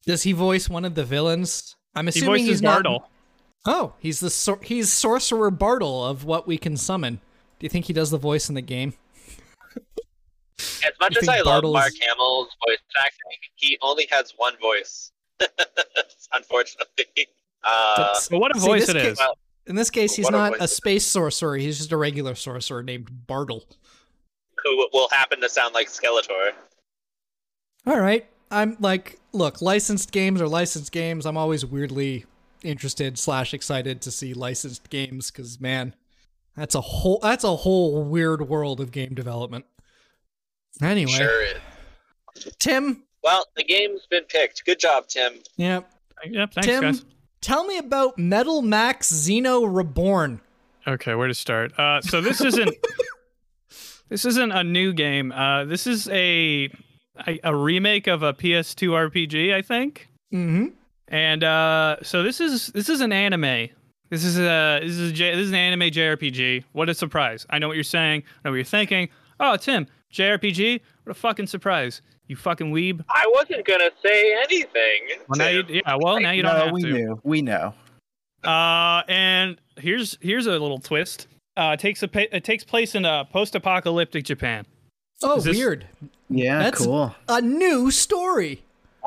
does 0.04 0.24
he 0.24 0.32
voice 0.32 0.68
one 0.68 0.84
of 0.84 0.96
the 0.96 1.04
villains? 1.04 1.76
I'm 1.94 2.06
He 2.06 2.08
assuming 2.10 2.28
voices 2.30 2.48
he's 2.48 2.62
not. 2.62 2.84
Bardle. 3.68 3.88
Oh, 3.88 3.94
he's 4.00 4.20
the 4.20 4.30
sor- 4.30 4.60
he's 4.62 4.92
sorcerer 4.92 5.50
Bardle 5.50 6.04
of 6.04 6.24
what 6.24 6.46
we 6.46 6.58
can 6.58 6.76
summon. 6.76 7.16
Do 7.58 7.64
you 7.64 7.68
think 7.68 7.86
he 7.86 7.92
does 7.92 8.10
the 8.10 8.18
voice 8.18 8.48
in 8.48 8.54
the 8.54 8.62
game? 8.62 8.94
As 10.84 10.92
much 11.00 11.14
You 11.14 11.20
as 11.20 11.26
think 11.26 11.28
I 11.30 11.36
love 11.38 11.44
Bardle's- 11.62 11.74
Mark 11.74 11.92
Hamill's 12.00 12.48
voice 12.66 12.78
acting, 12.96 13.38
he 13.56 13.78
only 13.82 14.06
has 14.10 14.32
one 14.36 14.54
voice. 14.60 15.12
Unfortunately. 16.32 17.06
Uh, 17.64 17.96
That's- 17.96 18.28
But 18.28 18.40
what 18.40 18.56
a 18.56 18.60
See, 18.60 18.66
voice 18.66 18.86
this 18.86 18.96
it 18.96 19.02
kid- 19.02 19.12
is. 19.12 19.20
In 19.66 19.76
this 19.76 19.90
case, 19.90 20.14
he's 20.14 20.24
What 20.24 20.34
a 20.34 20.36
not 20.38 20.52
voice 20.52 20.60
a 20.62 20.68
space 20.68 21.06
sorcerer. 21.06 21.56
He's 21.58 21.76
just 21.76 21.92
a 21.92 21.96
regular 21.96 22.34
sorcerer 22.34 22.82
named 22.82 23.26
Bardle. 23.26 23.64
who 24.64 24.88
will 24.92 25.08
happen 25.10 25.40
to 25.42 25.48
sound 25.48 25.74
like 25.74 25.88
Skeletor. 25.88 26.52
All 27.86 28.00
right. 28.00 28.26
I'm 28.50 28.76
like, 28.80 29.20
look, 29.32 29.60
licensed 29.60 30.10
games 30.10 30.40
are 30.40 30.48
licensed 30.48 30.90
games. 30.90 31.26
I'm 31.26 31.36
always 31.36 31.64
weirdly 31.66 32.24
interested 32.62 33.18
slash 33.18 33.54
excited 33.54 34.00
to 34.02 34.10
see 34.10 34.34
licensed 34.34 34.90
games 34.90 35.30
because 35.30 35.60
man, 35.60 35.94
that's 36.56 36.74
a 36.74 36.80
whole 36.80 37.18
that's 37.22 37.44
a 37.44 37.56
whole 37.56 38.02
weird 38.04 38.48
world 38.48 38.80
of 38.80 38.90
game 38.92 39.14
development. 39.14 39.64
Anyway, 40.82 41.10
Sure 41.12 41.42
is. 41.44 42.48
Tim. 42.58 43.02
Well, 43.24 43.44
the 43.56 43.64
game's 43.64 44.06
been 44.08 44.24
picked. 44.24 44.64
Good 44.64 44.78
job, 44.78 45.08
Tim. 45.08 45.34
Yeah. 45.56 45.80
Yep, 46.24 46.52
thanks, 46.54 46.66
Tim, 46.66 46.82
guys. 46.82 47.04
tell 47.40 47.64
me 47.64 47.78
about 47.78 48.18
Metal 48.18 48.62
Max 48.62 49.10
Xeno 49.12 49.66
Reborn. 49.72 50.40
Okay, 50.86 51.14
where 51.14 51.28
to 51.28 51.34
start? 51.34 51.76
Uh, 51.78 52.00
so 52.00 52.20
this 52.20 52.40
isn't 52.40 52.74
this 54.08 54.24
isn't 54.24 54.52
a 54.52 54.64
new 54.64 54.92
game. 54.92 55.32
Uh, 55.32 55.64
this 55.64 55.86
is 55.86 56.08
a, 56.08 56.70
a 57.26 57.38
a 57.44 57.54
remake 57.54 58.06
of 58.06 58.22
a 58.22 58.32
PS2 58.32 59.10
RPG, 59.10 59.52
I 59.54 59.62
think. 59.62 60.08
Mm-hmm. 60.32 60.66
And 61.08 61.42
uh, 61.42 61.96
so 62.02 62.22
this 62.22 62.40
is 62.40 62.68
this 62.68 62.88
is 62.88 63.00
an 63.00 63.12
anime. 63.12 63.68
This 64.10 64.24
is 64.24 64.38
a 64.38 64.80
this 64.82 64.92
is 64.92 65.10
a 65.10 65.12
J, 65.12 65.34
this 65.34 65.44
is 65.44 65.50
an 65.50 65.56
anime 65.56 65.90
JRPG. 65.90 66.64
What 66.72 66.88
a 66.88 66.94
surprise! 66.94 67.46
I 67.50 67.58
know 67.58 67.68
what 67.68 67.76
you're 67.76 67.84
saying. 67.84 68.22
I 68.26 68.48
know 68.48 68.52
what 68.52 68.56
you're 68.56 68.64
thinking. 68.64 69.08
Oh, 69.40 69.56
Tim, 69.56 69.86
JRPG? 70.12 70.80
What 71.04 71.10
a 71.10 71.14
fucking 71.18 71.46
surprise! 71.46 72.00
You 72.26 72.36
fucking 72.36 72.72
weeb. 72.72 73.04
I 73.08 73.24
wasn't 73.34 73.64
gonna 73.66 73.90
say 74.04 74.34
anything. 74.44 75.18
Well, 75.28 75.38
now 75.38 75.48
you, 75.48 75.62
Tim. 75.62 75.74
yeah, 75.76 75.96
well, 76.00 76.20
now 76.20 76.30
you 76.32 76.42
don't 76.42 76.54
no, 76.58 76.64
have 76.66 76.72
we 76.72 76.82
to. 76.82 76.92
knew. 76.92 77.20
We 77.22 77.42
know. 77.42 77.74
Uh, 78.44 79.02
and 79.08 79.58
here's 79.78 80.18
here's 80.20 80.46
a 80.46 80.52
little 80.52 80.78
twist. 80.78 81.26
Uh, 81.56 81.72
it 81.74 81.80
takes 81.80 82.02
a 82.02 82.08
pa- 82.08 82.26
it 82.30 82.44
takes 82.44 82.64
place 82.64 82.94
in 82.94 83.04
a 83.04 83.24
post-apocalyptic 83.32 84.24
Japan. 84.24 84.64
Oh, 85.22 85.40
this- 85.40 85.56
weird. 85.56 85.86
Yeah, 86.30 86.58
That's- 86.58 86.84
cool. 86.84 87.14
A 87.28 87.40
new 87.40 87.90
story. 87.90 88.62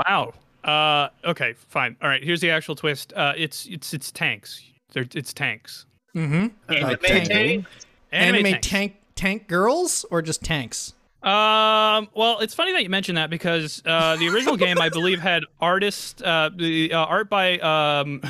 Wow. 0.06 0.34
Uh, 0.64 1.10
okay, 1.26 1.54
fine. 1.70 1.96
All 2.02 2.10
right, 2.10 2.24
here's 2.24 2.42
the 2.42 2.52
actual 2.52 2.76
twist. 2.76 3.14
Uh, 3.16 3.34
it's 3.36 3.66
it's 3.68 3.94
it's 3.94 4.12
tanks. 4.12 4.62
They're, 4.94 5.06
it's 5.16 5.34
tanks. 5.34 5.86
Mm-hmm. 6.16 6.48
Anime 6.74 6.88
Like 6.90 7.02
tank- 7.02 7.28
tank? 7.30 7.66
Anime, 8.12 8.44
tanks. 8.44 8.68
tank 8.68 8.96
tank 9.16 9.48
girls 9.48 10.06
or 10.12 10.22
just 10.22 10.44
tanks? 10.44 10.94
Um. 11.24 12.10
Well, 12.16 12.40
it's 12.40 12.54
funny 12.54 12.72
that 12.74 12.84
you 12.84 12.90
mentioned 12.90 13.18
that 13.18 13.30
because 13.30 13.82
uh, 13.86 14.16
the 14.18 14.28
original 14.30 14.58
game, 14.58 14.80
I 14.82 14.90
believe, 14.90 15.20
had 15.22 15.44
artist 15.60 16.22
uh, 16.24 16.50
the 16.56 16.94
uh, 16.94 16.98
art 17.06 17.30
by 17.30 17.58
um 17.60 18.22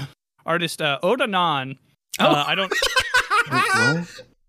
artist 0.46 0.82
uh, 0.82 1.00
Oda 1.02 1.26
Non. 1.28 1.78
Uh, 2.20 2.44
I 2.48 2.56
don't. 2.56 2.72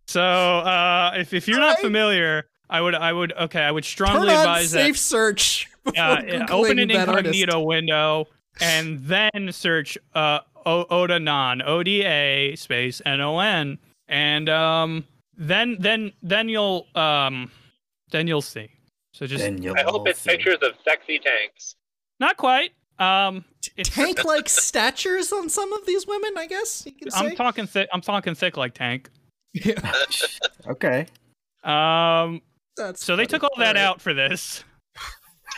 So 0.09 0.21
uh, 0.23 1.13
if 1.17 1.33
if 1.33 1.49
you're 1.49 1.59
not 1.59 1.69
Alright. 1.71 1.81
familiar, 1.85 2.45
I 2.73 2.81
would 2.81 2.95
I 2.95 3.13
would 3.13 3.33
okay 3.35 3.61
I 3.63 3.71
would 3.71 3.85
Turn 3.85 3.89
strongly 3.89 4.31
on 4.35 4.41
advise 4.41 4.71
safe 4.71 4.95
that 4.95 4.99
search. 4.99 5.69
before 5.85 6.01
uh, 6.03 6.47
open 6.51 6.79
an 6.79 6.89
Googling 6.89 6.93
that 6.95 7.09
artist. 7.09 7.27
incognito 7.35 7.61
window 7.61 8.27
and 8.61 8.99
then 9.01 9.51
search 9.53 9.97
uh 10.15 10.41
o- 10.67 10.87
Oda 10.91 11.19
Non 11.21 11.61
O 11.63 11.83
D 11.83 12.03
A 12.05 12.57
space 12.57 13.01
N 13.07 13.21
O 13.21 13.39
N 13.41 13.79
and 14.09 14.49
um 14.49 15.05
then 15.37 15.77
then 15.81 16.13
then 16.23 16.49
you'll 16.49 16.87
um 16.95 17.51
then 18.11 18.27
you'll 18.27 18.43
see. 18.43 18.69
So 19.15 19.27
just 19.27 19.45
Then 19.45 19.63
you'll 19.63 19.77
I 19.77 19.83
hope 19.83 20.09
it's 20.09 20.21
see. 20.21 20.31
pictures 20.31 20.59
of 20.63 20.73
sexy 20.85 21.19
tanks. 21.19 21.75
not 22.21 22.37
quite. 22.39 22.73
Um, 22.99 23.45
Tank 23.83 24.25
like 24.25 24.49
statures 24.49 25.33
on 25.33 25.49
some 25.49 25.73
of 25.73 25.85
these 25.87 26.07
women, 26.07 26.33
I 26.39 26.47
guess 26.47 26.85
you 26.87 26.93
can 26.93 27.11
say. 27.11 27.27
I'm 27.27 27.37
talking 27.37 27.67
thick. 27.67 27.89
I'm 27.93 28.01
talking 28.01 28.35
thick 28.35 28.57
like 28.57 28.75
tank. 28.75 29.11
yeah, 29.53 29.75
Okay. 30.69 31.07
Um, 31.65 32.41
that's 32.77 33.05
so 33.05 33.17
they 33.17 33.27
took 33.27 33.43
all 33.43 33.51
that 33.59 33.77
Alright. 33.77 33.77
out 33.85 34.01
for 34.01 34.15
this. 34.15 34.65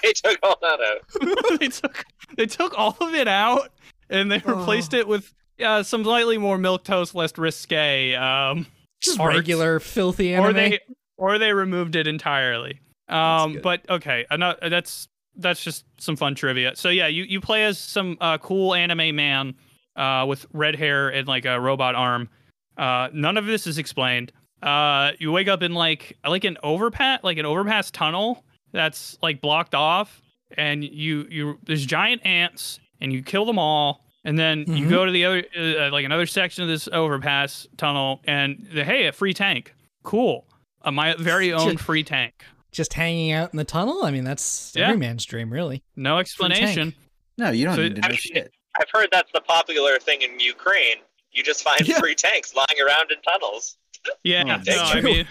They 0.02 0.12
took 0.12 0.38
all 0.42 0.58
that 0.60 0.80
out. 0.80 1.58
they 1.60 1.68
took 1.68 2.04
they 2.36 2.46
took 2.46 2.76
all 2.76 2.96
of 3.00 3.14
it 3.14 3.28
out 3.28 3.70
and 4.10 4.30
they 4.30 4.38
replaced 4.38 4.92
Oh. 4.92 4.98
it 4.98 5.08
with 5.08 5.32
uh, 5.64 5.82
some 5.82 6.02
slightly 6.04 6.36
more 6.36 6.58
milk 6.58 6.84
toast, 6.84 7.14
less 7.14 7.38
risque. 7.38 8.14
Um, 8.14 8.66
Just 9.00 9.18
art. 9.20 9.34
regular 9.34 9.80
filthy 9.80 10.34
anime. 10.34 10.46
or 10.46 10.52
they 10.52 10.80
or 11.16 11.38
they 11.38 11.52
removed 11.54 11.94
it 11.96 12.06
entirely. 12.06 12.80
Um, 13.08 13.60
but 13.62 13.88
okay, 13.88 14.26
ano- 14.30 14.56
that's 14.68 15.06
that's 15.36 15.62
just 15.62 15.84
some 15.98 16.16
fun 16.16 16.34
trivia. 16.34 16.74
So 16.76 16.88
yeah, 16.90 17.06
you 17.06 17.22
you 17.22 17.40
play 17.40 17.64
as 17.64 17.78
some 17.78 18.18
uh, 18.20 18.36
cool 18.38 18.74
anime 18.74 19.14
man 19.16 19.54
uh, 19.96 20.26
with 20.28 20.44
red 20.52 20.74
hair 20.76 21.08
and 21.08 21.26
like 21.26 21.44
a 21.46 21.58
robot 21.58 21.94
arm. 21.94 22.28
Uh, 22.76 23.08
none 23.14 23.36
of 23.38 23.46
this 23.46 23.66
is 23.66 23.78
explained. 23.78 24.32
Uh, 24.64 25.12
you 25.18 25.30
wake 25.30 25.48
up 25.48 25.62
in 25.62 25.74
like 25.74 26.16
like 26.26 26.44
an 26.44 26.56
overpass, 26.62 27.20
like 27.22 27.36
an 27.38 27.44
overpass 27.46 27.90
tunnel 27.90 28.44
that's 28.72 29.18
like 29.22 29.40
blocked 29.40 29.74
off, 29.74 30.22
and 30.56 30.82
you 30.82 31.26
you 31.30 31.58
there's 31.64 31.84
giant 31.84 32.24
ants, 32.24 32.80
and 33.00 33.12
you 33.12 33.22
kill 33.22 33.44
them 33.44 33.58
all, 33.58 34.04
and 34.24 34.38
then 34.38 34.60
you 34.66 34.86
Mhm. 34.86 34.90
go 34.90 35.04
to 35.04 35.12
the 35.12 35.24
other 35.26 35.44
uh, 35.58 35.90
like 35.90 36.04
another 36.06 36.26
section 36.26 36.62
of 36.62 36.68
this 36.68 36.88
overpass 36.90 37.66
tunnel, 37.76 38.20
and 38.24 38.66
the, 38.72 38.84
hey, 38.84 39.06
a 39.06 39.12
free 39.12 39.34
tank, 39.34 39.74
cool, 40.02 40.46
uh, 40.82 40.90
my 40.90 41.14
very 41.18 41.52
own 41.52 41.76
free 41.76 42.02
tank. 42.02 42.32
just 42.72 42.94
hanging 42.94 43.30
out 43.30 43.52
in 43.52 43.56
the 43.56 43.64
tunnel. 43.64 44.02
I 44.02 44.10
mean, 44.10 44.24
that's 44.24 44.72
Yeah. 44.74 44.86
every 44.88 44.96
man's 44.96 45.24
dream, 45.24 45.52
really. 45.52 45.84
No 45.94 46.18
explanation. 46.18 46.92
No, 47.38 47.50
you 47.50 47.66
don't 47.66 47.76
So- 47.76 47.82
need 47.82 47.94
to 47.96 48.00
I 48.04 48.08
know 48.08 48.12
mean, 48.12 48.18
shit. 48.18 48.50
I've 48.80 48.90
heard 48.92 49.10
that's 49.12 49.30
the 49.30 49.42
popular 49.42 50.00
thing 50.00 50.22
in 50.22 50.40
Ukraine. 50.40 50.96
You 51.30 51.44
just 51.44 51.62
find 51.62 51.78
Yeah. 51.86 52.00
free 52.00 52.16
tanks 52.16 52.52
lying 52.52 52.80
around 52.84 53.12
in 53.12 53.20
tunnels. 53.22 53.76
Yeah, 54.22 54.42
Oh, 54.42 54.62
no, 54.66 54.82
I 54.82 55.00
mean, 55.00 55.26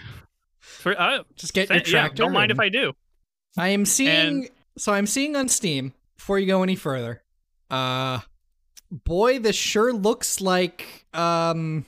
for, 0.60 1.00
uh, 1.00 1.24
Just 1.36 1.54
get 1.54 1.70
your 1.70 1.80
th- 1.80 1.90
yeah, 1.92 2.02
tractor. 2.02 2.18
don't 2.24 2.34
mind 2.34 2.52
if 2.52 2.60
I 2.60 2.70
do. 2.70 2.94
I 3.58 3.70
am 3.70 3.86
seeing. 3.86 4.10
And- 4.44 4.50
so 4.78 4.92
I'm 4.94 5.06
seeing 5.08 5.36
on 5.36 5.48
Steam. 5.50 5.94
Before 6.18 6.40
you 6.40 6.48
go 6.48 6.64
any 6.64 6.76
further, 6.76 7.22
uh, 7.70 8.20
boy, 8.90 9.40
this 9.40 9.56
sure 9.56 9.92
looks 9.94 10.40
like 10.42 11.06
um, 11.14 11.86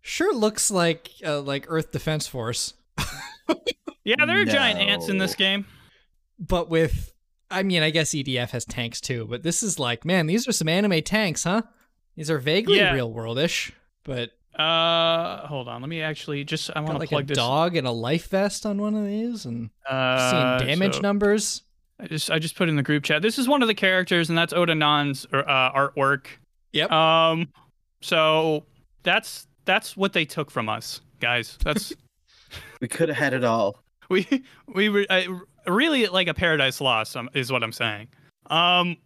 sure 0.00 0.34
looks 0.34 0.70
like 0.70 1.10
uh, 1.24 1.40
like 1.42 1.66
Earth 1.68 1.92
Defense 1.92 2.26
Force, 2.26 2.74
Yeah, 4.04 4.24
there 4.24 4.40
are 4.40 4.44
giant 4.44 4.78
ants 4.80 5.08
in 5.08 5.18
this 5.18 5.34
game. 5.34 5.66
but 6.38 6.68
with. 6.68 7.12
I 7.48 7.62
mean, 7.62 7.84
I 7.84 7.90
guess 7.90 8.10
EDF 8.10 8.50
has 8.50 8.64
tanks 8.64 9.00
too, 9.00 9.24
but 9.30 9.44
this 9.44 9.62
is 9.62 9.78
like, 9.78 10.04
man, 10.04 10.26
these 10.26 10.48
are 10.48 10.52
some 10.52 10.68
anime 10.68 11.00
tanks, 11.02 11.44
huh? 11.44 11.62
These 12.16 12.28
are 12.28 12.38
vaguely 12.38 12.78
Yeah. 12.78 12.92
real 12.92 13.12
worldish, 13.12 13.70
but 14.02 14.32
Uh, 14.58 15.46
hold 15.46 15.68
on. 15.68 15.82
Let 15.82 15.88
me 15.88 16.00
actually 16.02 16.44
just. 16.44 16.70
I 16.74 16.80
want 16.80 16.92
got 16.92 16.92
to 16.94 16.98
like 17.00 17.08
plug 17.10 17.24
a 17.24 17.26
this. 17.26 17.36
dog 17.36 17.76
and 17.76 17.86
a 17.86 17.90
life 17.90 18.28
vest 18.28 18.64
on 18.66 18.80
one 18.80 18.94
of 18.94 19.04
these, 19.04 19.44
and 19.44 19.70
Uh, 19.88 20.58
seeing 20.58 20.68
damage 20.70 20.94
so 20.96 21.00
numbers. 21.00 21.62
I 22.00 22.06
just 22.06 22.30
I 22.30 22.38
just 22.38 22.56
put 22.56 22.68
in 22.68 22.76
the 22.76 22.82
group 22.82 23.04
chat. 23.04 23.22
This 23.22 23.38
is 23.38 23.48
one 23.48 23.62
of 23.62 23.68
the 23.68 23.74
characters, 23.74 24.28
and 24.28 24.36
that's 24.36 24.52
Oda 24.52 24.74
Non's 24.74 25.26
uh, 25.32 25.70
artwork. 25.72 26.26
Yep. 26.72 26.90
Um, 26.90 27.48
so 28.00 28.64
that's 29.02 29.46
that's 29.64 29.96
what 29.96 30.12
they 30.12 30.24
took 30.24 30.50
from 30.50 30.68
us, 30.68 31.00
guys. 31.20 31.58
That's 31.64 31.92
We 32.80 32.88
could 32.88 33.08
have 33.08 33.18
had 33.18 33.32
it 33.34 33.44
all. 33.44 33.82
we 34.08 34.44
we 34.68 34.88
were 34.88 35.04
I, 35.10 35.26
really 35.66 36.06
like 36.06 36.28
a 36.28 36.34
paradise 36.34 36.80
lost 36.80 37.16
um, 37.16 37.28
is 37.34 37.50
what 37.50 37.64
i'm 37.64 37.72
saying 37.72 38.06
um 38.50 38.96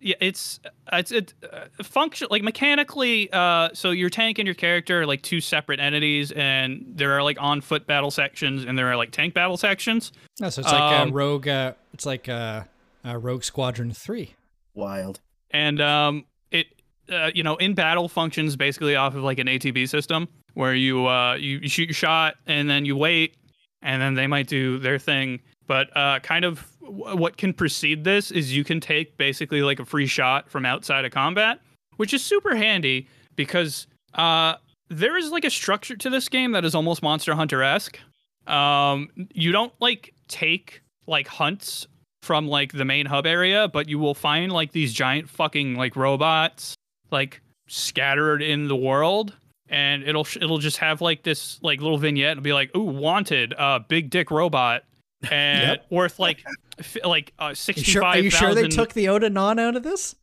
yeah 0.00 0.14
it's 0.20 0.60
it's 0.92 1.10
it 1.12 1.34
uh, 1.52 1.64
function 1.82 2.28
like 2.30 2.42
mechanically 2.42 3.28
uh 3.32 3.68
so 3.72 3.90
your 3.90 4.08
tank 4.10 4.38
and 4.38 4.46
your 4.46 4.54
character 4.54 5.02
are 5.02 5.06
like 5.06 5.22
two 5.22 5.40
separate 5.40 5.80
entities 5.80 6.30
and 6.32 6.84
there 6.94 7.12
are 7.12 7.22
like 7.22 7.36
on 7.40 7.60
foot 7.60 7.86
battle 7.86 8.10
sections 8.10 8.64
and 8.64 8.78
there 8.78 8.86
are 8.88 8.96
like 8.96 9.10
tank 9.10 9.34
battle 9.34 9.56
sections 9.56 10.12
Oh, 10.40 10.48
so 10.50 10.60
it's 10.60 10.70
like 10.70 10.80
Um, 10.80 11.08
a 11.08 11.12
rogue. 11.12 11.48
Uh, 11.48 11.72
it's 11.92 12.06
like 12.06 12.28
uh, 12.28 12.62
uh, 13.04 13.16
Rogue 13.16 13.42
Squadron 13.42 13.90
Three. 13.90 14.34
Wild. 14.74 15.18
and 15.50 15.80
um 15.80 16.24
it 16.52 16.66
uh, 17.10 17.30
you 17.34 17.42
know 17.42 17.56
in 17.56 17.74
battle 17.74 18.08
functions 18.08 18.54
basically 18.54 18.94
off 18.94 19.16
of 19.16 19.24
like 19.24 19.38
an 19.40 19.48
atb 19.48 19.88
system 19.88 20.28
where 20.54 20.74
you 20.74 21.06
uh 21.08 21.34
you, 21.34 21.58
you 21.58 21.68
shoot 21.68 21.88
your 21.88 21.94
shot 21.94 22.34
and 22.46 22.70
then 22.70 22.84
you 22.84 22.96
wait 22.96 23.36
and 23.82 24.00
then 24.00 24.14
they 24.14 24.26
might 24.28 24.46
do 24.46 24.78
their 24.78 24.98
thing 24.98 25.40
but 25.68 25.96
uh 25.96 26.18
kind 26.20 26.44
of 26.44 26.66
what 26.80 27.36
can 27.36 27.52
precede 27.52 28.02
this 28.02 28.32
is 28.32 28.54
you 28.54 28.64
can 28.64 28.80
take 28.80 29.16
basically 29.16 29.62
like 29.62 29.78
a 29.78 29.84
free 29.84 30.06
shot 30.06 30.50
from 30.50 30.66
outside 30.66 31.04
of 31.04 31.12
combat 31.12 31.60
which 31.96 32.12
is 32.12 32.24
super 32.24 32.56
handy 32.56 33.06
because 33.36 33.86
uh 34.14 34.54
there 34.90 35.16
is 35.16 35.30
like 35.30 35.44
a 35.44 35.50
structure 35.50 35.94
to 35.94 36.10
this 36.10 36.28
game 36.28 36.50
that 36.52 36.64
is 36.64 36.74
almost 36.74 37.02
monster 37.02 37.34
hunter-esque 37.34 38.00
um 38.48 39.08
you 39.32 39.52
don't 39.52 39.72
like 39.80 40.12
take 40.26 40.82
like 41.06 41.28
hunts 41.28 41.86
from 42.22 42.46
like 42.46 42.72
the 42.72 42.84
main 42.84 43.06
hub 43.06 43.26
area, 43.26 43.68
but 43.68 43.88
you 43.88 43.98
will 43.98 44.14
find 44.14 44.52
like 44.52 44.72
these 44.72 44.92
giant 44.92 45.28
fucking 45.28 45.76
like 45.76 45.96
robots 45.96 46.74
like 47.10 47.40
scattered 47.68 48.42
in 48.42 48.68
the 48.68 48.76
world 48.76 49.34
and 49.70 50.02
it'll 50.02 50.26
it'll 50.36 50.58
just 50.58 50.78
have 50.78 51.00
like 51.00 51.22
this 51.22 51.58
like 51.62 51.80
little 51.80 51.98
vignette 51.98 52.32
and 52.32 52.42
be 52.42 52.52
like, 52.52 52.74
"Ooh, 52.76 52.82
wanted, 52.82 53.54
uh 53.54 53.78
big 53.78 54.10
dick 54.10 54.30
robot." 54.30 54.84
And 55.30 55.68
Yep. 55.68 55.86
worth 55.90 56.18
like 56.18 56.44
f- 56.78 56.96
like 57.04 57.32
uh 57.38 57.48
You 57.48 57.54
65 57.54 57.84
sure, 57.92 58.04
are 58.04 58.18
you 58.18 58.30
sure 58.30 58.54
they 58.54 58.68
took 58.68 58.92
the 58.92 59.08
Oda 59.08 59.28
Non 59.30 59.58
out 59.58 59.74
of 59.76 59.82
this? 59.82 60.14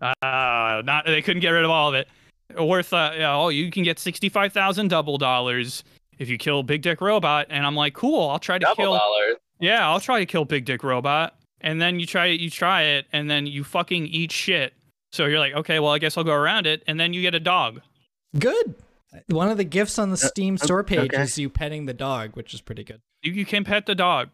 uh, 0.00 0.82
not 0.84 1.06
they 1.06 1.22
couldn't 1.22 1.40
get 1.40 1.50
rid 1.50 1.64
of 1.64 1.70
all 1.70 1.88
of 1.88 1.94
it. 1.94 2.08
Worth 2.58 2.92
uh, 2.92 3.12
yeah, 3.16 3.34
oh, 3.36 3.48
you 3.48 3.70
can 3.70 3.82
get 3.84 3.98
sixty 3.98 4.28
five 4.28 4.52
thousand 4.52 4.88
double 4.88 5.18
dollars 5.18 5.82
if 6.18 6.28
you 6.28 6.38
kill 6.38 6.62
Big 6.62 6.82
Dick 6.82 7.00
Robot, 7.00 7.46
and 7.50 7.66
I'm 7.66 7.74
like, 7.74 7.94
cool, 7.94 8.28
I'll 8.30 8.38
try 8.38 8.58
to 8.58 8.64
Double 8.64 8.76
kill. 8.76 8.92
dollars. 8.92 9.36
Yeah, 9.60 9.88
I'll 9.88 9.98
try 10.00 10.20
to 10.20 10.26
kill 10.26 10.44
Big 10.44 10.64
Dick 10.64 10.84
Robot, 10.84 11.36
and 11.60 11.80
then 11.80 11.98
you 11.98 12.06
try 12.06 12.26
it, 12.26 12.40
you 12.40 12.50
try 12.50 12.82
it, 12.82 13.06
and 13.12 13.28
then 13.30 13.46
you 13.46 13.64
fucking 13.64 14.06
eat 14.06 14.30
shit. 14.30 14.74
So 15.12 15.26
you're 15.26 15.38
like, 15.40 15.54
okay, 15.54 15.80
well, 15.80 15.92
I 15.92 15.98
guess 15.98 16.16
I'll 16.18 16.22
go 16.24 16.34
around 16.34 16.66
it, 16.66 16.82
and 16.86 17.00
then 17.00 17.12
you 17.12 17.22
get 17.22 17.34
a 17.34 17.40
dog. 17.40 17.80
Good. 18.38 18.74
One 19.28 19.48
of 19.48 19.56
the 19.56 19.64
gifts 19.64 19.98
on 19.98 20.10
the 20.10 20.16
Steam 20.16 20.54
o- 20.54 20.64
store 20.64 20.84
page 20.84 21.12
okay. 21.14 21.22
is 21.22 21.38
you 21.38 21.48
petting 21.48 21.86
the 21.86 21.94
dog, 21.94 22.36
which 22.36 22.52
is 22.52 22.60
pretty 22.60 22.84
good. 22.84 23.00
You, 23.22 23.32
you 23.32 23.46
can 23.46 23.64
pet 23.64 23.86
the 23.86 23.94
dog. 23.94 24.28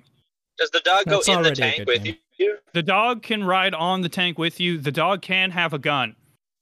Does 0.61 0.71
the 0.71 0.81
dog 0.85 1.07
go 1.07 1.21
in 1.27 1.43
the 1.43 1.51
tank 1.53 1.87
with 1.87 2.05
game. 2.05 2.17
you? 2.39 2.59
The 2.75 2.83
dog 2.83 3.23
can 3.23 3.43
ride 3.45 3.75
on 3.75 4.03
the 4.03 4.09
tank 4.09 4.39
with 4.39 4.61
you. 4.61 4.79
The 4.79 4.93
dog 4.93 5.23
can 5.23 5.51
have 5.51 5.73
a 5.73 5.79
gun. 5.79 6.15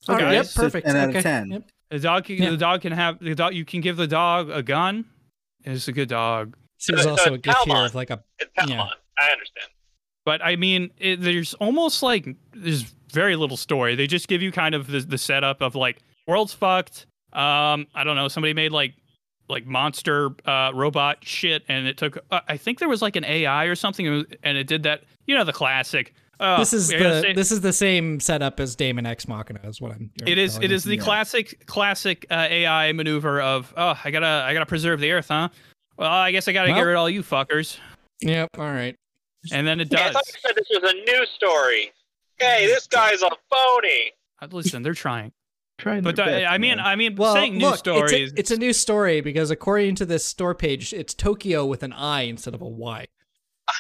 Okay, 0.08 0.20
guys, 0.22 0.32
yep, 0.32 0.46
so 0.46 0.62
perfect. 0.62 0.86
10 0.86 0.96
out 0.96 1.08
of 1.08 1.16
okay. 1.16 1.22
10. 1.22 1.50
Yep. 1.50 1.62
The 1.90 1.98
dog, 1.98 2.24
can, 2.24 2.36
Yeah. 2.36 2.50
the 2.50 2.56
dog 2.56 2.80
can 2.82 2.92
have 2.92 3.18
the 3.18 3.34
dog. 3.34 3.54
You 3.54 3.64
can 3.64 3.80
give 3.80 3.96
the 3.96 4.06
dog 4.06 4.50
a 4.50 4.62
gun. 4.62 5.04
It's 5.64 5.88
a 5.88 5.92
good 5.92 6.08
dog. 6.08 6.56
So 6.78 6.92
there's 6.92 7.04
So 7.04 7.10
also 7.10 7.30
a 7.30 7.34
it's 7.34 7.42
gift 7.42 7.58
here 7.66 7.76
of 7.76 7.94
like 7.94 8.10
a 8.10 8.22
It's 8.38 8.50
Palmon. 8.56 8.68
Yeah. 8.70 8.88
I 9.18 9.30
understand. 9.32 9.66
But 10.24 10.44
I 10.44 10.56
mean, 10.56 10.90
it, 10.98 11.20
there's 11.20 11.54
almost 11.54 12.02
like 12.02 12.28
there's 12.54 12.82
very 13.12 13.34
little 13.34 13.56
story. 13.56 13.96
They 13.96 14.06
just 14.06 14.28
give 14.28 14.42
you 14.42 14.52
kind 14.52 14.74
of 14.74 14.86
the, 14.86 15.00
the 15.00 15.18
setup 15.18 15.60
of 15.60 15.74
like 15.74 15.98
world's 16.26 16.52
fucked. 16.52 17.06
Um, 17.32 17.86
I 17.94 18.04
don't 18.04 18.14
know. 18.16 18.28
Somebody 18.28 18.54
made 18.54 18.70
like 18.70 18.94
like 19.48 19.66
monster 19.66 20.30
uh, 20.46 20.70
robot 20.74 21.18
shit, 21.22 21.64
and 21.68 21.86
it 21.86 21.96
took. 21.96 22.18
Uh, 22.30 22.40
I 22.48 22.56
think 22.56 22.78
there 22.78 22.88
was 22.88 23.02
like 23.02 23.16
an 23.16 23.24
AI 23.24 23.64
or 23.64 23.74
something, 23.74 24.06
and 24.06 24.14
it 24.16 24.18
was- 24.28 24.38
and 24.42 24.58
it 24.58 24.66
did 24.66 24.82
that. 24.84 25.04
You 25.26 25.34
know, 25.36 25.44
the 25.44 25.52
classic. 25.52 26.14
Uh, 26.40 26.58
this 26.58 26.72
is 26.72 26.88
the 26.88 27.20
say- 27.22 27.32
this 27.32 27.50
is 27.50 27.60
the 27.62 27.72
same 27.72 28.20
setup 28.20 28.60
as 28.60 28.76
Daemon 28.76 29.06
X 29.06 29.26
Machina 29.26 29.60
is 29.64 29.80
what 29.80 29.92
I'm. 29.92 30.10
it 30.26 30.38
is. 30.38 30.52
telling 30.52 30.64
It 30.64 30.70
you. 30.70 30.76
is 30.76 30.84
the 30.84 30.96
Yeah. 30.96 31.02
classic 31.02 31.66
classic 31.66 32.26
uh, 32.30 32.46
AI 32.48 32.92
maneuver 32.92 33.40
of 33.40 33.74
oh, 33.76 33.98
I 34.04 34.10
gotta 34.12 34.44
I 34.46 34.52
gotta 34.54 34.66
preserve 34.66 35.00
the 35.00 35.10
earth, 35.12 35.28
huh? 35.28 35.48
Well, 35.96 36.10
I 36.10 36.30
guess 36.30 36.46
I 36.46 36.52
gotta 36.52 36.72
get 36.72 36.80
rid 36.80 36.94
of 36.94 37.00
all 37.00 37.10
you 37.10 37.22
fuckers, 37.24 37.78
Yep. 38.20 38.50
All 38.56 38.64
right. 38.72 38.94
and 39.52 39.66
then 39.66 39.80
it 39.80 39.88
Hey, 39.92 40.00
I 40.00 40.04
does. 40.04 40.12
thought 40.12 40.24
you 40.28 40.34
said 40.40 40.52
this 40.54 40.68
was 40.80 40.92
a 40.92 40.94
news 41.10 41.28
story. 41.34 41.90
Hey, 42.38 42.66
this 42.66 42.86
guy's 42.86 43.20
a 43.22 43.30
phony. 43.50 44.12
Uh, 44.40 44.46
Listen, 44.52 44.82
they're 44.84 44.94
trying, 44.94 45.32
Trying 45.78 46.02
but 46.02 46.16
their 46.16 46.26
uh, 46.26 46.28
best, 46.30 46.46
I 46.52 46.58
mean, 46.58 46.76
man. 46.78 46.86
I 46.86 46.96
mean, 46.96 47.14
Well, 47.14 47.34
saying 47.34 47.54
news 47.54 47.62
look, 47.62 47.76
stories. 47.78 48.12
it's 48.12 48.32
a, 48.32 48.38
it's 48.40 48.50
a 48.50 48.56
new 48.56 48.72
story 48.72 49.20
because 49.20 49.50
according 49.50 49.94
to 49.96 50.04
this 50.06 50.24
store 50.24 50.54
page, 50.54 50.92
it's 50.92 51.14
Tokyo 51.14 51.64
with 51.64 51.82
an 51.84 51.92
I 51.92 52.22
instead 52.22 52.54
of 52.54 52.62
a 52.62 52.68
Y. 52.68 53.06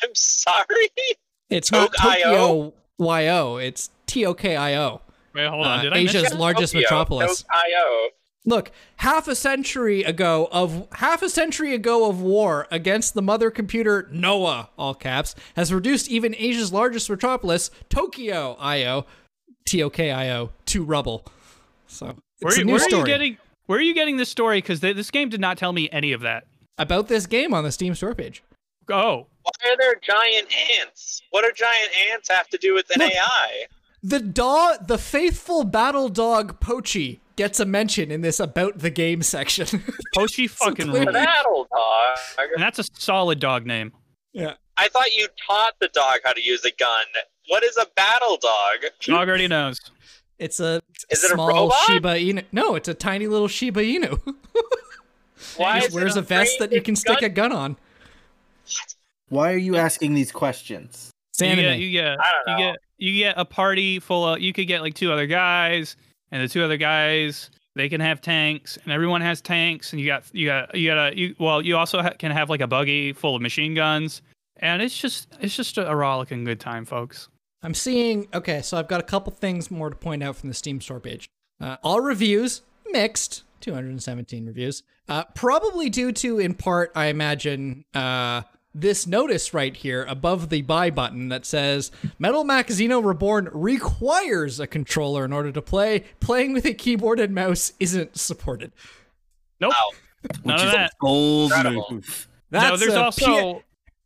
I'm 0.02 0.14
sorry. 0.14 0.66
It's 1.50 1.72
not 1.72 1.90
Tokyo 1.98 2.74
Y 2.98 3.28
O. 3.28 3.56
It's 3.56 3.88
T 4.06 4.26
O 4.26 4.34
K 4.34 4.54
I 4.54 4.74
O. 4.74 5.00
Wait, 5.34 5.46
hold 5.48 5.64
on. 5.66 5.78
uh, 5.78 5.82
Did 5.84 5.92
I 5.94 6.02
miss 6.02 6.14
Asia's 6.14 6.32
it? 6.34 6.38
largest 6.38 6.74
Tokyo, 6.74 6.84
metropolis. 6.84 7.42
Tokyo. 7.42 8.10
Look, 8.44 8.70
half 8.96 9.28
a 9.28 9.34
century 9.34 10.02
ago 10.02 10.48
of 10.52 10.86
half 10.92 11.22
a 11.22 11.30
century 11.30 11.74
ago 11.74 12.08
of 12.10 12.20
war 12.20 12.66
against 12.70 13.14
the 13.14 13.22
mother 13.22 13.50
computer 13.50 14.08
Noah, 14.12 14.68
all 14.76 14.94
caps, 14.94 15.34
has 15.56 15.72
reduced 15.72 16.10
even 16.10 16.34
Asia's 16.36 16.70
largest 16.70 17.08
metropolis, 17.08 17.70
Tokyo 17.88 18.54
IO, 18.60 19.06
T 19.66 19.82
O 19.82 19.88
K 19.88 20.10
I 20.10 20.28
O, 20.30 20.50
to 20.66 20.84
rubble. 20.84 21.24
So 21.88 22.06
Where, 22.40 22.52
it's 22.52 22.58
a 22.58 22.64
new 22.64 22.72
where 22.74 22.80
are 22.80 22.88
story 22.88 23.00
you 23.00 23.06
getting? 23.06 23.36
Where 23.66 23.78
are 23.78 23.82
you 23.82 23.94
getting 23.94 24.16
this 24.16 24.28
story? 24.30 24.58
Because 24.58 24.80
this 24.80 25.10
game 25.10 25.28
did 25.28 25.40
not 25.40 25.58
tell 25.58 25.72
me 25.72 25.88
any 25.92 26.12
of 26.12 26.20
that. 26.22 26.44
about 26.78 27.08
this 27.08 27.26
game 27.26 27.52
on 27.52 27.64
the 27.64 27.72
Steam 27.72 27.94
store 27.94 28.14
page. 28.14 28.42
Oh, 28.90 29.26
Why 29.42 29.70
are 29.70 29.76
there 29.78 29.94
giant 30.02 30.48
ants? 30.80 31.20
What 31.30 31.42
do 31.42 31.52
giant 31.54 31.90
ants 32.10 32.30
have 32.30 32.48
to 32.48 32.58
do 32.58 32.72
with 32.74 32.86
an 32.94 33.00
Look. 33.00 33.12
AI? 33.12 33.66
The 34.02 34.20
dog, 34.20 34.86
the 34.86 34.96
faithful 34.96 35.64
battle 35.64 36.08
dog 36.08 36.60
Pochi 36.60 37.18
gets 37.36 37.60
a 37.60 37.64
mention 37.66 38.10
in 38.10 38.20
this 38.22 38.40
about 38.40 38.78
the 38.78 38.90
game 38.90 39.22
section. 39.22 39.66
Pochi 40.16 40.48
fucking 40.48 40.88
clear. 40.88 41.02
rules. 41.02 41.12
Battle 41.12 41.66
dog. 41.70 42.18
And 42.54 42.62
that's 42.62 42.78
a 42.78 42.84
solid 42.94 43.40
dog 43.40 43.66
name. 43.66 43.92
yeah. 44.32 44.54
I 44.80 44.86
thought 44.88 45.12
you 45.12 45.26
taught 45.44 45.74
the 45.80 45.88
dog 45.88 46.20
how 46.24 46.32
to 46.32 46.40
use 46.40 46.64
a 46.64 46.70
gun. 46.70 47.04
What 47.48 47.64
is 47.64 47.76
a 47.76 47.86
battle 47.96 48.36
dog? 48.40 48.92
Dog 49.02 49.28
already 49.28 49.48
knows. 49.48 49.80
It's 50.38 50.60
a 50.60 50.80
Is 51.10 51.24
it 51.24 51.32
a 51.32 51.34
small 51.34 51.48
robot? 51.48 51.76
Shiba 51.86 52.14
Inu. 52.14 52.44
No, 52.52 52.74
it's 52.74 52.88
a 52.88 52.94
tiny 52.94 53.26
little 53.26 53.48
Shiba 53.48 53.80
Inu. 53.80 54.20
Why 55.56 55.80
Just 55.80 55.94
wears 55.94 56.16
a 56.16 56.22
vest 56.22 56.58
that 56.58 56.72
you 56.72 56.82
can 56.82 56.96
stick 56.96 57.22
a 57.22 57.28
gun? 57.28 57.50
gun 57.50 57.58
on. 57.58 57.76
Why 59.28 59.52
are 59.52 59.58
you 59.58 59.76
asking 59.76 60.14
these 60.14 60.32
questions? 60.32 61.10
It's 61.30 61.40
You 61.40 61.56
get, 61.56 61.78
you 61.78 61.92
get, 61.92 62.18
you 62.46 62.56
get, 62.56 62.76
you 62.96 63.12
get 63.14 63.34
a 63.36 63.44
party 63.44 64.00
full 64.00 64.26
of. 64.26 64.40
You 64.40 64.52
could 64.52 64.66
get 64.66 64.80
like 64.80 64.94
two 64.94 65.12
other 65.12 65.26
guys, 65.26 65.96
and 66.30 66.42
the 66.42 66.48
two 66.48 66.62
other 66.62 66.76
guys 66.76 67.50
they 67.74 67.88
can 67.88 68.00
have 68.00 68.20
tanks, 68.20 68.76
and 68.82 68.92
everyone 68.92 69.20
has 69.20 69.40
tanks, 69.40 69.92
and 69.92 70.00
you 70.00 70.06
got, 70.06 70.24
you 70.32 70.46
got, 70.46 70.74
you 70.74 70.88
got 70.88 71.12
a, 71.12 71.16
you. 71.16 71.34
Well, 71.38 71.62
you 71.62 71.76
also 71.76 72.02
ha- 72.02 72.14
can 72.18 72.32
have 72.32 72.50
like 72.50 72.60
a 72.60 72.66
buggy 72.66 73.12
full 73.12 73.36
of 73.36 73.42
machine 73.42 73.74
guns, 73.74 74.20
and 74.56 74.82
it's 74.82 74.98
just, 74.98 75.28
it's 75.40 75.54
just 75.54 75.78
a, 75.78 75.88
a 75.88 75.94
rollicking 75.94 76.42
good 76.44 76.58
time, 76.58 76.84
folks. 76.84 77.28
I'm 77.62 77.74
seeing. 77.74 78.28
Okay, 78.32 78.62
so 78.62 78.76
I've 78.76 78.88
got 78.88 79.00
a 79.00 79.04
couple 79.04 79.32
things 79.32 79.70
more 79.70 79.90
to 79.90 79.96
point 79.96 80.22
out 80.22 80.36
from 80.36 80.48
the 80.48 80.54
Steam 80.54 80.80
store 80.80 81.00
page. 81.00 81.28
Uh, 81.60 81.76
all 81.82 82.00
reviews 82.00 82.62
mixed. 82.90 83.42
217 83.60 84.46
reviews. 84.46 84.84
Uh, 85.08 85.24
probably 85.34 85.90
due 85.90 86.12
to, 86.12 86.38
in 86.38 86.54
part, 86.54 86.92
I 86.94 87.06
imagine, 87.06 87.84
uh, 87.94 88.42
this 88.74 89.06
notice 89.08 89.52
right 89.52 89.76
here 89.76 90.04
above 90.08 90.50
the 90.50 90.62
buy 90.62 90.90
button 90.90 91.30
that 91.30 91.44
says 91.44 91.90
Metal 92.20 92.44
Max 92.44 92.74
Xeno 92.74 93.04
Reborn 93.04 93.48
requires 93.52 94.60
a 94.60 94.66
controller 94.68 95.24
in 95.24 95.32
order 95.32 95.50
to 95.50 95.60
play. 95.62 96.04
Playing 96.20 96.52
with 96.52 96.64
a 96.66 96.74
keyboard 96.74 97.18
and 97.18 97.34
mouse 97.34 97.72
isn't 97.80 98.16
supported. 98.16 98.70
Nope. 99.60 99.72
Wow. 99.72 99.90
None 100.44 100.54
Which 100.54 100.62
of 100.62 100.68
is 100.68 100.72
a 100.74 100.76
that. 100.76 100.92
bold 101.00 101.50
Incredible. 101.52 101.86
move. 101.90 102.28
no, 102.52 102.76
there's 102.76 102.94
a 102.94 103.02
also 103.02 103.54
P- 103.54 103.60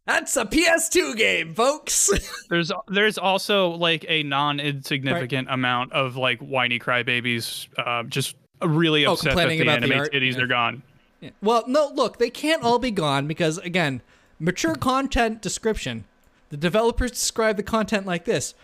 that's 0.06 0.36
a 0.36 0.44
PS2 0.44 1.16
game, 1.16 1.54
folks. 1.54 2.10
there's 2.50 2.72
there's 2.88 3.18
also 3.18 3.70
like 3.70 4.04
a 4.08 4.22
non-insignificant 4.24 5.48
amount 5.50 5.92
of 5.92 6.16
like 6.16 6.40
whiny 6.40 6.78
crybabies, 6.78 7.68
uh, 7.78 8.02
just 8.04 8.36
really 8.62 9.06
Oh, 9.06 9.12
upset 9.14 9.36
that 9.36 9.48
the 9.48 9.60
about 9.60 9.80
the 9.80 9.86
anime 9.86 9.98
art? 10.00 10.12
titties 10.12 10.36
Yeah. 10.36 10.42
are 10.42 10.46
gone. 10.46 10.82
Yeah. 11.20 11.30
Well, 11.40 11.64
no, 11.68 11.90
look, 11.94 12.18
they 12.18 12.30
can't 12.30 12.62
all 12.64 12.78
be 12.80 12.90
gone 12.90 13.26
because, 13.28 13.58
again, 13.58 14.02
mature 14.40 14.74
content 14.74 15.40
description. 15.40 16.04
The 16.48 16.56
developers 16.56 17.12
describe 17.12 17.56
the 17.56 17.62
content 17.62 18.06
like 18.06 18.24
this 18.24 18.54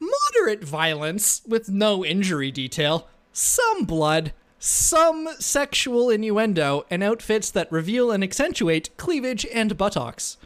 moderate 0.00 0.64
violence 0.64 1.42
with 1.46 1.68
no 1.68 2.04
injury 2.04 2.50
detail, 2.50 3.08
some 3.32 3.84
blood, 3.84 4.32
some 4.58 5.28
sexual 5.38 6.10
innuendo, 6.10 6.84
and 6.90 7.02
outfits 7.02 7.50
that 7.50 7.70
reveal 7.72 8.10
and 8.10 8.22
accentuate 8.22 8.90
cleavage 8.96 9.46
and 9.52 9.76
buttocks. 9.76 10.36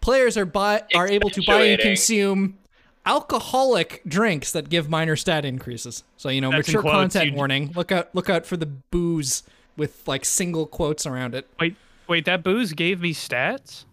Players 0.00 0.36
are 0.36 0.46
buy 0.46 0.82
are 0.94 1.08
able 1.08 1.30
to 1.30 1.42
buy 1.46 1.62
and 1.64 1.80
consume 1.80 2.58
alcoholic 3.06 4.02
drinks 4.06 4.52
that 4.52 4.68
give 4.68 4.88
minor 4.88 5.16
stat 5.16 5.44
increases. 5.44 6.04
So 6.16 6.28
you 6.28 6.40
know, 6.40 6.50
That's 6.50 6.68
mature 6.68 6.82
quotes, 6.82 7.14
content 7.14 7.36
warning. 7.36 7.72
Look 7.74 7.90
out! 7.90 8.08
Look 8.14 8.30
out 8.30 8.46
for 8.46 8.56
the 8.56 8.66
booze 8.66 9.42
with 9.76 10.06
like 10.06 10.24
single 10.24 10.66
quotes 10.66 11.06
around 11.06 11.34
it. 11.34 11.48
Wait, 11.58 11.76
wait, 12.06 12.24
that 12.26 12.42
booze 12.42 12.72
gave 12.72 13.00
me 13.00 13.14
stats. 13.14 13.84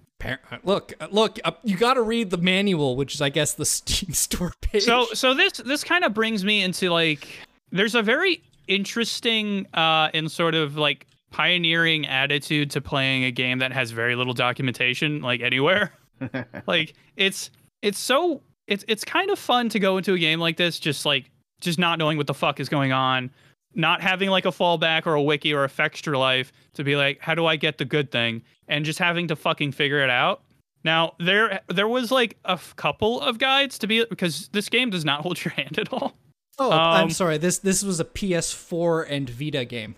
Look, 0.63 0.93
look! 1.11 1.39
Uh, 1.43 1.51
you 1.63 1.77
got 1.77 1.95
to 1.95 2.01
read 2.01 2.29
the 2.29 2.37
manual, 2.37 2.95
which 2.95 3.15
is, 3.15 3.21
I 3.21 3.29
guess, 3.29 3.53
the 3.53 3.65
Steam 3.65 4.13
store 4.13 4.53
page. 4.61 4.83
So 4.83 5.05
so 5.13 5.33
this 5.33 5.53
this 5.53 5.83
kind 5.83 6.03
of 6.03 6.13
brings 6.13 6.43
me 6.43 6.61
into 6.61 6.89
like 6.89 7.27
there's 7.71 7.95
a 7.95 8.01
very 8.01 8.43
interesting 8.67 9.67
uh 9.75 10.09
and 10.15 10.31
sort 10.31 10.55
of 10.55 10.75
like 10.75 11.05
pioneering 11.35 12.07
attitude 12.07 12.71
to 12.71 12.79
playing 12.79 13.25
a 13.25 13.31
game 13.31 13.59
that 13.59 13.73
has 13.73 13.91
very 13.91 14.15
little 14.15 14.33
documentation 14.33 15.21
like 15.21 15.41
anywhere. 15.41 15.91
like 16.65 16.93
it's 17.17 17.51
it's 17.81 17.99
so 17.99 18.41
it's 18.67 18.85
it's 18.87 19.03
kind 19.03 19.29
of 19.29 19.37
fun 19.37 19.67
to 19.67 19.77
go 19.77 19.97
into 19.97 20.13
a 20.13 20.17
game 20.17 20.39
like 20.39 20.55
this 20.55 20.79
just 20.79 21.05
like 21.05 21.29
just 21.59 21.77
not 21.77 21.99
knowing 21.99 22.15
what 22.15 22.27
the 22.27 22.33
fuck 22.33 22.61
is 22.61 22.69
going 22.69 22.93
on, 22.93 23.29
not 23.73 24.01
having 24.01 24.29
like 24.29 24.45
a 24.45 24.49
fallback 24.49 25.05
or 25.05 25.15
a 25.15 25.21
wiki 25.21 25.53
or 25.53 25.65
a 25.65 25.71
extra 25.77 26.17
life 26.17 26.53
to 26.73 26.85
be 26.85 26.95
like 26.95 27.19
how 27.19 27.35
do 27.35 27.45
I 27.45 27.57
get 27.57 27.79
the 27.79 27.85
good 27.85 28.13
thing 28.13 28.41
and 28.69 28.85
just 28.85 28.97
having 28.97 29.27
to 29.27 29.35
fucking 29.35 29.73
figure 29.73 30.01
it 30.01 30.09
out. 30.09 30.41
Now 30.85 31.15
there 31.19 31.59
there 31.67 31.89
was 31.89 32.11
like 32.11 32.37
a 32.45 32.51
f- 32.51 32.73
couple 32.77 33.19
of 33.19 33.39
guides 33.39 33.77
to 33.79 33.87
be 33.87 34.05
because 34.05 34.47
this 34.53 34.69
game 34.69 34.89
does 34.89 35.03
not 35.03 35.19
hold 35.23 35.43
your 35.43 35.51
hand 35.51 35.79
at 35.79 35.91
all. 35.91 36.15
oh, 36.59 36.71
I'm 36.71 37.03
um, 37.03 37.09
sorry. 37.09 37.37
This 37.37 37.57
this 37.57 37.83
was 37.83 37.99
a 37.99 38.05
PS4 38.05 39.05
and 39.09 39.29
Vita 39.29 39.65
game. 39.65 39.95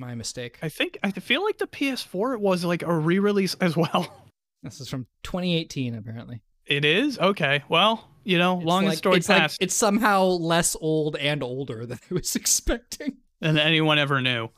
My 0.00 0.14
mistake. 0.14 0.58
I 0.62 0.68
think 0.70 0.98
I 1.02 1.10
feel 1.10 1.44
like 1.44 1.58
the 1.58 1.66
PS4 1.66 2.38
was 2.40 2.64
like 2.64 2.82
a 2.82 2.92
re-release 2.92 3.54
as 3.60 3.76
well. 3.76 4.26
This 4.62 4.78
is 4.78 4.88
from 4.90 5.06
2018, 5.22 5.94
apparently. 5.94 6.42
It 6.66 6.84
is 6.84 7.18
okay. 7.18 7.62
Well, 7.70 8.06
you 8.24 8.36
know, 8.36 8.58
It's 8.58 8.66
long 8.66 8.82
like, 8.84 8.90
and 8.92 8.98
storied 8.98 9.16
it's 9.20 9.28
like- 9.30 9.38
past 9.38 9.56
it's 9.58 9.74
somehow 9.74 10.22
less 10.24 10.76
old 10.78 11.16
and 11.16 11.42
older 11.42 11.86
than 11.90 11.98
I 12.10 12.14
was 12.14 12.36
expecting. 12.36 13.16
than 13.40 13.56
anyone 13.56 13.98
ever 13.98 14.20
knew. 14.20 14.50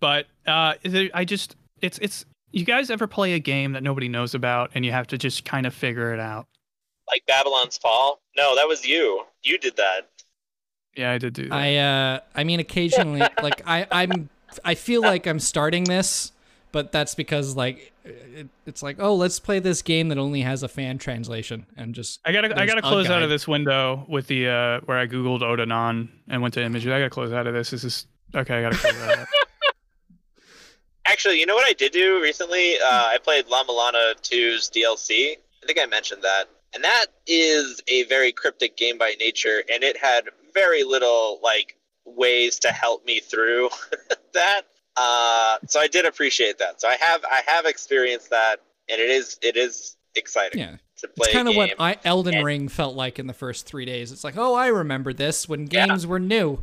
But 0.00 0.26
uh, 0.46 0.74
I 1.12 1.24
just 1.26 1.56
it's 1.82 1.98
it's 1.98 2.24
you 2.52 2.64
guys 2.64 2.88
ever 2.90 3.06
play 3.06 3.34
a 3.34 3.38
game 3.38 3.72
that 3.72 3.82
nobody 3.82 4.08
knows 4.08 4.34
about 4.34 4.70
and 4.74 4.82
you 4.86 4.92
have 4.92 5.06
to 5.08 5.18
just 5.18 5.44
kind 5.44 5.66
of 5.66 5.74
figure 5.74 6.14
it 6.14 6.20
out? 6.20 6.46
Like 7.06 7.22
Babylon's 7.26 7.76
Fall? 7.76 8.22
No, 8.38 8.56
that 8.56 8.66
was 8.66 8.86
you. 8.86 9.24
You 9.42 9.58
did 9.58 9.76
that. 9.76 10.08
Yeah, 10.96 11.12
I 11.12 11.18
did 11.18 11.34
do 11.34 11.48
that. 11.50 11.54
I 11.54 11.76
uh 11.76 12.20
I 12.34 12.44
mean 12.44 12.60
occasionally 12.60 13.20
like 13.42 13.60
I 13.66 13.86
I'm 13.92 14.30
I 14.64 14.74
feel 14.74 15.02
like 15.02 15.26
I'm 15.26 15.40
starting 15.40 15.84
this, 15.84 16.32
but 16.72 16.92
that's 16.92 17.14
because 17.14 17.56
like 17.56 17.92
it, 18.04 18.48
it's 18.66 18.82
like 18.82 18.96
oh 18.98 19.14
let's 19.14 19.38
play 19.38 19.58
this 19.58 19.82
game 19.82 20.08
that 20.08 20.18
only 20.18 20.40
has 20.42 20.62
a 20.62 20.68
fan 20.68 20.98
translation 20.98 21.66
and 21.76 21.94
just 21.94 22.20
I 22.24 22.32
gotta 22.32 22.58
I 22.58 22.66
gotta 22.66 22.78
a 22.78 22.82
close 22.82 23.08
out 23.08 23.22
of 23.22 23.30
this 23.30 23.46
window 23.46 24.04
with 24.08 24.26
the 24.26 24.48
uh 24.48 24.80
where 24.84 24.98
I 24.98 25.06
googled 25.06 25.42
Oda 25.42 25.66
Non 25.66 26.10
and 26.28 26.42
went 26.42 26.54
to 26.54 26.62
images. 26.62 26.88
I 26.88 26.98
gotta 26.98 27.10
close 27.10 27.32
out 27.32 27.46
of 27.46 27.54
this. 27.54 27.70
This 27.70 27.84
is 27.84 28.06
okay. 28.34 28.58
I 28.58 28.62
gotta 28.62 28.76
close 28.76 28.94
that 28.94 29.18
out. 29.20 29.26
Actually, 31.06 31.40
you 31.40 31.46
know 31.46 31.54
what 31.54 31.68
I 31.68 31.72
did 31.72 31.92
do 31.92 32.22
recently? 32.22 32.76
Uh, 32.76 33.08
I 33.08 33.18
played 33.22 33.48
La-Mulana 33.48 34.14
2's 34.22 34.70
DLC. 34.70 35.32
I 35.62 35.66
think 35.66 35.78
I 35.80 35.86
mentioned 35.86 36.22
that. 36.22 36.44
And 36.72 36.84
that 36.84 37.06
is 37.26 37.82
a 37.88 38.04
very 38.04 38.30
cryptic 38.30 38.76
game 38.76 38.96
by 38.96 39.14
nature, 39.18 39.64
and 39.72 39.82
it 39.82 39.96
had 39.96 40.28
very 40.54 40.84
little 40.84 41.40
like 41.42 41.76
ways 42.04 42.58
to 42.60 42.68
help 42.72 43.04
me 43.06 43.20
through 43.20 43.68
that. 44.34 44.62
Uh, 44.96 45.58
so 45.68 45.80
I 45.80 45.86
did 45.86 46.04
appreciate 46.04 46.58
that. 46.58 46.80
So 46.80 46.88
I 46.88 46.96
have 46.96 47.24
I 47.30 47.42
have 47.46 47.64
experienced 47.66 48.30
that, 48.30 48.56
and 48.88 49.00
it 49.00 49.08
is 49.10 49.38
it 49.42 49.56
is 49.56 49.96
exciting 50.16 50.60
yeah 50.60 50.76
to 50.96 51.08
play. 51.08 51.26
it's 51.26 51.32
kind 51.32 51.48
of 51.48 51.54
what. 51.56 51.74
I 51.78 51.96
Elden 52.04 52.34
and- 52.34 52.44
Ring 52.44 52.68
felt 52.68 52.96
like 52.96 53.18
in 53.18 53.26
the 53.26 53.32
first 53.32 53.66
three 53.66 53.84
days. 53.84 54.12
It's 54.12 54.24
like 54.24 54.36
oh 54.36 54.54
I 54.54 54.66
remember 54.66 55.12
this 55.12 55.48
when 55.48 55.62
Yeah. 55.70 55.86
games 55.86 56.06
were 56.06 56.18
new. 56.20 56.62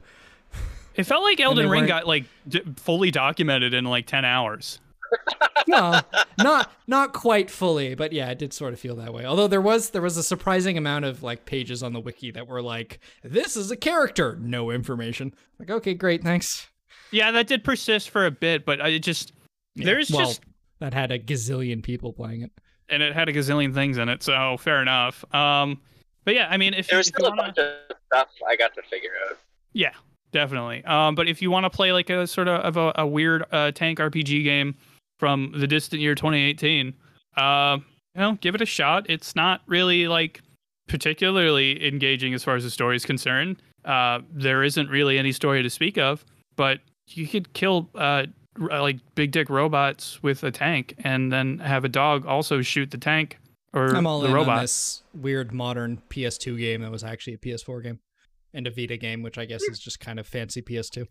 It 0.96 1.04
felt 1.04 1.24
like 1.24 1.40
Elden 1.40 1.70
Ring 1.70 1.82
weren't- 1.82 1.88
got 1.88 2.08
like 2.08 2.26
d- 2.48 2.62
fully 2.78 3.12
documented 3.12 3.74
in 3.74 3.86
like 3.86 4.06
ten 4.08 4.26
hours. 4.26 4.80
no, 5.68 6.00
not 6.38 6.72
not 6.88 7.14
quite 7.14 7.50
fully, 7.50 7.96
but 7.96 8.14
yeah, 8.14 8.30
it 8.30 8.40
did 8.40 8.54
sort 8.54 8.74
of 8.74 8.80
feel 8.80 8.96
that 8.96 9.14
way. 9.14 9.26
Although 9.26 9.48
there 9.48 9.62
was 9.62 9.90
there 9.92 10.02
was 10.02 10.18
a 10.18 10.24
surprising 10.24 10.78
amount 10.78 11.06
of 11.06 11.24
like 11.24 11.46
pages 11.46 11.84
on 11.84 11.94
the 11.94 12.00
wiki 12.00 12.32
that 12.32 12.48
were 12.48 12.62
like, 12.62 13.00
"This 13.24 13.58
is 13.58 13.72
a 13.72 13.76
character, 13.78 14.38
no 14.42 14.72
information." 14.72 15.34
Like, 15.60 15.70
okay, 15.70 15.94
great, 15.94 16.24
thanks. 16.24 16.68
Yeah, 17.12 17.32
that 17.32 17.48
did 17.48 17.64
persist 17.64 18.10
for 18.10 18.26
a 18.26 18.32
bit, 18.32 18.66
but 18.66 18.82
I 18.82 18.98
just 18.98 19.34
Yeah, 19.76 19.86
there's 19.86 20.12
well, 20.12 20.26
just 20.26 20.42
that 20.80 20.94
had 20.94 21.12
a 21.12 21.20
gazillion 21.20 21.82
people 21.82 22.14
playing 22.14 22.42
it. 22.42 22.52
and 22.90 23.02
it 23.02 23.14
had 23.14 23.30
a 23.30 23.34
gazillion 23.34 23.74
things 23.74 23.98
in 23.98 24.10
it, 24.10 24.24
so 24.24 24.58
fair 24.58 24.82
enough. 24.82 25.24
Um, 25.34 25.82
but 26.26 26.36
yeah, 26.36 26.48
I 26.50 26.58
mean, 26.58 26.74
if, 26.74 26.88
there 26.88 26.98
was 26.98 27.08
still 27.08 27.26
a 27.26 27.30
wanna, 27.30 27.44
bunch 27.44 27.58
of 27.58 27.98
stuff 28.08 28.28
I 28.48 28.56
got 28.56 28.74
to 28.76 28.82
figure 28.84 29.12
out. 29.30 29.38
yeah, 29.74 29.94
definitely. 30.32 30.84
Um, 30.84 31.16
but 31.16 31.28
if 31.28 31.42
you 31.42 31.50
want 31.50 31.64
to 31.64 31.70
play 31.70 31.94
like 31.94 32.10
a 32.10 32.28
sort 32.28 32.48
of, 32.50 32.62
of 32.62 32.78
a, 32.78 33.02
a 33.04 33.08
weird 33.08 33.46
uh, 33.52 33.72
tank 33.72 34.00
RPG 34.00 34.44
game 34.44 34.76
from 35.18 35.54
the 35.56 35.68
distant 35.68 36.02
year 36.02 36.16
2018, 36.16 36.94
uh, 37.38 37.78
you 38.16 38.22
know, 38.22 38.38
give 38.42 38.56
it 38.56 38.62
a 38.62 38.66
shot. 38.66 39.06
It's 39.10 39.36
not 39.36 39.62
really 39.68 40.08
like 40.08 40.42
particularly 40.88 41.86
engaging 41.88 42.34
as 42.34 42.44
far 42.44 42.56
as 42.56 42.64
the 42.64 42.72
story 42.72 42.96
is 42.96 43.06
concerned. 43.06 43.62
Uh, 43.86 44.20
there 44.32 44.64
isn't 44.64 44.90
really 44.90 45.18
any 45.18 45.32
story 45.32 45.64
to 45.64 45.70
speak 45.70 45.98
of, 45.98 46.26
but 46.56 46.80
you 47.08 47.28
could 47.28 47.54
kill 47.54 47.90
uh, 47.96 48.26
like 48.58 48.98
big 49.16 49.32
dick 49.32 49.50
robots 49.50 50.22
with 50.24 50.44
a 50.44 50.52
tank, 50.52 50.96
and 51.00 51.32
then 51.32 51.60
have 51.60 51.86
a 51.86 51.90
dog 51.90 52.26
also 52.26 52.62
shoot 52.62 52.92
the 52.92 52.98
tank 52.98 53.38
or 53.74 53.96
I'm 53.96 54.08
all 54.08 54.20
the 54.20 54.28
in 54.28 54.34
robot. 54.34 54.58
on 54.58 54.62
this 54.64 55.04
weird 55.14 55.54
modern 55.54 56.02
PS2 56.10 56.58
game 56.58 56.82
that 56.82 56.92
was 56.92 57.04
actually 57.04 57.34
a 57.34 57.38
PS4 57.38 57.84
game 57.84 58.00
and 58.54 58.66
a 58.68 58.72
Vita 58.72 58.98
game, 58.98 59.22
which 59.22 59.38
I 59.38 59.46
guess 59.46 59.62
is 59.64 59.80
just 59.80 60.00
kind 60.00 60.20
of 60.20 60.28
fancy 60.28 60.62
PS2. 60.62 61.06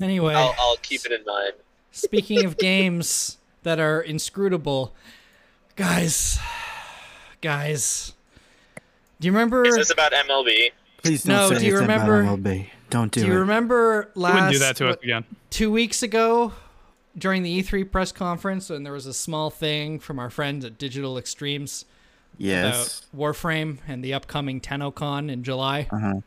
Anyway, 0.00 0.34
I'll, 0.34 0.54
I'll 0.58 0.76
keep 0.76 1.04
it 1.04 1.12
in 1.12 1.24
mind. 1.24 1.52
Speaking 1.92 2.44
of 2.44 2.58
games 2.58 3.38
that 3.62 3.80
are 3.80 4.00
inscrutable, 4.00 4.94
guys, 5.76 6.38
guys, 7.40 8.12
do 9.20 9.26
you 9.26 9.32
remember? 9.32 9.64
Is 9.66 9.76
this 9.76 9.90
about 9.90 10.12
MLB? 10.12 10.70
Please 10.98 11.24
don't 11.24 11.36
No, 11.36 11.48
say 11.50 11.60
do 11.60 11.66
you 11.66 11.78
remember, 11.78 12.22
about 12.22 12.38
MLB. 12.40 12.66
Don't 12.90 13.12
do, 13.12 13.20
it. 13.20 13.24
do 13.24 13.28
you 13.28 13.36
it. 13.36 13.40
remember 13.40 14.10
last 14.14 14.34
wouldn't 14.34 14.52
do 14.52 14.58
that 14.60 14.76
to 14.76 14.88
us 14.88 14.92
what, 14.96 15.04
again. 15.04 15.24
two 15.50 15.70
weeks 15.70 16.02
ago 16.02 16.52
during 17.16 17.42
the 17.42 17.62
E3 17.62 17.90
press 17.90 18.12
conference 18.12 18.70
when 18.70 18.82
there 18.84 18.92
was 18.92 19.06
a 19.06 19.14
small 19.14 19.50
thing 19.50 19.98
from 19.98 20.18
our 20.18 20.30
friends 20.30 20.64
at 20.64 20.78
Digital 20.78 21.18
Extremes 21.18 21.84
yes. 22.36 23.02
about 23.12 23.20
Warframe 23.20 23.78
and 23.88 24.04
the 24.04 24.14
upcoming 24.14 24.60
TennoCon 24.60 25.30
in 25.30 25.42
July? 25.42 25.88
Uh-huh. 25.90 26.20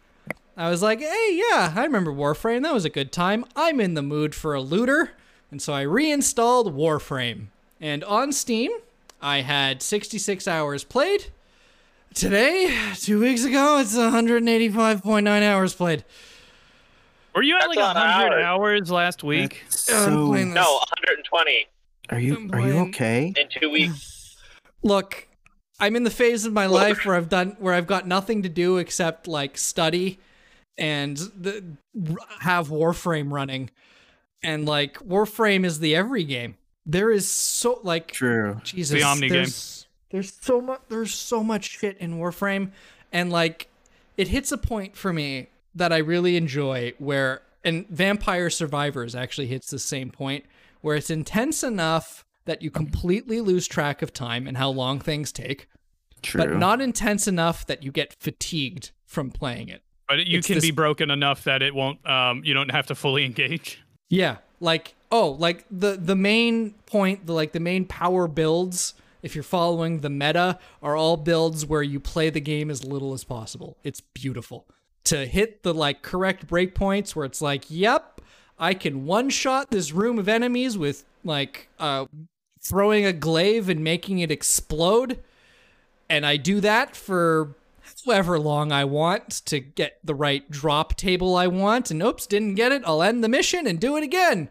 I 0.58 0.70
was 0.70 0.82
like, 0.82 1.00
hey, 1.00 1.30
yeah, 1.50 1.74
I 1.76 1.84
remember 1.84 2.12
Warframe. 2.12 2.64
That 2.64 2.74
was 2.74 2.86
a 2.86 2.90
good 2.90 3.12
time. 3.12 3.46
I'm 3.56 3.80
in 3.80 3.94
the 3.94 4.02
mood 4.02 4.36
for 4.36 4.54
a 4.54 4.62
looter. 4.62 5.12
And 5.52 5.62
so 5.62 5.74
I 5.74 5.82
reinstalled 5.82 6.76
Warframe. 6.76 7.48
And 7.80 8.04
on 8.06 8.32
Steam, 8.32 8.72
I 9.22 9.42
had 9.42 9.82
66 9.82 10.48
hours 10.48 10.84
played. 10.84 11.26
Today, 12.14 12.76
two 12.96 13.20
weeks 13.20 13.44
ago, 13.44 13.78
it's 13.80 13.96
185.9 13.96 15.44
hours 15.44 15.74
played. 15.74 16.04
Were 17.36 17.44
you 17.44 17.56
at 17.56 17.62
That's 17.62 17.76
like 17.76 17.80
a 17.80 18.00
100 18.00 18.34
hours. 18.34 18.44
hours 18.44 18.92
last 18.92 19.24
week? 19.24 19.64
So, 19.70 20.28
playing. 20.28 20.54
No, 20.54 20.64
120 20.64 21.68
are 22.10 22.20
you 22.20 22.50
are 22.52 22.62
you 22.62 22.78
okay? 22.90 23.34
in 23.38 23.48
two 23.50 23.70
weeks. 23.70 24.36
Look, 24.84 25.28
I'm 25.80 25.96
in 25.96 26.04
the 26.04 26.10
phase 26.10 26.46
of 26.46 26.52
my 26.52 26.66
life 26.66 27.06
where 27.06 27.16
I've 27.16 27.30
done 27.30 27.56
where 27.60 27.74
I've 27.74 27.88
got 27.88 28.06
nothing 28.06 28.44
to 28.44 28.50
do 28.50 28.78
except 28.78 29.28
like 29.28 29.58
study 29.58 30.20
and 30.78 31.16
the, 31.18 31.64
have 32.42 32.68
Warframe 32.68 33.32
running. 33.32 33.70
And 34.44 34.66
like 34.66 34.96
Warframe 35.00 35.66
is 35.66 35.80
the 35.80 35.96
every 35.96 36.24
game. 36.24 36.56
there 36.86 37.12
is 37.12 37.30
so 37.30 37.80
like 37.84 38.12
True. 38.12 38.60
Jesus, 38.64 39.00
The 39.00 39.04
Omni 39.06 39.28
game. 39.28 39.38
there's, 39.38 39.88
There's 40.10 40.34
so 40.34 40.62
much. 40.62 40.82
There's 40.90 41.14
so 41.14 41.44
much 41.44 41.70
shit 41.70 41.98
in 42.00 42.18
Warframe, 42.20 42.72
and 43.12 43.32
like, 43.32 43.68
it 44.18 44.28
hits 44.30 44.52
a 44.52 44.58
point 44.58 44.96
for 44.96 45.14
me 45.14 45.48
that 45.76 45.94
I 45.94 45.98
really 46.00 46.36
enjoy 46.38 46.94
where, 46.98 47.42
and 47.64 47.88
Vampire 47.90 48.50
Survivors 48.50 49.16
actually 49.16 49.48
hits 49.48 49.70
the 49.70 49.80
same 49.80 50.10
point 50.12 50.46
where 50.82 50.96
it's 50.96 51.10
intense 51.10 51.64
enough 51.64 52.26
that 52.46 52.62
you 52.64 52.72
completely 52.72 53.40
lose 53.40 53.68
track 53.68 54.02
of 54.02 54.12
time 54.12 54.48
and 54.48 54.58
how 54.58 54.70
long 54.70 55.00
things 55.00 55.32
take, 55.32 55.68
True. 56.24 56.40
but 56.44 56.58
not 56.58 56.82
intense 56.82 57.28
enough 57.28 57.66
that 57.68 57.84
you 57.84 57.92
get 57.92 58.14
fatigued 58.20 58.90
from 59.06 59.30
playing 59.30 59.70
it. 59.70 59.84
But 60.10 60.26
you 60.26 60.40
It's 60.40 60.48
can 60.48 60.56
this- 60.56 60.66
be 60.66 60.72
broken 60.72 61.10
enough 61.12 61.44
that 61.46 61.62
it 61.62 61.74
won't. 61.76 62.06
Um, 62.10 62.42
you 62.44 62.54
don't 62.54 62.72
have 62.72 62.88
to 62.88 62.96
fully 62.96 63.24
engage. 63.26 63.81
Yeah, 64.12 64.38
like 64.60 64.94
oh, 65.10 65.32
like 65.32 65.66
the 65.72 65.98
the 65.98 66.18
main 66.18 66.72
point, 66.86 67.26
the 67.26 67.34
like 67.34 67.54
the 67.54 67.62
main 67.62 67.86
power 67.86 68.28
builds. 68.28 68.94
If 69.24 69.36
you're 69.36 69.44
following 69.44 70.00
the 70.00 70.10
meta, 70.10 70.60
are 70.84 70.98
all 70.98 71.16
builds 71.16 71.66
where 71.66 71.84
you 71.84 72.00
play 72.00 72.30
the 72.30 72.42
game 72.42 72.70
as 72.70 72.84
little 72.84 73.14
as 73.14 73.24
possible. 73.24 73.78
It's 73.84 74.02
beautiful 74.02 74.66
to 75.06 75.26
hit 75.26 75.64
the 75.64 75.74
like 75.74 76.02
correct 76.02 76.46
breakpoints 76.46 77.16
where 77.16 77.26
it's 77.26 77.42
like, 77.42 77.64
yep, 77.70 78.20
I 78.60 78.74
can 78.74 79.06
one 79.06 79.30
shot 79.30 79.72
this 79.72 79.94
room 79.94 80.20
of 80.20 80.28
enemies 80.28 80.78
with 80.78 81.06
like 81.24 81.70
uh 81.80 82.08
throwing 82.60 83.06
a 83.06 83.14
glaive 83.14 83.70
and 83.70 83.82
making 83.82 84.20
it 84.20 84.30
explode, 84.30 85.20
and 86.10 86.26
I 86.26 86.36
do 86.36 86.60
that 86.60 86.98
for 86.98 87.56
however 88.06 88.40
long 88.40 88.72
I 88.72 88.86
want 88.86 89.30
to 89.46 89.60
get 89.60 90.00
the 90.04 90.16
right 90.16 90.50
drop 90.50 90.96
table 90.96 91.36
I 91.36 91.48
want, 91.48 91.92
and 91.92 92.02
oops, 92.02 92.28
didn't 92.28 92.56
get 92.56 92.72
it. 92.72 92.84
I'll 92.86 93.04
end 93.04 93.24
the 93.24 93.30
mission 93.30 93.68
and 93.68 93.80
do 93.80 93.98
it 93.98 94.04
again. 94.04 94.50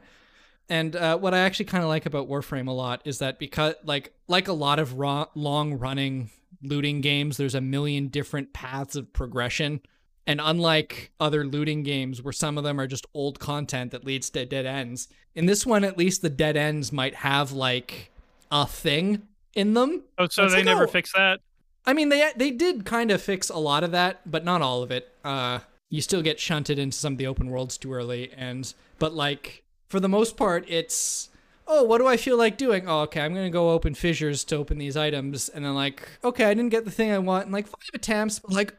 And 0.69 0.95
uh, 0.95 1.19
what 1.19 1.35
I 1.35 1.39
actually 1.41 1.65
kind 1.65 1.83
of 1.83 1.89
like 1.89 2.07
about 2.07 2.29
Warframe 2.29 2.69
a 2.69 2.73
lot 2.73 3.03
is 3.05 3.19
that 3.19 3.39
because, 3.39 3.75
like, 3.85 4.13
like 4.29 4.47
a 4.47 4.53
lot 4.53 4.79
of 4.79 4.93
long-running 4.95 6.31
looting 6.63 7.01
games, 7.01 7.37
there's 7.37 7.57
a 7.57 7.61
million 7.61 8.09
different 8.09 8.53
paths 8.53 8.95
of 8.95 9.13
progression. 9.13 9.81
And 10.27 10.41
unlike 10.41 11.11
other 11.19 11.45
looting 11.45 11.83
games 11.83 12.23
where 12.23 12.33
some 12.33 12.57
of 12.57 12.63
them 12.63 12.79
are 12.79 12.87
just 12.87 13.07
old 13.15 13.41
content 13.41 13.91
that 13.91 14.05
leads 14.05 14.31
to 14.31 14.47
dead 14.47 14.65
ends, 14.65 15.09
in 15.35 15.47
this 15.47 15.67
one, 15.67 15.83
at 15.83 15.99
least 15.99 16.23
the 16.23 16.31
dead 16.31 16.57
ends 16.57 16.93
might 16.93 17.17
have 17.17 17.51
like 17.51 18.13
a 18.53 18.65
thing 18.65 19.23
in 19.55 19.75
them. 19.75 20.05
Oh, 20.19 20.29
so 20.29 20.49
they 20.49 20.59
like, 20.59 20.67
never 20.67 20.85
oh, 20.85 20.87
fix 20.87 21.13
that. 21.15 21.41
I 21.87 21.93
mean, 21.93 22.09
they 22.09 22.31
they 22.37 22.51
did 22.51 22.85
kind 22.85 23.11
of 23.11 23.23
fix 23.23 23.49
a 23.49 23.57
lot 23.57 23.85
of 23.85 23.93
that, 23.93 24.31
but 24.31 24.45
not 24.45 24.63
all 24.63 24.83
of 24.83 24.91
it. 24.91 25.15
Uh, 25.25 25.61
you 25.89 26.01
still 26.01 26.23
get 26.23 26.39
shunted 26.39 26.79
into 26.79 26.97
some 26.97 27.15
of 27.15 27.19
the 27.19 27.27
open 27.27 27.51
worlds 27.51 27.77
too 27.77 27.93
early, 27.93 28.33
and 28.37 28.73
but 28.99 29.15
like 29.15 29.65
for 29.89 30.01
the 30.01 30.09
most 30.09 30.37
part, 30.37 30.65
it's 30.69 31.29
oh, 31.67 31.85
what 31.85 31.99
do 31.99 32.07
I 32.07 32.17
feel 32.17 32.37
like 32.37 32.59
doing? 32.59 32.89
Oh, 32.89 33.01
okay, 33.03 33.21
I'm 33.21 33.35
gonna 33.35 33.51
go 33.51 33.71
open 33.71 33.95
fissures 33.95 34.45
to 34.45 34.57
open 34.57 34.79
these 34.79 34.97
items, 34.97 35.49
and 35.49 35.65
then 35.65 35.75
like 35.75 36.09
okay, 36.23 36.45
I 36.45 36.55
didn't 36.55 36.71
get 36.71 36.85
the 36.85 36.91
thing 36.91 37.11
I 37.11 37.19
want 37.19 37.47
in 37.47 37.53
like 37.53 37.67
five 37.67 37.91
attempts, 37.95 38.39
but 38.39 38.53
like 38.53 38.75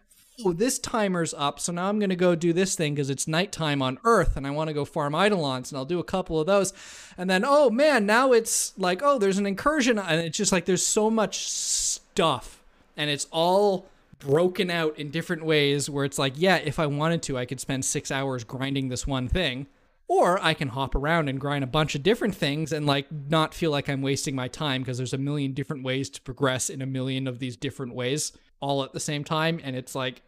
oh, 0.46 0.54
this 0.54 0.80
timer's 0.80 1.34
up, 1.34 1.60
so 1.60 1.72
now 1.72 1.90
I'm 1.90 2.00
gonna 2.00 2.16
go 2.16 2.36
do 2.36 2.54
this 2.54 2.76
thing 2.76 2.94
because 2.94 3.10
it's 3.10 3.28
nighttime 3.28 3.82
on 3.82 3.98
Earth, 4.04 4.38
and 4.38 4.46
I 4.46 4.52
want 4.52 4.70
to 4.70 4.74
go 4.74 4.86
farm 4.86 5.16
eidolons, 5.16 5.72
and 5.72 5.78
I'll 5.78 5.86
do 5.86 6.00
a 6.00 6.04
couple 6.04 6.40
of 6.40 6.48
those, 6.48 6.72
and 7.18 7.30
then 7.30 7.44
oh 7.46 7.70
man, 7.72 8.06
now 8.06 8.32
it's 8.32 8.78
like 8.78 9.02
oh, 9.04 9.18
there's 9.18 9.38
an 9.38 9.48
incursion, 9.48 9.98
and 9.98 10.22
it's 10.22 10.38
just 10.38 10.52
like 10.52 10.66
there's 10.66 10.86
so 10.86 11.10
much 11.10 11.50
stuff 11.50 12.61
and 13.02 13.10
it's 13.10 13.26
all 13.32 13.88
broken 14.20 14.70
out 14.70 15.00
in 15.00 15.10
different 15.10 15.44
ways 15.44 15.90
where 15.90 16.06
it's 16.06 16.20
like, 16.20 16.34
yeah, 16.36 16.58
if 16.58 16.78
I 16.78 16.86
wanted 16.86 17.24
to, 17.24 17.38
I 17.40 17.46
could 17.46 17.60
spend 17.60 17.84
six 17.84 18.12
hours 18.12 18.44
grinding 18.44 18.90
this 18.90 19.08
one 19.08 19.28
thing. 19.28 19.66
Or 20.08 20.40
I 20.40 20.54
can 20.54 20.68
hop 20.68 20.94
around 20.94 21.28
and 21.28 21.40
grind 21.40 21.64
a 21.64 21.68
bunch 21.68 21.96
of 21.96 22.04
different 22.04 22.36
things 22.36 22.72
and 22.72 22.86
like 22.86 23.08
not 23.12 23.56
feel 23.56 23.72
like 23.72 23.90
I'm 23.90 24.04
wasting 24.04 24.36
my 24.36 24.48
time 24.48 24.84
because 24.84 24.98
there's 24.98 25.16
a 25.16 25.18
million 25.18 25.54
different 25.54 25.84
ways 25.84 26.12
to 26.12 26.22
progress 26.22 26.70
in 26.70 26.80
a 26.80 26.86
million 26.86 27.28
of 27.28 27.40
these 27.40 27.58
different 27.58 27.96
ways 27.96 28.34
all 28.60 28.84
at 28.84 28.94
the 28.94 29.00
same 29.00 29.24
time. 29.24 29.60
And 29.64 29.76
it's 29.76 29.96
like, 29.96 30.22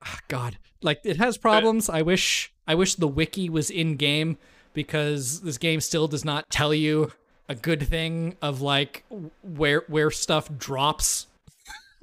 ah, 0.00 0.18
God, 0.28 0.56
like 0.80 1.00
it 1.04 1.18
has 1.18 1.36
problems. 1.36 1.90
I 1.90 2.00
wish, 2.00 2.50
I 2.66 2.76
wish 2.76 2.94
the 2.94 3.08
wiki 3.08 3.50
was 3.50 3.68
in 3.68 3.96
game 3.96 4.38
because 4.72 5.42
this 5.42 5.58
game 5.58 5.82
still 5.82 6.08
does 6.08 6.24
not 6.24 6.48
tell 6.48 6.72
you 6.72 7.12
a 7.46 7.54
good 7.54 7.86
thing 7.86 8.36
of 8.40 8.62
like 8.62 9.04
where 9.42 9.84
where 9.88 10.10
stuff 10.10 10.48
drops 10.56 11.26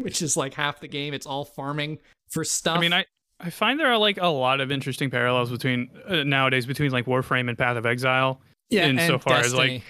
which 0.03 0.21
is 0.21 0.35
like 0.37 0.53
half 0.53 0.79
the 0.79 0.87
game. 0.87 1.13
It's 1.13 1.25
all 1.25 1.45
farming 1.45 1.99
for 2.29 2.43
stuff. 2.43 2.77
I 2.77 2.81
mean, 2.81 2.93
I 2.93 3.05
I 3.39 3.49
find 3.49 3.79
there 3.79 3.87
are 3.91 3.97
like 3.97 4.17
a 4.21 4.27
lot 4.27 4.61
of 4.61 4.71
interesting 4.71 5.09
parallels 5.09 5.49
between 5.49 5.89
uh, 6.07 6.23
nowadays 6.23 6.65
between 6.65 6.91
like 6.91 7.05
Warframe 7.05 7.49
and 7.49 7.57
Path 7.57 7.77
of 7.77 7.85
Exile. 7.85 8.39
yeah, 8.69 8.87
insofar 8.87 9.37
and 9.37 9.45
as, 9.45 9.53
like, 9.53 9.83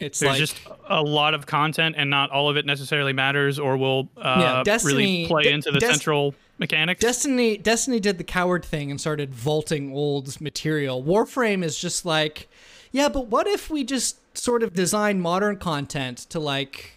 it's 0.00 0.18
There's 0.18 0.30
like 0.30 0.38
just 0.38 0.56
a 0.88 1.00
lot 1.02 1.34
of 1.34 1.46
content, 1.46 1.94
and 1.98 2.10
not 2.10 2.30
all 2.30 2.48
of 2.48 2.56
it 2.56 2.66
necessarily 2.66 3.12
matters 3.12 3.58
or 3.58 3.76
will 3.76 4.08
uh, 4.16 4.36
Yeah, 4.40 4.62
Destiny- 4.64 4.94
really 4.94 5.26
play 5.28 5.42
De- 5.44 5.50
into 5.50 5.70
the 5.70 5.78
Des- 5.80 5.86
central 5.86 6.34
mechanics. 6.58 7.00
Destiny. 7.00 7.56
Destiny 7.56 8.00
did 8.00 8.18
the 8.18 8.24
coward 8.24 8.64
thing 8.64 8.90
and 8.90 9.00
started 9.00 9.32
vaulting 9.34 9.92
old 9.92 10.40
material. 10.40 11.02
Warframe 11.02 11.62
is 11.62 11.78
just 11.78 12.04
like, 12.04 12.48
yeah, 12.90 13.08
but 13.08 13.28
what 13.28 13.46
if 13.46 13.70
we 13.70 13.84
just 13.84 14.18
sort 14.36 14.62
of 14.64 14.72
design 14.74 15.20
modern 15.20 15.56
content 15.58 16.18
to 16.30 16.40
like 16.40 16.93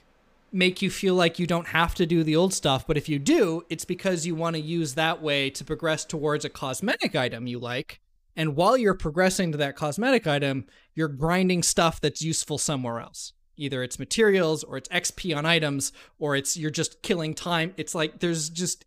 make 0.52 0.82
you 0.82 0.90
feel 0.90 1.16
like 1.16 1.40
you 1.40 1.48
don't 1.48 1.68
have 1.68 1.94
to 1.96 2.06
do 2.06 2.24
the 2.24 2.36
old 2.36 2.54
stuff, 2.54 2.88
but 2.88 2.98
if 2.98 3.10
you 3.10 3.20
do, 3.20 3.64
it's 3.70 3.86
because 3.86 4.26
you 4.26 4.36
want 4.36 4.56
to 4.56 4.62
use 4.62 4.96
that 4.96 5.22
way 5.22 5.50
to 5.52 5.64
progress 5.64 6.06
towards 6.06 6.46
a 6.46 6.50
cosmetic 6.50 7.16
item 7.16 7.48
you 7.48 7.60
like. 7.60 8.00
And 8.36 8.56
while 8.56 8.78
you're 8.78 8.94
progressing 8.94 9.52
to 9.52 9.58
that 9.58 9.76
cosmetic 9.76 10.28
item, 10.28 10.66
you're 10.94 11.08
grinding 11.08 11.64
stuff 11.64 12.00
that's 12.00 12.22
useful 12.22 12.58
somewhere 12.58 13.00
else. 13.00 13.34
Either 13.58 13.82
it's 13.82 13.98
materials 13.98 14.64
or 14.64 14.78
it's 14.78 14.88
XP 14.90 15.36
on 15.36 15.46
items 15.46 15.92
or 16.20 16.36
it's 16.36 16.56
you're 16.56 16.70
just 16.70 17.02
killing 17.02 17.34
time. 17.34 17.74
It's 17.78 17.96
like 17.96 18.20
there's 18.20 18.50
just 18.50 18.86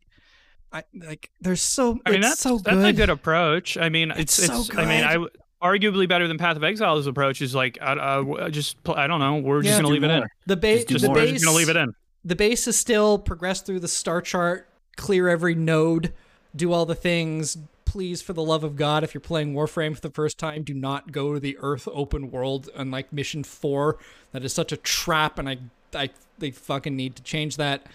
I 0.73 0.85
like 0.95 1.31
there's 1.41 1.63
so 1.63 1.99
I 2.07 2.11
mean, 2.11 2.21
it's 2.21 2.29
that's 2.29 2.41
so 2.41 2.59
that's 2.59 2.77
good. 2.77 2.85
a 2.85 2.93
good 2.93 3.11
approach. 3.11 3.77
I 3.77 3.89
mean, 3.89 4.13
it's 4.13 4.39
It's 4.39 4.49
it's. 4.49 4.67
so 4.69 4.81
I 4.81 4.87
mean. 4.87 5.03
I 5.05 5.27
arguably 5.63 6.09
better 6.09 6.27
than 6.29 6.39
Path 6.39 6.57
of 6.57 6.65
Exile's 6.65 7.07
approach 7.07 7.43
is 7.43 7.55
like, 7.55 7.79
I 7.81 7.93
uh, 7.95 8.49
just 8.51 8.77
I 8.89 9.07
don't 9.07 9.21
know. 9.21 9.37
We're 9.37 9.63
just 9.63 9.77
gonna 9.81 9.89
Do 9.89 9.95
leave 9.95 10.05
it 10.05 10.11
in. 10.11 10.25
the 10.47 10.57
base 10.57 10.85
Just 10.85 11.05
the 11.05 11.13
base 11.13 11.33
just 11.33 11.45
gonna 11.45 11.57
leave 11.57 11.69
it 11.69 11.77
in. 11.77 11.95
the 12.25 12.37
base 12.37 12.67
is 12.67 12.79
still 12.79 13.19
progress 13.19 13.61
through 13.63 13.81
the 13.81 13.89
star 13.89 14.21
chart, 14.23 14.69
clear 14.97 15.29
every 15.29 15.55
node, 15.55 16.13
do 16.57 16.73
all 16.73 16.87
the 16.87 16.95
things. 16.95 17.59
Please, 17.85 18.23
for 18.23 18.33
the 18.35 18.43
love 18.43 18.63
of 18.63 18.77
God, 18.77 19.03
if 19.03 19.15
you're 19.15 19.21
playing 19.21 19.53
Warframe 19.53 19.97
for 19.97 20.01
the 20.01 20.11
first 20.11 20.39
time, 20.39 20.63
do 20.63 20.73
not 20.73 21.11
go 21.11 21.35
to 21.35 21.41
the 21.41 21.59
Earth 21.61 21.89
open 21.93 22.31
world 22.31 22.69
on 22.77 22.93
like 22.93 23.13
mission 23.13 23.43
four. 23.43 23.99
That 24.31 24.45
is 24.45 24.53
such 24.53 24.71
a 24.71 24.77
trap, 24.77 25.41
and 25.41 25.49
I, 25.49 25.59
I, 25.93 26.11
they 26.39 26.53
fucking 26.53 26.95
need 26.95 27.17
to 27.17 27.23
change 27.25 27.57
that. 27.57 27.87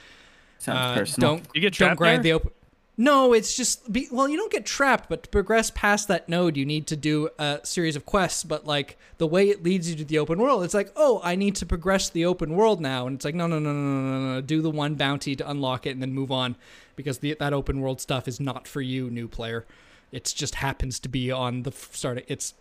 Sounds 0.59 0.77
Uh, 0.79 0.95
personal. 0.99 1.35
don't 1.37 1.47
You 1.53 1.61
get 1.61 1.73
don't 1.73 1.87
trapped 1.87 1.97
grind 1.97 2.17
there? 2.17 2.23
the 2.23 2.33
open. 2.33 2.51
No, 2.97 3.33
it's 3.33 3.57
just 3.57 3.91
be 3.91 4.07
well. 4.09 4.29
You 4.29 4.37
don't 4.37 4.51
get 4.51 4.65
trapped, 4.65 5.09
but 5.09 5.23
to 5.23 5.29
progress 5.29 5.69
past 5.69 6.07
that 6.07 6.29
node, 6.29 6.55
you 6.55 6.65
need 6.65 6.87
to 6.87 6.95
do 6.95 7.29
a 7.37 7.59
series 7.63 7.97
of 7.97 8.05
quests. 8.05 8.45
But 8.45 8.65
like 8.65 8.97
the 9.17 9.27
way 9.27 9.49
it 9.49 9.63
leads 9.63 9.89
you 9.89 9.97
to 9.97 10.05
the 10.05 10.17
open 10.17 10.39
world, 10.39 10.63
it's 10.63 10.73
like, 10.73 10.91
oh, 10.95 11.19
I 11.23 11.35
need 11.35 11.55
to 11.57 11.65
progress 11.65 12.09
the 12.09 12.25
open 12.25 12.55
world 12.55 12.79
now, 12.79 13.05
and 13.05 13.15
it's 13.15 13.25
like, 13.25 13.35
no, 13.35 13.47
no, 13.47 13.59
no, 13.59 13.73
no, 13.73 13.79
no, 13.81 14.19
no, 14.19 14.33
no. 14.35 14.41
Do 14.41 14.61
the 14.61 14.69
one 14.69 14.95
bounty 14.95 15.35
to 15.35 15.49
unlock 15.49 15.85
it, 15.85 15.89
and 15.89 16.01
then 16.01 16.13
move 16.13 16.31
on, 16.31 16.55
because 16.95 17.19
the, 17.19 17.35
that 17.37 17.51
open 17.51 17.81
world 17.81 17.99
stuff 17.99 18.27
is 18.29 18.39
not 18.39 18.65
for 18.67 18.81
you, 18.81 19.09
new 19.09 19.27
player. 19.27 19.65
It 20.13 20.31
just 20.33 20.55
happens 20.55 20.99
to 21.01 21.09
be 21.09 21.31
on 21.31 21.63
the 21.63 21.71
start. 21.71 22.23
It's 22.29 22.53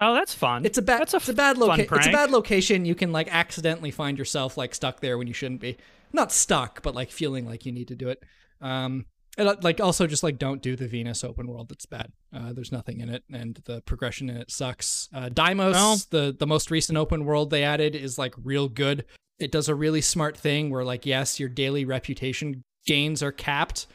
Oh, 0.00 0.14
that's 0.14 0.34
fun. 0.34 0.66
it's 0.66 0.78
a 0.78 0.82
bad 0.82 1.00
That's 1.00 1.14
a 1.14 1.16
it's 1.16 1.28
a 1.30 1.34
bad 1.34 1.58
location. 1.58 1.94
It's 1.96 2.06
a 2.06 2.12
bad 2.12 2.30
location. 2.30 2.84
You 2.84 2.94
can 2.94 3.12
like 3.12 3.28
accidentally 3.34 3.90
find 3.90 4.18
yourself 4.18 4.56
like 4.56 4.74
stuck 4.74 5.00
there 5.00 5.16
when 5.18 5.26
you 5.26 5.32
shouldn't 5.32 5.60
be. 5.60 5.78
Not 6.12 6.32
stuck, 6.32 6.82
but 6.82 6.94
like 6.94 7.10
feeling 7.10 7.46
like 7.46 7.66
you 7.66 7.72
need 7.72 7.88
to 7.88 7.94
do 7.94 8.10
it. 8.10 8.22
Um, 8.60 9.06
and 9.36 9.48
uh, 9.48 9.56
like 9.62 9.80
also 9.80 10.06
just 10.06 10.22
like 10.22 10.38
don't 10.38 10.62
do 10.62 10.76
the 10.76 10.88
Venus 10.88 11.22
open 11.24 11.46
world. 11.46 11.70
It's 11.72 11.86
bad. 11.86 12.12
Uh, 12.32 12.52
there's 12.52 12.72
nothing 12.72 13.00
in 13.00 13.08
it, 13.08 13.24
and 13.32 13.60
the 13.64 13.80
progression 13.82 14.30
in 14.30 14.36
it 14.36 14.50
sucks. 14.50 15.08
Uh, 15.14 15.28
Deimos, 15.28 15.74
Well- 15.74 15.96
the 16.10 16.36
the 16.38 16.46
most 16.46 16.70
recent 16.70 16.98
open 16.98 17.24
world 17.24 17.50
they 17.50 17.62
added, 17.64 17.94
is 17.94 18.18
like 18.18 18.34
real 18.42 18.68
good. 18.68 19.04
It 19.38 19.52
does 19.52 19.68
a 19.68 19.74
really 19.74 20.00
smart 20.00 20.36
thing 20.36 20.70
where 20.70 20.84
like 20.84 21.04
yes, 21.06 21.38
your 21.38 21.48
daily 21.48 21.84
reputation 21.84 22.62
gains 22.86 23.22
are 23.22 23.32
capped, 23.32 23.86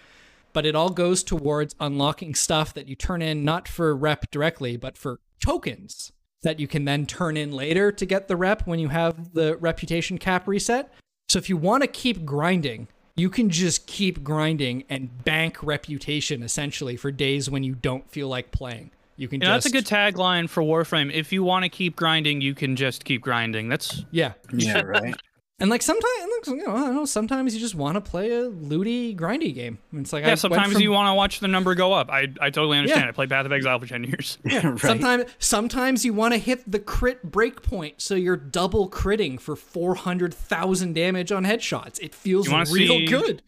but 0.53 0.65
it 0.65 0.75
all 0.75 0.89
goes 0.89 1.23
towards 1.23 1.75
unlocking 1.79 2.35
stuff 2.35 2.73
that 2.73 2.87
you 2.87 2.95
turn 2.95 3.21
in 3.21 3.43
not 3.43 3.67
for 3.67 3.95
rep 3.95 4.29
directly, 4.31 4.77
but 4.77 4.97
for 4.97 5.19
tokens 5.43 6.11
that 6.43 6.59
you 6.59 6.67
can 6.67 6.85
then 6.85 7.05
turn 7.05 7.37
in 7.37 7.51
later 7.51 7.91
to 7.91 8.05
get 8.05 8.27
the 8.27 8.35
rep 8.35 8.65
when 8.67 8.79
you 8.79 8.89
have 8.89 9.33
the 9.33 9.55
reputation 9.57 10.17
cap 10.17 10.47
reset. 10.47 10.91
So 11.29 11.37
if 11.37 11.49
you 11.49 11.55
want 11.57 11.83
to 11.83 11.87
keep 11.87 12.25
grinding, 12.25 12.87
you 13.21 13.29
can 13.29 13.51
just 13.51 13.85
keep 13.85 14.23
grinding 14.23 14.83
and 14.89 15.23
bank 15.23 15.61
reputation 15.61 16.41
essentially 16.41 16.97
for 16.97 17.11
days 17.11 17.51
when 17.51 17.63
you 17.63 17.75
don't 17.75 18.09
feel 18.09 18.27
like 18.27 18.49
playing. 18.49 18.89
You 19.15 19.27
can 19.27 19.41
You 19.41 19.47
know, 19.47 19.53
just 19.53 19.71
that's 19.71 19.75
a 19.75 19.77
good 19.77 19.85
tagline 19.85 20.49
for 20.49 20.63
Warframe. 20.63 21.13
If 21.13 21.31
you 21.31 21.43
want 21.43 21.61
to 21.61 21.69
keep 21.69 21.95
grinding, 21.95 22.41
you 22.41 22.55
can 22.55 22.75
just 22.75 23.05
keep 23.05 23.21
grinding. 23.21 23.69
That's 23.69 24.03
yeah. 24.09 24.33
yeah, 24.51 24.81
right. 24.85 25.15
And 25.61 25.69
like 25.69 25.81
sometimes, 25.81 26.07
you 26.47 26.55
know, 26.57 26.75
I 26.75 26.79
don't 26.87 26.95
know. 26.95 27.05
Sometimes 27.05 27.53
you 27.53 27.59
just 27.61 27.75
want 27.75 27.95
to 27.95 28.01
play 28.01 28.31
a 28.31 28.41
looty, 28.49 29.15
grindy 29.15 29.53
game. 29.53 29.77
It's 29.93 30.11
like 30.11 30.23
Yeah, 30.23 30.29
went 30.29 30.39
sometimes 30.39 30.73
from- 30.73 30.81
you 30.81 30.91
want 30.91 31.07
to 31.09 31.13
watch 31.13 31.39
the 31.39 31.47
number 31.47 31.75
go 31.75 31.93
up. 31.93 32.09
I 32.09 32.27
I 32.41 32.49
totally 32.49 32.77
understand. 32.79 33.03
Yeah. 33.05 33.09
I 33.09 33.11
played 33.11 33.29
Path 33.29 33.45
of 33.45 33.51
Exile 33.51 33.79
for 33.79 33.85
ten 33.87 34.03
years. 34.03 34.37
Yeah. 34.45 34.67
right. 34.67 34.79
Sometimes, 34.79 35.25
sometimes 35.39 36.03
you 36.03 36.13
want 36.13 36.33
to 36.33 36.37
hit 36.39 36.69
the 36.69 36.79
crit 36.79 37.23
break 37.23 37.61
point, 37.61 38.01
so 38.01 38.15
you're 38.15 38.35
double 38.37 38.89
critting 38.89 39.39
for 39.39 39.55
four 39.55 39.95
hundred 39.95 40.33
thousand 40.33 40.93
damage 40.93 41.31
on 41.31 41.45
headshots. 41.45 41.99
It 42.01 42.13
feels 42.15 42.49
real 42.49 42.65
see- 42.65 43.05
good. 43.05 43.41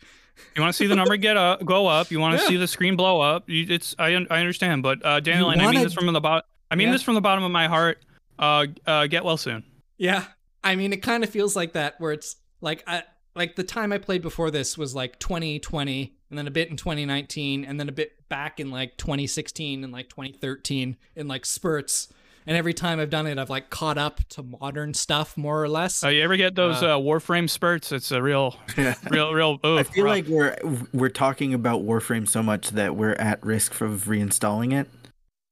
You 0.55 0.61
want 0.61 0.73
to 0.73 0.77
see 0.77 0.87
the 0.87 0.95
number 0.95 1.15
get 1.17 1.37
up, 1.37 1.63
go 1.65 1.87
up. 1.87 2.09
You 2.11 2.19
want 2.19 2.37
to 2.37 2.43
Yeah. 2.43 2.49
see 2.49 2.57
the 2.57 2.67
screen 2.67 2.95
blow 2.95 3.21
up. 3.21 3.49
You, 3.49 3.65
it's 3.69 3.95
I 3.99 4.09
I 4.29 4.39
understand, 4.39 4.83
but 4.83 5.03
uh, 5.05 5.19
Daniel, 5.19 5.49
and 5.49 5.61
I 5.61 5.71
mean 5.71 5.81
this 5.83 5.93
from 5.93 6.11
the 6.11 6.21
bottom. 6.21 6.43
I 6.71 6.75
mean 6.75 6.87
Yeah. 6.87 6.93
this 6.93 7.03
from 7.03 7.15
the 7.15 7.21
bottom 7.21 7.43
of 7.43 7.51
my 7.51 7.67
heart. 7.67 7.99
Uh, 8.37 8.65
uh, 8.85 9.07
get 9.07 9.23
well 9.23 9.37
soon. 9.37 9.63
Yeah, 9.97 10.25
I 10.63 10.75
mean, 10.75 10.93
it 10.93 11.01
kind 11.01 11.23
of 11.23 11.29
feels 11.29 11.55
like 11.55 11.73
that, 11.73 11.99
where 11.99 12.11
it's 12.11 12.35
like 12.61 12.83
I 12.87 13.03
like 13.35 13.55
the 13.55 13.63
time 13.63 13.91
I 13.91 13.97
played 13.97 14.21
before 14.21 14.51
this 14.51 14.77
was 14.77 14.95
like 14.95 15.19
2020, 15.19 16.15
and 16.29 16.37
then 16.37 16.47
a 16.47 16.51
bit 16.51 16.69
in 16.69 16.77
2019, 16.77 17.65
and 17.65 17.79
then 17.79 17.89
a 17.89 17.91
bit 17.91 18.27
back 18.29 18.59
in 18.59 18.71
like 18.71 18.97
2016 18.97 19.83
and 19.83 19.91
like 19.93 20.09
2013 20.09 20.97
in 21.15 21.27
like 21.27 21.45
spurts. 21.45 22.07
And 22.45 22.57
every 22.57 22.73
time 22.73 22.99
I've 22.99 23.09
done 23.09 23.25
it, 23.25 23.37
I've 23.37 23.49
like 23.49 23.69
caught 23.69 23.97
up 23.97 24.19
to 24.29 24.43
modern 24.43 24.93
stuff 24.93 25.37
more 25.37 25.63
or 25.63 25.69
less. 25.69 26.03
Uh, 26.03 26.09
you 26.09 26.21
ever 26.23 26.35
get 26.35 26.55
those 26.55 26.83
uh, 26.83 26.97
Warframe 26.97 27.49
spurts? 27.49 27.91
It's 27.93 28.11
a 28.11 28.21
real, 28.21 28.57
real, 29.09 29.33
real. 29.33 29.59
I 29.63 29.83
feel 29.83 30.03
rough. 30.03 30.11
like 30.11 30.27
we're 30.27 30.57
we're 30.93 31.09
talking 31.09 31.53
about 31.53 31.83
Warframe 31.83 32.27
so 32.27 32.43
much 32.43 32.71
that 32.71 32.97
we're 32.97 33.13
at 33.13 33.43
risk 33.45 33.79
of 33.79 34.05
reinstalling 34.05 34.73
it. 34.73 34.89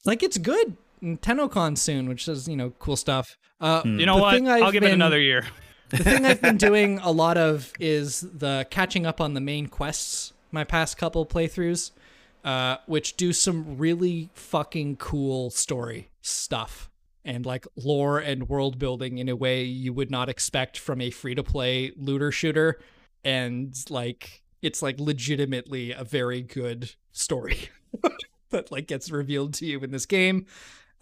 like 0.06 0.22
it's 0.22 0.38
good. 0.38 0.76
And 1.02 1.22
TennoCon 1.22 1.78
soon, 1.78 2.10
which 2.10 2.28
is 2.28 2.48
you 2.48 2.58
know 2.58 2.72
cool 2.80 2.98
stuff. 2.98 3.38
Uh, 3.62 3.84
you 3.86 4.06
know 4.06 4.18
what? 4.18 4.36
I've 4.36 4.64
I'll 4.64 4.72
give 4.72 4.84
it 4.84 4.92
another 4.92 5.20
year. 5.20 5.46
the 5.90 5.98
thing 5.98 6.26
I've 6.26 6.42
been 6.42 6.58
doing 6.70 7.00
a 7.00 7.12
lot 7.12 7.38
of 7.38 7.72
is 7.80 8.22
the 8.22 8.66
catching 8.70 9.06
up 9.06 9.22
on 9.22 9.36
the 9.36 9.42
main 9.42 9.68
quests. 9.68 10.34
My 10.52 10.64
past 10.64 10.98
couple 10.98 11.26
playthroughs, 11.26 11.92
uh, 12.44 12.78
which 12.88 13.16
do 13.16 13.32
some 13.32 13.78
really 13.78 14.30
fucking 14.34 14.98
cool 14.98 15.50
story 15.50 16.10
stuff 16.22 16.90
and 17.24 17.46
like 17.46 17.68
lore 17.76 18.20
and 18.20 18.50
world 18.50 18.80
building 18.80 19.20
in 19.20 19.30
a 19.30 19.36
way 19.36 19.64
you 19.64 19.94
would 19.94 20.10
not 20.10 20.28
expect 20.28 20.78
from 20.78 21.00
a 21.02 21.12
free 21.12 21.36
to 21.36 21.44
play 21.44 21.92
looter 21.96 22.32
shooter, 22.32 22.80
and 23.24 23.76
like 23.90 24.42
it's 24.62 24.82
like 24.82 25.00
legitimately 25.00 25.92
a 25.92 26.04
very 26.04 26.42
good 26.42 26.94
story 27.12 27.70
that 28.50 28.72
like 28.72 28.88
gets 28.88 29.12
revealed 29.12 29.54
to 29.54 29.66
you 29.66 29.80
in 29.80 29.92
this 29.92 30.06
game. 30.06 30.46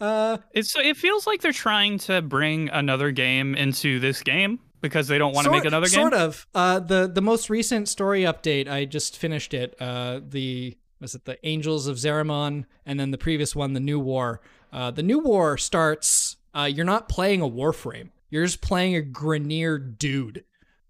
Uh, 0.00 0.38
It's 0.52 0.74
it 0.76 0.96
feels 0.96 1.26
like 1.26 1.40
they're 1.42 1.52
trying 1.52 1.98
to 1.98 2.22
bring 2.22 2.68
another 2.70 3.10
game 3.10 3.54
into 3.54 3.98
this 4.00 4.22
game 4.22 4.58
because 4.80 5.08
they 5.08 5.18
don't 5.18 5.34
want 5.34 5.44
to 5.44 5.50
make 5.50 5.64
another 5.64 5.86
game. 5.86 6.00
Sort 6.00 6.14
of. 6.14 6.46
Uh, 6.54 6.80
the 6.80 7.06
the 7.06 7.20
most 7.20 7.50
recent 7.50 7.88
story 7.88 8.22
update, 8.22 8.68
I 8.68 8.84
just 8.86 9.16
finished 9.18 9.52
it. 9.54 9.74
Uh, 9.80 10.20
the 10.26 10.76
was 11.00 11.14
it 11.14 11.24
the 11.24 11.38
Angels 11.46 11.86
of 11.86 11.96
Zariman, 11.96 12.64
and 12.86 12.98
then 12.98 13.10
the 13.10 13.18
previous 13.18 13.54
one, 13.54 13.72
the 13.74 13.80
New 13.80 13.98
War. 14.00 14.40
Uh, 14.72 14.90
the 14.90 15.02
New 15.02 15.18
War 15.18 15.58
starts. 15.58 16.36
Uh, 16.54 16.68
you're 16.72 16.84
not 16.86 17.08
playing 17.08 17.40
a 17.42 17.48
Warframe. 17.48 18.10
You're 18.30 18.44
just 18.44 18.60
playing 18.60 18.96
a 18.96 19.00
Grineer 19.02 19.78
dude, 19.98 20.44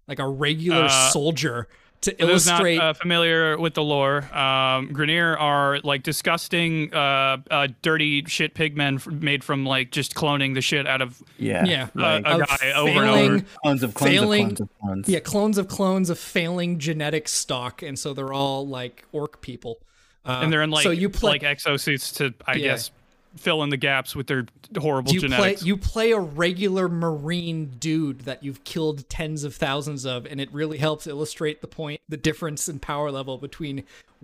like 0.07 0.19
a 0.19 0.27
regular 0.27 0.85
Uh, 0.85 1.09
soldier, 1.11 1.67
to 2.01 2.11
For 2.11 2.25
those 2.25 2.47
illustrate. 2.47 2.77
not 2.77 2.85
uh, 2.85 2.93
familiar 2.93 3.57
with 3.57 3.73
the 3.75 3.83
lore, 3.83 4.17
um, 4.35 4.89
Grineer 4.93 5.39
are 5.39 5.79
like 5.83 6.03
disgusting, 6.03 6.93
uh, 6.93 7.37
uh, 7.49 7.67
dirty 7.81 8.25
shit 8.25 8.55
pigmen 8.55 8.95
f- 8.95 9.07
made 9.07 9.43
from 9.43 9.65
like 9.65 9.91
just 9.91 10.15
cloning 10.15 10.53
the 10.55 10.61
shit 10.61 10.87
out 10.87 11.01
of 11.01 11.21
Yeah. 11.37 11.63
yeah, 11.65 11.83
uh, 11.95 12.19
Like, 12.21 12.25
a 12.25 12.29
of 12.29 12.47
guy 12.47 12.71
over 12.75 13.03
and 13.03 13.09
over. 13.09 13.45
clones 13.63 13.83
of 13.83 13.93
clones 13.93 14.11
failing- 14.13 14.51
of 14.51 14.57
clones 14.57 14.61
of 14.61 14.69
clones. 14.81 15.09
Yeah, 15.09 15.19
clones 15.19 15.57
of 15.57 15.67
clones 15.67 16.09
of 16.09 16.17
failing 16.19 16.79
genetic 16.79 17.27
stock, 17.27 17.81
and 17.81 17.97
so 17.99 18.13
they're 18.13 18.33
all 18.33 18.67
like 18.67 19.05
orc 19.11 19.41
people. 19.41 19.77
Uh, 20.25 20.39
and 20.43 20.53
they're 20.53 20.61
in 20.61 20.69
like 20.69 20.83
so 20.83 20.91
you 20.91 21.09
play 21.09 21.31
like 21.31 21.41
exosuits 21.41 22.15
to 22.17 22.33
I 22.47 22.53
Yeah. 22.55 22.67
guess 22.69 22.91
fill 23.37 23.63
in 23.63 23.69
the 23.69 23.77
gaps 23.77 24.15
with 24.15 24.27
their 24.27 24.45
horrible 24.77 25.13
you 25.13 25.19
play 25.21 25.29
genetics. 25.29 25.63
you 25.63 25.77
play 25.77 26.11
a 26.11 26.19
regular 26.19 26.89
marine 26.89 27.67
dude 27.79 28.21
that 28.21 28.43
you've 28.43 28.63
killed 28.65 29.07
tens 29.09 29.43
of 29.43 29.55
thousands 29.55 30.05
of 30.05 30.25
and 30.25 30.41
it 30.41 30.51
really 30.53 30.77
helps 30.77 31.07
illustrate 31.07 31.61
the 31.61 31.67
point 31.67 32.01
the 32.09 32.17
difference 32.17 32.67
in 32.67 32.77
power 32.79 33.09
level 33.09 33.37
between 33.37 33.83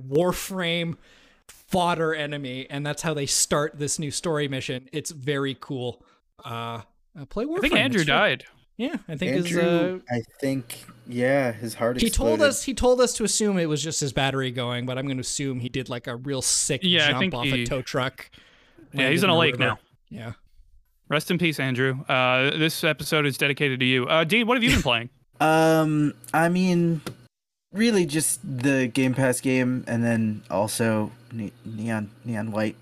warframe 0.09 0.97
fodder 1.47 2.13
enemy 2.13 2.67
and 2.69 2.85
that's 2.85 3.01
how 3.01 3.13
they 3.13 3.25
start 3.25 3.77
this 3.79 3.97
new 3.99 4.11
story 4.11 4.47
mission 4.47 4.89
it's 4.91 5.11
very 5.11 5.55
cool 5.59 6.03
uh, 6.45 6.81
uh 7.17 7.25
play 7.29 7.45
warframe 7.45 7.57
I 7.57 7.61
think 7.61 7.75
Andrew 7.75 8.01
It's 8.01 8.07
died. 8.07 8.43
yeah 8.75 8.95
i 9.07 9.15
think 9.15 9.45
his, 9.45 9.57
uh, 9.57 9.61
Andrew, 9.61 10.01
I 10.11 10.21
think, 10.41 10.85
yeah, 11.07 11.53
his 11.53 11.73
heart. 11.75 11.95
Is 11.97 12.03
he 12.03 12.09
told 12.09 12.41
us 12.41 12.63
he 12.63 12.73
told 12.73 12.99
us 12.99 13.13
to 13.13 13.23
assume 13.23 13.57
it 13.57 13.67
was 13.67 13.81
just 13.81 14.01
his 14.01 14.11
battery 14.11 14.51
going 14.51 14.85
but 14.85 14.97
i'm 14.97 15.05
going 15.05 15.17
to 15.17 15.21
assume 15.21 15.61
he 15.61 15.69
did 15.69 15.87
like 15.87 16.07
a 16.07 16.17
real 16.17 16.41
sick 16.41 16.81
Yeah, 16.83 17.11
jump 17.11 17.33
off 17.33 17.45
he- 17.45 17.63
a 17.63 17.65
tow 17.65 17.81
truck 17.81 18.29
Yeah, 18.93 18.99
landed 18.99 19.11
he's 19.11 19.23
in 19.23 19.29
a 19.29 19.37
lake 19.37 19.53
river. 19.53 19.63
now. 19.63 19.79
yeah 20.09 20.31
Rest 21.09 21.31
in 21.31 21.37
peace, 21.37 21.57
Andrew. 21.59 22.03
Uh, 22.09 22.49
this 22.57 22.83
episode 22.83 23.25
is 23.25 23.37
dedicated 23.37 23.79
to 23.79 23.85
you. 23.85 24.05
Uh, 24.07 24.25
Dean, 24.25 24.45
what 24.45 24.57
have 24.57 24.63
you 24.63 24.71
been 24.71 24.81
playing? 24.91 25.09
Um, 25.39 26.13
I 26.33 26.49
mean, 26.49 26.99
really 27.71 28.05
just 28.05 28.39
the 28.43 28.87
Game 28.87 29.13
Pass 29.13 29.39
game, 29.39 29.85
and 29.87 30.03
then 30.03 30.41
also 30.49 31.11
ne- 31.31 31.53
Neon 31.63 32.09
Neon 32.25 32.51
White. 32.51 32.75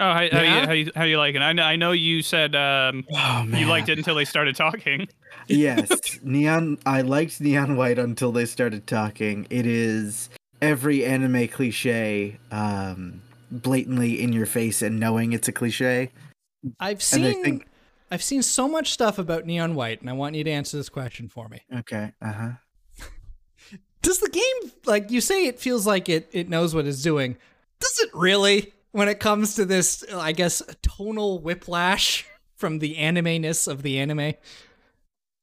Oh, 0.00 0.04
how, 0.04 0.14
how, 0.14 0.18
Yeah? 0.22 0.60
you, 0.62 0.66
how, 0.66 0.72
you, 0.72 0.90
how 0.96 1.04
you 1.04 1.18
liking? 1.18 1.42
I 1.42 1.52
know, 1.52 1.62
I 1.62 1.76
know 1.76 1.92
you 1.92 2.22
said 2.22 2.54
um, 2.56 3.04
Oh 3.12 3.44
you 3.50 3.66
liked 3.66 3.88
it 3.90 3.98
until 3.98 4.14
they 4.16 4.24
started 4.24 4.56
talking. 4.56 5.06
yes, 5.46 6.18
Neon. 6.24 6.78
I 6.86 7.02
liked 7.02 7.40
Neon 7.40 7.76
White 7.76 7.98
until 8.00 8.32
they 8.32 8.46
started 8.46 8.86
talking. 8.88 9.46
It 9.50 9.66
is 9.66 10.28
every 10.62 11.04
anime 11.04 11.46
cliche, 11.48 12.38
um, 12.50 13.20
blatantly 13.50 14.20
in 14.20 14.32
your 14.32 14.46
face 14.46 14.82
and 14.82 14.98
knowing 15.00 15.32
it's 15.32 15.48
a 15.48 15.52
cliche. 15.52 16.10
I've 16.78 17.02
seen 17.02 17.42
think- 17.42 17.66
I've 18.10 18.22
seen 18.22 18.42
so 18.42 18.68
much 18.68 18.90
stuff 18.92 19.18
about 19.18 19.46
Neon 19.46 19.74
White, 19.76 20.00
and 20.00 20.10
I 20.10 20.14
want 20.14 20.34
you 20.34 20.42
to 20.42 20.50
answer 20.50 20.76
this 20.76 20.88
question 20.88 21.28
for 21.28 21.48
me. 21.48 21.62
Okay. 21.78 22.12
Uh 22.20 22.32
huh. 22.32 22.50
Does 24.02 24.18
the 24.18 24.28
game 24.30 24.72
like 24.86 25.10
you 25.10 25.20
say 25.20 25.46
it 25.46 25.58
feels 25.60 25.86
like 25.86 26.08
it 26.08 26.28
it 26.32 26.48
knows 26.48 26.74
what 26.74 26.86
it's 26.86 27.02
doing? 27.02 27.36
Does 27.80 27.98
it 28.00 28.10
really 28.14 28.72
when 28.92 29.08
it 29.08 29.20
comes 29.20 29.54
to 29.56 29.64
this 29.64 30.04
I 30.12 30.32
guess 30.32 30.62
tonal 30.82 31.38
whiplash 31.40 32.26
from 32.56 32.78
the 32.78 32.96
anime-ness 32.98 33.66
of 33.66 33.82
the 33.82 33.98
anime? 33.98 34.34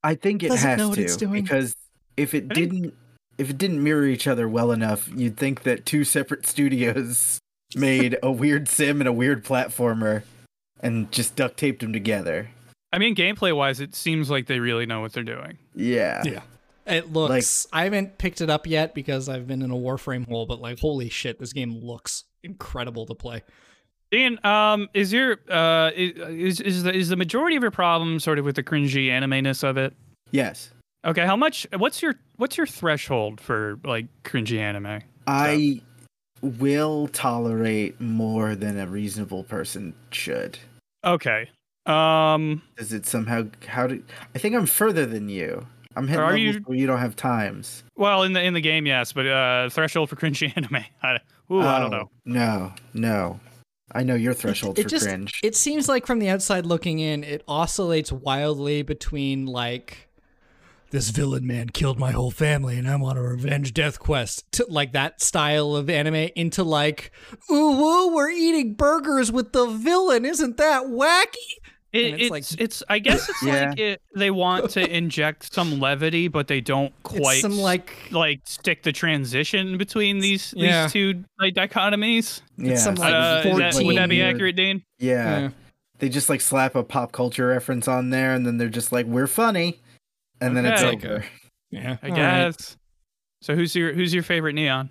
I 0.03 0.15
think 0.15 0.43
it 0.43 0.49
Does 0.49 0.63
it 0.63 0.67
has 0.67 0.77
know 0.77 0.89
what 0.89 0.95
to 0.95 1.03
it's 1.03 1.17
doing? 1.17 1.43
because 1.43 1.75
if 2.15 2.33
it 2.33 2.47
didn't, 2.49 2.93
if 3.37 3.49
it 3.49 3.57
didn't 3.57 3.83
mirror 3.83 4.05
each 4.05 4.27
other 4.27 4.47
well 4.47 4.71
enough, 4.71 5.09
you'd 5.15 5.37
think 5.37 5.63
that 5.63 5.85
two 5.85 6.03
separate 6.03 6.45
studios 6.47 7.39
made 7.75 8.17
a 8.23 8.31
weird 8.31 8.67
sim 8.67 9.01
and 9.01 9.07
a 9.07 9.13
weird 9.13 9.43
platformer, 9.43 10.23
and 10.81 11.11
just 11.11 11.35
duct 11.35 11.57
taped 11.57 11.81
them 11.81 11.93
together. 11.93 12.49
I 12.93 12.99
mean, 12.99 13.15
gameplay 13.15 13.55
wise, 13.55 13.79
it 13.79 13.95
seems 13.95 14.29
like 14.29 14.47
they 14.47 14.59
really 14.59 14.85
know 14.85 15.01
what 15.01 15.13
they're 15.13 15.23
doing. 15.23 15.57
Yeah. 15.75 16.23
Yeah. 16.25 16.41
It 16.85 17.11
looks 17.11 17.67
I 17.73 17.83
haven't 17.83 18.17
picked 18.17 18.39
it 18.39 18.49
up 18.49 18.65
yet 18.65 18.95
because 18.95 19.27
I've 19.27 19.45
been 19.45 19.61
in 19.61 19.71
a 19.71 19.75
Warframe 19.75 20.25
hole, 20.27 20.45
but 20.45 20.61
like 20.61 20.79
holy 20.79 21.09
shit, 21.09 21.37
this 21.37 21.51
game 21.51 21.79
looks 21.83 22.23
incredible 22.43 23.05
to 23.07 23.13
play. 23.13 23.43
Dean, 24.09 24.39
um, 24.45 24.87
is 24.93 25.11
your 25.11 25.37
uh, 25.49 25.91
is 25.93 26.61
is 26.61 26.83
the, 26.83 26.93
is 26.93 27.09
the 27.09 27.17
majority 27.17 27.57
of 27.57 27.61
your 27.61 27.71
problem 27.71 28.21
sort 28.21 28.39
of 28.39 28.45
with 28.45 28.55
the 28.55 28.63
cringy 28.63 29.09
anime-ness 29.09 29.63
of 29.63 29.75
it? 29.75 29.93
Yes. 30.31 30.71
Okay, 31.05 31.25
how 31.25 31.35
much? 31.35 31.67
What's 31.75 32.01
your 32.01 32.15
what's 32.37 32.55
your 32.55 32.67
threshold 32.67 33.41
for 33.41 33.79
like 33.83 34.05
cringy 34.23 34.59
anime? 34.59 35.01
I 35.27 35.81
will 36.41 37.07
tolerate 37.09 37.99
more 38.01 38.55
than 38.55 38.77
a 38.79 38.87
reasonable 38.87 39.43
person 39.43 39.93
should. 40.11 40.59
Okay. 41.03 41.49
Um, 41.85 42.61
Does 42.77 42.91
it 42.93 43.05
somehow? 43.05 43.47
How 43.65 43.87
do? 43.87 44.03
I 44.35 44.39
think 44.39 44.55
I'm 44.55 44.65
further 44.65 45.05
than 45.05 45.29
you. 45.29 45.65
I'm 45.95 46.07
hitting 46.07 46.21
Are 46.23 46.33
levels 46.37 46.55
you- 46.55 46.61
where 46.65 46.77
you 46.77 46.85
don't 46.85 46.99
have 46.99 47.15
times. 47.15 47.83
well, 47.95 48.23
in 48.23 48.33
the 48.33 48.43
in 48.43 48.53
the 48.53 48.61
game, 48.61 48.85
yes, 48.85 49.13
but 49.13 49.25
uh, 49.25 49.69
threshold 49.69 50.09
for 50.09 50.15
cringy 50.15 50.51
anime. 50.57 50.83
I, 51.01 51.17
ooh, 51.51 51.61
I 51.61 51.79
don't 51.79 51.93
Oh, 51.93 51.97
know. 51.97 52.09
No, 52.25 52.73
no. 52.93 53.39
I 53.93 54.03
know 54.03 54.15
your 54.15 54.33
threshold 54.33 54.77
it 54.77 54.83
for 54.83 54.89
just 54.89 55.05
cringe. 55.07 55.39
it 55.43 55.55
seems 55.55 55.87
like 55.87 56.05
from 56.05 56.19
the 56.19 56.27
outside 56.27 56.65
looking 56.65 56.99
in 56.99 57.23
it 57.23 57.41
oscillates 57.47 58.11
wildly 58.11 58.81
between 58.81 59.45
like 59.45 60.06
this 60.91 61.09
villain 61.09 61.45
man 61.45 61.69
killed 61.69 61.99
my 61.99 62.11
whole 62.11 62.31
family 62.31 62.77
and 62.77 62.89
i'm 62.89 63.03
on 63.03 63.17
a 63.17 63.21
revenge 63.21 63.73
death 63.73 63.99
quest 63.99 64.43
to 64.51 64.65
like 64.69 64.93
that 64.93 65.21
style 65.21 65.75
of 65.75 65.89
anime 65.89 66.29
into 66.35 66.63
like 66.63 67.11
ooh 67.51 67.71
woo 67.77 68.15
we're 68.15 68.29
eating 68.29 68.73
burgers 68.73 69.31
with 69.31 69.51
the 69.53 69.65
villain 69.67 70.25
isn't 70.25 70.57
that 70.57 70.83
wacky 70.85 71.35
It, 71.93 72.13
And 72.13 72.21
it's 72.21 72.51
it's 72.51 72.55
it's, 72.59 72.81
like- 72.81 72.95
I 72.95 72.99
guess 72.99 73.29
it's 73.29 73.43
Yeah. 73.43 73.69
like 73.69 73.79
it, 73.79 74.01
they 74.15 74.29
want 74.29 74.71
to 74.71 74.81
inject 74.97 75.53
some 75.53 75.79
levity, 75.79 76.27
but 76.27 76.47
they 76.47 76.59
don't 76.59 76.91
quite 77.03 77.35
it's 77.35 77.41
some 77.41 77.57
like 77.57 77.91
like 78.11 78.41
stick 78.45 78.83
the 78.83 78.91
transition 78.91 79.77
between 79.77 80.19
these 80.19 80.53
Yeah. 80.55 80.83
these 80.83 80.91
two 80.91 81.23
like 81.39 81.53
dichotomies. 81.55 82.41
yeah, 82.57 82.75
some, 82.75 82.95
like, 82.95 83.13
Uh, 83.13 83.37
is 83.39 83.43
that, 83.45 83.53
would 83.85 83.95
that 83.97 84.09
be 84.09 84.19
14 84.19 84.21
accurate, 84.21 84.55
Dean? 84.57 84.83
Yeah. 84.99 85.39
Yeah. 85.39 85.49
They 85.99 86.09
just 86.09 86.29
like 86.29 86.41
slap 86.41 86.75
a 86.75 86.83
pop 86.83 87.13
culture 87.13 87.47
reference 87.47 87.87
on 87.87 88.09
there 88.09 88.33
and 88.33 88.45
then 88.45 88.57
they're 88.57 88.67
just 88.69 88.91
like, 88.91 89.05
we're 89.05 89.25
funny. 89.25 89.79
And 90.41 90.55
then 90.55 90.65
it's 90.65 90.81
Okay. 90.83 91.07
over. 91.07 91.25
Yeah, 91.71 91.97
I 92.01 92.05
all 92.07 92.11
right. 92.11 92.15
guess. 92.15 92.77
So 93.41 93.55
who's 93.55 93.75
your 93.75 93.93
who's 93.93 94.13
your 94.13 94.23
favorite 94.23 94.53
neon? 94.53 94.89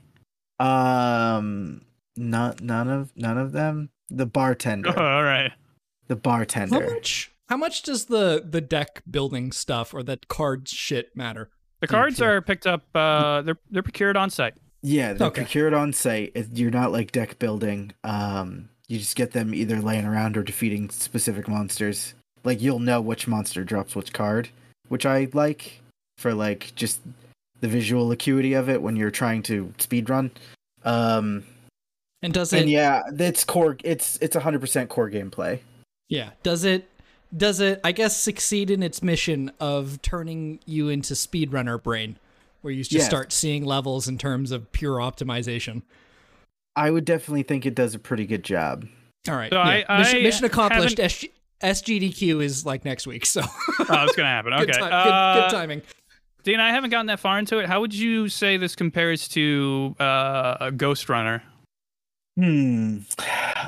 Um, 0.59 1.83
not 2.17 2.61
none 2.61 2.89
of 2.89 3.13
none 3.17 3.39
of 3.39 3.53
them. 3.53 3.91
The 4.09 4.27
bartender. 4.27 4.93
Oh, 4.97 5.03
All 5.05 5.23
right. 5.25 5.53
the 6.09 6.17
bartender. 6.17 6.75
How 6.75 6.81
bartender. 6.81 6.95
much? 6.95 7.33
How 7.49 7.57
much 7.57 7.83
does 7.83 8.07
the 8.07 8.45
the 8.49 8.61
deck 8.61 9.03
building 9.11 9.53
stuff 9.53 9.95
or 9.95 10.03
that 10.05 10.29
card 10.29 10.69
shit 10.69 11.17
matter? 11.17 11.51
The 11.81 11.87
cards 11.87 12.21
are 12.23 12.41
picked 12.41 12.67
up. 12.67 12.85
Uh, 12.95 13.43
they're 13.43 13.59
they're 13.71 13.83
procured 13.83 14.17
on 14.17 14.31
site. 14.31 14.55
Yeah, 14.83 15.13
they're 15.13 15.29
Okay. 15.29 15.43
procured 15.43 15.75
on 15.75 15.93
site. 15.93 16.33
It- 16.35 16.51
You're 16.57 16.71
not 16.71 16.93
like 16.93 17.13
deck 17.13 17.39
building. 17.39 17.93
Um, 18.05 18.69
you 18.89 18.99
just 18.99 19.17
get 19.17 19.33
them 19.33 19.55
either 19.55 19.81
laying 19.81 20.05
around 20.05 20.37
or 20.37 20.43
defeating 20.43 20.91
specific 20.91 21.49
monsters. 21.49 22.15
Like 22.45 22.61
you'll 22.63 22.79
know 22.79 23.01
which 23.01 23.27
monster 23.27 23.65
drops 23.65 23.97
which 23.97 24.13
card, 24.13 24.51
which 24.89 25.07
I 25.07 25.29
like 25.33 25.81
for 26.19 26.35
like 26.35 26.73
just 26.77 27.01
the 27.61 27.69
visual 27.69 28.11
acuity 28.13 28.53
of 28.55 28.69
it 28.69 28.83
when 28.83 28.97
you're 28.97 29.11
trying 29.11 29.43
to 29.45 29.73
speed 29.79 30.09
run. 30.11 30.31
Um, 30.85 31.45
And 32.23 32.33
does 32.33 32.53
it? 32.53 32.63
and 32.63 32.71
yeah, 32.71 33.03
it's 33.19 33.45
core. 33.45 33.77
It's 33.85 34.19
it's 34.21 34.37
100% 34.37 34.89
core 34.89 35.11
gameplay. 35.11 35.61
Yeah. 36.09 36.31
Does 36.43 36.65
it 36.65 36.89
does 37.37 37.61
it 37.61 37.81
I 37.83 37.93
guess 37.93 38.17
succeed 38.17 38.71
in 38.71 38.83
its 38.83 39.03
mission 39.03 39.51
of 39.59 40.01
turning 40.03 40.61
you 40.65 40.89
into 40.89 41.15
speedrunner 41.15 41.83
brain 41.83 42.19
where 42.63 42.73
you 42.73 42.83
just 42.83 42.93
Yes. 42.93 43.07
start 43.07 43.33
seeing 43.33 43.65
levels 43.65 44.07
in 44.09 44.17
terms 44.19 44.51
of 44.53 44.71
pure 44.73 44.99
optimization. 44.99 45.83
I 46.75 46.91
would 46.91 47.05
definitely 47.05 47.43
think 47.43 47.65
it 47.67 47.75
does 47.75 47.95
a 47.95 47.99
pretty 47.99 48.27
good 48.27 48.45
job. 48.45 48.87
All 49.29 49.35
right. 49.37 49.51
So 49.53 49.57
yeah. 49.59 49.85
I- 49.89 49.99
mission, 49.99 50.17
I 50.19 50.23
mission 50.23 50.45
accomplished. 50.45 50.99
SG, 50.99 51.31
SGDQ 51.63 52.43
is 52.43 52.67
like 52.67 52.85
next 52.85 53.07
week, 53.07 53.27
so 53.27 53.41
Oh, 53.89 54.05
it's 54.05 54.17
gonna 54.17 54.29
happen. 54.29 54.53
Okay. 54.53 54.67
good, 54.67 54.75
time, 54.75 54.93
uh, 54.93 55.35
good, 55.35 55.43
good 55.43 55.57
timing. 55.57 55.83
Dean, 56.43 56.61
I 56.61 56.71
haven't 56.71 56.91
gotten 56.91 57.07
that 57.07 57.19
far 57.21 57.39
into 57.39 57.59
it. 57.59 57.67
How 57.67 57.81
would 57.81 57.93
you 57.95 58.29
say 58.29 58.57
this 58.57 58.77
compares 58.77 59.27
to 59.29 59.97
uh, 59.99 60.57
a 60.61 60.73
Ghost 60.73 61.09
Runner? 61.09 61.43
Hmm. 62.37 62.99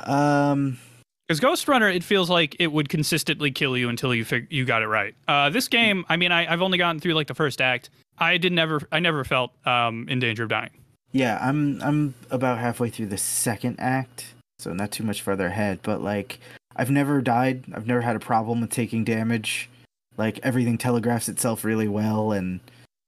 Um. 0.05 0.78
Because 1.26 1.41
Ghost 1.41 1.68
Runner, 1.68 1.89
it 1.89 2.03
feels 2.03 2.30
like 2.30 2.57
it 2.59 2.68
would 2.68 2.89
consistently 2.89 3.51
kill 3.51 3.76
you 3.76 3.91
until 3.91 4.14
you 4.14 4.24
fig- 4.24 4.47
you 4.49 4.64
got 4.64 4.82
it 4.82 4.86
right. 4.86 5.14
Uh, 5.26 5.51
this 5.51 5.68
game, 5.68 6.07
I 6.09 6.16
mean, 6.16 6.32
I, 6.32 6.51
I've 6.51 6.62
only 6.62 6.78
gotten 6.78 7.01
through 7.01 7.12
like 7.14 7.26
the 7.26 7.34
first 7.34 7.61
act. 7.61 7.91
I 8.16 8.39
did 8.39 8.53
never, 8.53 8.80
I 8.91 9.01
never 9.01 9.24
felt 9.24 9.53
um, 9.66 10.07
in 10.09 10.20
danger 10.20 10.45
of 10.45 10.49
dying. 10.49 10.70
Yeah, 11.12 11.39
I'm 11.41 11.82
I'm 11.82 12.14
about 12.30 12.59
halfway 12.59 12.89
through 12.91 13.07
the 13.07 13.18
second 13.18 13.76
act, 13.78 14.34
so 14.59 14.72
not 14.72 14.91
too 14.91 15.05
much 15.05 15.20
further 15.22 15.47
ahead. 15.47 15.80
But 15.82 16.03
like, 16.03 16.39
I've 16.79 16.91
never 16.91 17.20
died. 17.20 17.64
I've 17.74 17.87
never 17.87 18.01
had 18.01 18.16
a 18.16 18.20
problem 18.20 18.61
with 18.62 18.70
taking 18.70 19.05
damage. 19.05 19.68
Like 20.16 20.39
everything 20.43 20.79
telegraphs 20.79 21.29
itself 21.29 21.64
really 21.64 21.89
well, 21.89 22.33
and 22.33 22.61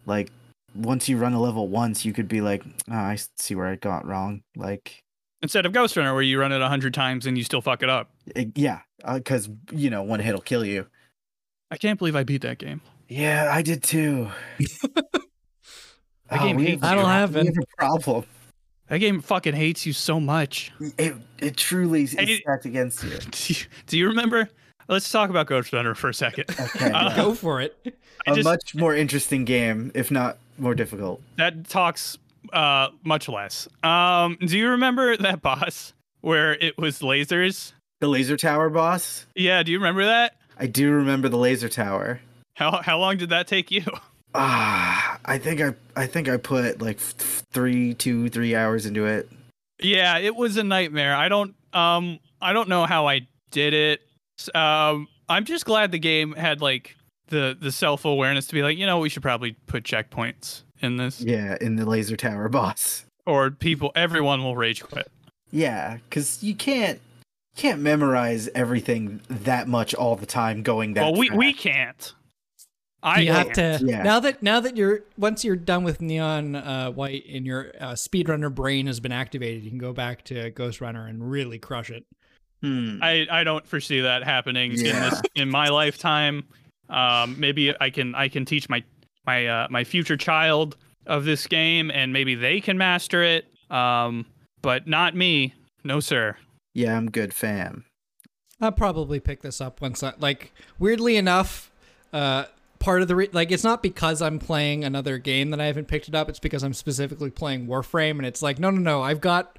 like 0.06 0.30
once 0.74 1.08
you 1.08 1.16
run 1.16 1.32
a 1.32 1.40
level 1.40 1.68
once, 1.68 2.04
you 2.04 2.12
could 2.12 2.28
be 2.28 2.40
like, 2.40 2.62
oh, 2.90 2.94
I 2.94 3.18
see 3.38 3.54
where 3.54 3.66
I 3.66 3.76
got 3.76 4.06
wrong. 4.06 4.42
Like, 4.56 5.02
Instead 5.42 5.64
of 5.66 5.72
Ghost 5.72 5.96
Runner, 5.96 6.12
where 6.12 6.22
you 6.22 6.38
run 6.38 6.52
it 6.52 6.60
a 6.60 6.68
hundred 6.68 6.92
times 6.94 7.26
and 7.26 7.38
you 7.38 7.44
still 7.44 7.62
fuck 7.62 7.82
it 7.82 7.88
up. 7.88 8.10
it, 8.36 8.56
yeah, 8.56 8.80
uh, 9.04 9.14
because 9.18 9.48
you 9.72 9.88
know 9.88 10.02
one 10.02 10.20
hit'll 10.20 10.40
kill 10.40 10.64
you. 10.64 10.86
I 11.70 11.76
can't 11.78 11.98
believe 11.98 12.14
I 12.16 12.24
beat 12.24 12.42
that 12.42 12.58
game. 12.58 12.80
Yeah, 13.08 13.48
I 13.52 13.62
did 13.62 13.82
too. 13.82 14.28
That 16.30 16.42
game 16.42 16.56
we 16.56 16.66
hates 16.66 16.82
That'll 16.82 17.02
you. 17.02 17.08
happen. 17.08 17.40
We 17.40 17.46
have 17.46 17.56
a 17.58 17.76
problem. 17.76 18.24
That 18.90 18.98
game 18.98 19.20
fucking 19.22 19.54
hates 19.54 19.86
you 19.86 19.92
so 19.94 20.20
much. 20.20 20.72
It 20.98 21.14
it 21.38 21.56
truly 21.56 22.02
is 22.02 22.12
Hey, 22.12 22.40
stacked 22.40 22.66
against 22.66 23.02
you. 23.04 23.10
Do 23.30 23.54
you, 23.54 23.56
do 23.86 23.98
you 23.98 24.08
remember? 24.08 24.48
Let's 24.88 25.10
talk 25.10 25.30
about 25.30 25.46
Ghost 25.46 25.72
Runner 25.72 25.94
for 25.94 26.10
a 26.10 26.14
second. 26.14 26.46
Okay, 26.60 26.90
Uh. 26.90 27.14
Go 27.16 27.32
for 27.34 27.60
it. 27.62 27.76
I 28.26 28.32
a 28.32 28.34
just- 28.34 28.44
much 28.44 28.74
more 28.74 28.94
interesting 28.94 29.44
game, 29.44 29.90
if 29.94 30.10
not 30.10 30.38
more 30.58 30.74
difficult. 30.74 31.22
that 31.36 31.68
talks 31.68 32.18
uh, 32.52 32.88
much 33.04 33.28
less. 33.28 33.68
Um, 33.84 34.36
do 34.44 34.58
you 34.58 34.68
remember 34.70 35.16
that 35.16 35.40
boss 35.48 35.92
where 36.20 36.54
it 36.54 36.76
was 36.76 36.98
lasers? 36.98 37.72
The 38.00 38.08
laser 38.08 38.36
tower 38.36 38.68
boss. 38.70 39.24
Yeah, 39.36 39.62
do 39.62 39.70
you 39.72 39.78
remember 39.78 40.04
that? 40.04 40.34
I 40.58 40.66
do 40.66 40.90
remember 40.90 41.28
the 41.28 41.38
laser 41.38 41.68
tower. 41.68 42.20
How 42.54 42.82
how 42.82 42.98
long 42.98 43.16
did 43.18 43.28
that 43.30 43.46
take 43.46 43.70
you? 43.70 43.84
Ah, 44.34 45.18
I 45.24 45.38
think 45.38 45.60
I 45.60 45.74
I 45.96 46.06
think 46.06 46.28
I 46.28 46.36
put 46.36 46.80
like 46.80 46.98
three, 46.98 47.94
two, 47.94 48.28
three 48.28 48.54
hours 48.54 48.86
into 48.86 49.06
it. 49.06 49.28
Yeah, 49.82 50.18
it 50.18 50.36
was 50.36 50.56
a 50.56 50.62
nightmare. 50.64 51.14
I 51.16 51.28
don't 51.28 51.54
um 51.72 52.18
I 52.40 52.52
don't 52.52 52.68
know 52.68 52.86
how 52.86 53.06
I 53.08 53.26
did 53.50 53.74
it. 53.74 54.00
Um 54.54 55.08
I'm 55.28 55.44
just 55.44 55.64
glad 55.64 55.90
the 55.92 55.98
game 55.98 56.32
had 56.34 56.60
like 56.60 56.96
the 57.28 57.56
the 57.60 57.72
self-awareness 57.72 58.46
to 58.48 58.54
be 58.54 58.62
like, 58.62 58.78
you 58.78 58.86
know, 58.86 58.98
we 58.98 59.08
should 59.08 59.22
probably 59.22 59.52
put 59.66 59.84
checkpoints 59.84 60.62
in 60.80 60.96
this 60.96 61.20
Yeah, 61.20 61.56
in 61.60 61.76
the 61.76 61.84
laser 61.86 62.16
tower 62.16 62.48
boss. 62.50 63.04
or 63.26 63.50
people 63.50 63.90
everyone 63.96 64.42
will 64.44 64.56
rage 64.56 64.82
quit. 64.82 65.10
Yeah, 65.50 65.98
because 66.08 66.42
you 66.42 66.54
can't 66.54 67.00
can't 67.56 67.80
memorize 67.80 68.48
everything 68.54 69.20
that 69.28 69.66
much 69.66 69.92
all 69.94 70.14
the 70.14 70.24
time 70.26 70.62
going 70.62 70.94
that. 70.94 71.02
well, 71.02 71.14
we 71.16 71.30
we 71.30 71.52
can't. 71.52 72.14
I 73.02 73.20
you 73.20 73.32
have 73.32 73.52
to 73.52 73.78
Yeah. 73.82 74.02
now 74.02 74.20
that 74.20 74.42
now 74.42 74.60
that 74.60 74.76
you're 74.76 75.00
once 75.16 75.44
you're 75.44 75.56
done 75.56 75.84
with 75.84 76.00
neon 76.02 76.54
uh, 76.56 76.90
white 76.90 77.24
and 77.32 77.46
your 77.46 77.72
uh, 77.80 77.92
speedrunner 77.92 78.54
brain 78.54 78.86
has 78.86 79.00
been 79.00 79.12
activated, 79.12 79.64
you 79.64 79.70
can 79.70 79.78
go 79.78 79.92
back 79.92 80.24
to 80.24 80.50
Ghost 80.50 80.80
Runner 80.80 81.06
and 81.06 81.30
really 81.30 81.58
crush 81.58 81.90
it. 81.90 82.04
Hmm. 82.62 82.98
I, 83.02 83.26
I 83.30 83.42
don't 83.44 83.66
foresee 83.66 84.00
that 84.02 84.22
happening 84.22 84.72
in 84.72 84.82
this 84.84 85.20
in 85.34 85.50
my 85.50 85.68
lifetime. 85.68 86.44
Um, 86.90 87.36
maybe 87.38 87.74
I 87.80 87.88
can 87.90 88.14
I 88.14 88.28
can 88.28 88.44
teach 88.44 88.68
my 88.68 88.84
my 89.26 89.46
uh, 89.46 89.66
my 89.70 89.84
future 89.84 90.16
child 90.18 90.76
of 91.06 91.24
this 91.24 91.46
game, 91.46 91.90
and 91.90 92.12
maybe 92.12 92.34
they 92.34 92.60
can 92.60 92.76
master 92.76 93.22
it. 93.22 93.46
Um, 93.70 94.26
but 94.60 94.86
not 94.86 95.14
me. 95.16 95.54
No, 95.84 96.00
sir. 96.00 96.36
Yeah, 96.74 96.96
I'm 96.98 97.10
good, 97.10 97.32
fam. 97.32 97.84
I'll 98.60 98.72
probably 98.72 99.20
pick 99.20 99.40
this 99.40 99.60
up 99.62 99.80
once 99.80 100.02
I 100.02 100.12
like 100.18 100.52
weirdly 100.78 101.16
enough, 101.16 101.70
uh 102.12 102.44
part 102.80 103.02
of 103.02 103.08
the 103.08 103.14
re- 103.14 103.30
like 103.32 103.52
it's 103.52 103.62
not 103.62 103.82
because 103.82 104.20
I'm 104.20 104.40
playing 104.40 104.84
another 104.84 105.18
game 105.18 105.50
that 105.50 105.60
I 105.60 105.66
haven't 105.66 105.86
picked 105.86 106.08
it 106.08 106.14
up, 106.14 106.28
it's 106.28 106.40
because 106.40 106.64
I'm 106.64 106.74
specifically 106.74 107.30
playing 107.30 107.68
Warframe 107.68 108.12
and 108.12 108.26
it's 108.26 108.42
like 108.42 108.58
no 108.58 108.70
no 108.70 108.80
no, 108.80 109.02
I've 109.02 109.20
got 109.20 109.58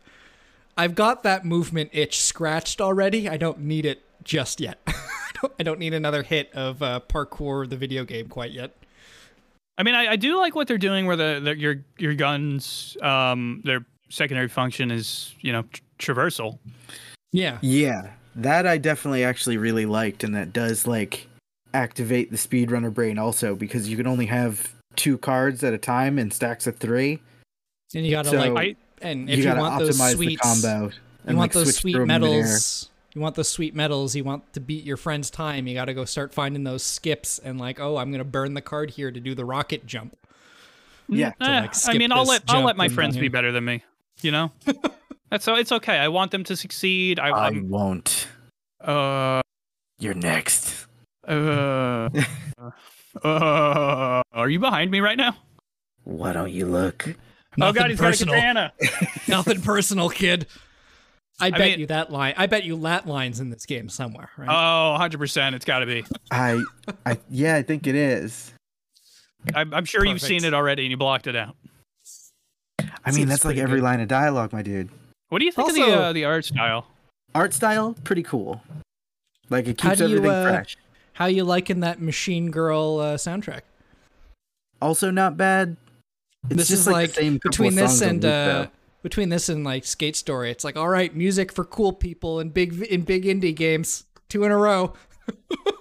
I've 0.77 0.95
got 0.95 1.23
that 1.23 1.45
movement 1.45 1.91
itch 1.93 2.19
scratched 2.19 2.81
already. 2.81 3.29
I 3.29 3.37
don't 3.37 3.59
need 3.61 3.85
it 3.85 4.03
just 4.23 4.59
yet. 4.59 4.79
I 4.87 5.31
don't 5.41 5.53
I 5.61 5.63
don't 5.63 5.79
need 5.79 5.93
another 5.93 6.23
hit 6.23 6.51
of 6.53 6.83
uh 6.83 6.99
parkour 7.07 7.69
the 7.69 7.77
video 7.77 8.03
game 8.03 8.27
quite 8.27 8.51
yet. 8.51 8.75
I 9.77 9.83
mean, 9.83 9.95
I, 9.95 10.09
I 10.09 10.15
do 10.15 10.37
like 10.37 10.53
what 10.53 10.67
they're 10.67 10.77
doing, 10.77 11.05
where 11.05 11.15
the, 11.15 11.39
the 11.43 11.57
your 11.57 11.83
your 11.97 12.13
guns, 12.13 12.97
um, 13.01 13.61
their 13.63 13.85
secondary 14.09 14.47
function 14.47 14.91
is 14.91 15.33
you 15.41 15.51
know 15.51 15.63
tr- 15.63 15.81
traversal. 16.13 16.59
Yeah. 17.31 17.57
Yeah, 17.61 18.11
that 18.35 18.67
I 18.67 18.77
definitely 18.77 19.23
actually 19.23 19.57
really 19.57 19.85
liked, 19.85 20.23
and 20.23 20.35
that 20.35 20.53
does 20.53 20.85
like 20.85 21.27
activate 21.73 22.31
the 22.31 22.37
speedrunner 22.37 22.93
brain 22.93 23.17
also 23.17 23.55
because 23.55 23.89
you 23.89 23.97
can 23.97 24.07
only 24.07 24.25
have 24.27 24.73
two 24.95 25.17
cards 25.17 25.63
at 25.63 25.73
a 25.73 25.77
time 25.77 26.19
in 26.19 26.31
stacks 26.31 26.67
of 26.67 26.77
three. 26.77 27.21
And 27.95 28.05
you 28.05 28.11
got 28.11 28.23
to 28.23 28.31
So, 28.31 28.37
like 28.37 28.57
I- 28.57 28.75
and 29.01 29.27
you 29.27 29.33
if 29.33 29.39
you, 29.39 29.45
gotta 29.45 29.59
want 29.61 29.79
those 29.79 29.97
optimize 29.97 30.15
sweets 30.15 30.41
the 30.41 30.47
combo. 30.47 30.91
You 31.27 31.35
want 31.35 31.37
like, 31.37 31.53
those 31.53 31.75
sweet 31.75 31.93
through 31.93 32.03
'em 32.03 32.11
in 32.11 32.21
midair. 32.21 32.37
medals. 32.43 32.89
You 33.13 33.21
want 33.21 33.35
those 33.35 33.49
sweet 33.49 33.75
medals. 33.75 34.15
You 34.15 34.23
want 34.23 34.53
to 34.53 34.59
beat 34.59 34.85
your 34.85 34.95
friend's 34.97 35.29
time. 35.29 35.67
You 35.67 35.73
got 35.73 35.85
to 35.85 35.93
go 35.93 36.05
start 36.05 36.33
finding 36.33 36.63
those 36.63 36.81
skips 36.83 37.39
and 37.39 37.59
like, 37.59 37.79
oh, 37.79 37.97
I'm 37.97 38.11
gonna 38.11 38.23
burn 38.23 38.53
the 38.53 38.61
card 38.61 38.91
here 38.91 39.11
to 39.11 39.19
do 39.19 39.35
the 39.35 39.43
rocket 39.43 39.85
jump. 39.85 40.15
Yeah, 41.09 41.31
to, 41.41 41.49
Eh, 41.49 41.59
like, 41.61 41.73
I 41.87 41.97
mean, 41.97 42.11
I'll 42.11 42.23
let 42.25 42.43
I'll 42.47 42.63
let 42.63 42.77
my 42.77 42.87
friends 42.87 43.17
be 43.17 43.27
better 43.27 43.51
than 43.51 43.65
me. 43.65 43.83
You 44.21 44.31
know, 44.31 44.51
that's 45.29 45.43
so 45.43 45.55
it's 45.55 45.71
okay. 45.73 45.97
I 45.97 46.07
want 46.07 46.31
them 46.31 46.43
to 46.45 46.55
succeed. 46.55 47.19
I, 47.19 47.29
I 47.29 47.49
won't. 47.61 48.27
uh 48.79 49.41
You're 49.99 50.13
next. 50.13 50.85
Uh, 51.27 52.09
uh 53.23 54.21
are 54.31 54.49
you 54.49 54.59
behind 54.59 54.91
me 54.91 54.99
right 54.99 55.17
now? 55.17 55.35
Why 56.03 56.33
don't 56.33 56.51
you 56.51 56.65
look? 56.65 57.15
oh 57.59 57.73
God, 57.73 57.89
he's 57.89 57.99
personal. 57.99 58.35
got 58.35 58.55
a 58.55 58.71
katana. 58.79 59.11
Nothing 59.27 59.61
personal, 59.61 60.09
kid. 60.09 60.47
I 61.39 61.49
bet 61.49 61.59
mean- 61.59 61.79
you 61.79 61.87
that 61.87 62.11
line. 62.11 62.33
I 62.37 62.45
bet 62.45 62.63
you 62.63 62.75
lat 62.75 63.07
lines 63.07 63.39
in 63.39 63.49
this 63.49 63.65
game 63.65 63.89
somewhere. 63.89 64.29
Right? 64.37 64.47
Oh, 64.49 64.91
100 64.91 65.17
percent. 65.17 65.55
It's 65.55 65.65
got 65.65 65.79
to 65.79 65.85
be. 65.85 66.05
I, 66.29 66.61
I, 67.05 67.17
yeah, 67.29 67.55
I 67.55 67.63
think 67.63 67.87
it 67.87 67.95
is. 67.95 68.53
I'm, 69.55 69.73
I'm 69.73 69.85
sure 69.85 70.05
you've 70.05 70.21
seen 70.21 70.43
it 70.43 70.53
already 70.53 70.83
and 70.83 70.91
you 70.91 70.97
blocked 70.97 71.27
it 71.27 71.35
out. 71.35 71.55
I 72.79 73.09
mean, 73.09 73.13
Seems 73.13 73.29
that's 73.29 73.45
like 73.45 73.57
every 73.57 73.79
good. 73.79 73.85
line 73.85 73.99
of 73.99 74.07
dialogue, 74.07 74.53
my 74.53 74.61
dude. 74.61 74.89
What 75.29 75.39
do 75.39 75.45
you 75.45 75.51
think 75.51 75.69
of 75.69 75.75
the 75.75 75.83
uh, 75.83 76.13
the 76.13 76.25
art 76.25 76.45
style? 76.45 76.87
Art 77.33 77.53
style, 77.53 77.95
pretty 78.03 78.21
cool. 78.23 78.61
Like 79.49 79.67
it 79.67 79.77
keeps 79.77 79.97
do 79.97 80.07
you, 80.07 80.17
everything 80.17 80.37
uh, 80.37 80.43
fresh. 80.43 80.77
How 81.13 81.25
you 81.25 81.43
liking 81.43 81.81
that 81.81 82.01
Machine 82.01 82.51
Girl 82.51 82.99
uh, 82.99 83.17
soundtrack? 83.17 83.61
Also, 84.81 85.11
not 85.11 85.37
bad. 85.37 85.77
It's 86.45 86.55
this 86.55 86.67
just 86.69 86.81
is 86.81 86.87
like, 86.87 86.93
like, 86.93 87.09
the 87.09 87.21
same 87.21 87.39
between 87.43 87.75
this 87.75 88.01
and 88.01 88.23
loop, 88.23 88.33
uh, 88.33 88.65
between 89.03 89.29
this 89.29 89.49
and 89.49 89.63
like 89.63 89.85
Skate 89.85 90.15
Story. 90.15 90.49
It's 90.49 90.63
like, 90.63 90.75
all 90.75 90.89
right, 90.89 91.15
music 91.15 91.51
for 91.51 91.63
cool 91.63 91.93
people 91.93 92.39
and 92.39 92.51
big 92.53 92.81
in 92.81 93.01
big 93.01 93.25
indie 93.25 93.55
games, 93.55 94.05
two 94.29 94.43
in 94.43 94.51
a 94.51 94.57
row. 94.57 94.93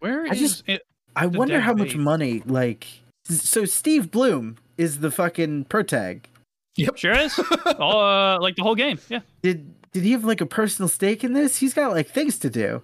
Where 0.00 0.26
is 0.26 0.32
I 0.32 0.34
just- 0.34 0.64
it? 0.66 0.82
I 1.16 1.26
wonder 1.26 1.60
how 1.60 1.74
much 1.74 1.90
bait. 1.92 1.98
money 1.98 2.42
like 2.44 2.88
So 3.28 3.64
Steve 3.64 4.10
Blum 4.10 4.56
is 4.76 4.98
the 4.98 5.12
fucking 5.12 5.66
protag. 5.66 6.28
Yep, 6.76 6.96
sure 6.96 7.12
is. 7.16 7.38
All, 7.78 8.00
uh, 8.04 8.40
like 8.40 8.56
the 8.56 8.64
whole 8.64 8.74
game. 8.74 8.98
Yeah. 9.08 9.20
Did 9.40 9.72
did 9.92 10.02
he 10.02 10.10
have 10.10 10.24
like 10.24 10.40
a 10.40 10.46
personal 10.46 10.88
stake 10.88 11.22
in 11.22 11.32
this? 11.32 11.58
He's 11.58 11.72
got 11.72 11.92
like 11.92 12.08
things 12.08 12.36
to 12.40 12.50
do. 12.50 12.82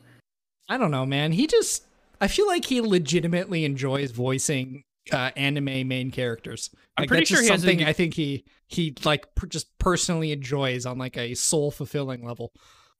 I 0.70 0.78
don't 0.78 0.92
know, 0.92 1.04
man. 1.04 1.32
He 1.32 1.48
just 1.48 1.84
I 2.20 2.28
feel 2.28 2.46
like 2.46 2.64
he 2.64 2.80
legitimately 2.80 3.64
enjoys 3.64 4.12
voicing 4.12 4.84
uh, 5.12 5.32
anime 5.36 5.88
main 5.88 6.12
characters. 6.12 6.70
I'm 6.96 7.08
pretty 7.08 7.22
that's 7.22 7.30
sure 7.30 7.38
just 7.38 7.50
he 7.50 7.58
something 7.58 7.78
g- 7.80 7.84
I 7.84 7.92
think 7.92 8.14
he 8.14 8.44
he 8.68 8.94
like 9.04 9.34
per- 9.34 9.48
just 9.48 9.76
personally 9.78 10.30
enjoys 10.30 10.86
on 10.86 10.96
like 10.96 11.16
a 11.18 11.34
soul 11.34 11.72
fulfilling 11.72 12.24
level. 12.24 12.52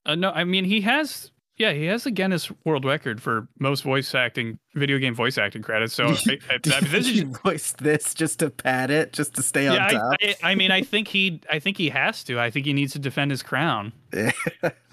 Uh, 0.04 0.16
no, 0.16 0.32
I 0.32 0.42
mean 0.44 0.64
he 0.64 0.80
has. 0.82 1.30
Yeah, 1.58 1.72
he 1.72 1.84
has 1.84 2.04
the 2.04 2.10
Guinness 2.10 2.50
World 2.64 2.86
Record 2.86 3.20
for 3.20 3.46
most 3.58 3.82
voice 3.82 4.14
acting, 4.14 4.58
video 4.74 4.96
game 4.96 5.14
voice 5.14 5.36
acting 5.36 5.60
credits. 5.60 5.92
So 5.92 6.06
I, 6.06 6.38
I, 6.48 6.58
I 6.72 6.80
mean, 6.80 6.90
this 6.90 7.06
is 7.06 7.18
he 7.18 7.22
voiced 7.24 7.76
this 7.78 8.14
just 8.14 8.38
to 8.38 8.48
pad 8.48 8.90
it, 8.90 9.12
just 9.12 9.34
to 9.34 9.42
stay 9.42 9.68
on 9.68 9.76
top. 9.76 10.16
I, 10.22 10.36
I, 10.42 10.52
I 10.52 10.54
mean, 10.54 10.70
I 10.70 10.80
think 10.80 11.08
he, 11.08 11.42
I 11.50 11.58
think 11.58 11.76
he 11.76 11.90
has 11.90 12.24
to. 12.24 12.40
I 12.40 12.50
think 12.50 12.64
he 12.64 12.72
needs 12.72 12.94
to 12.94 12.98
defend 12.98 13.30
his 13.30 13.42
crown. 13.42 13.92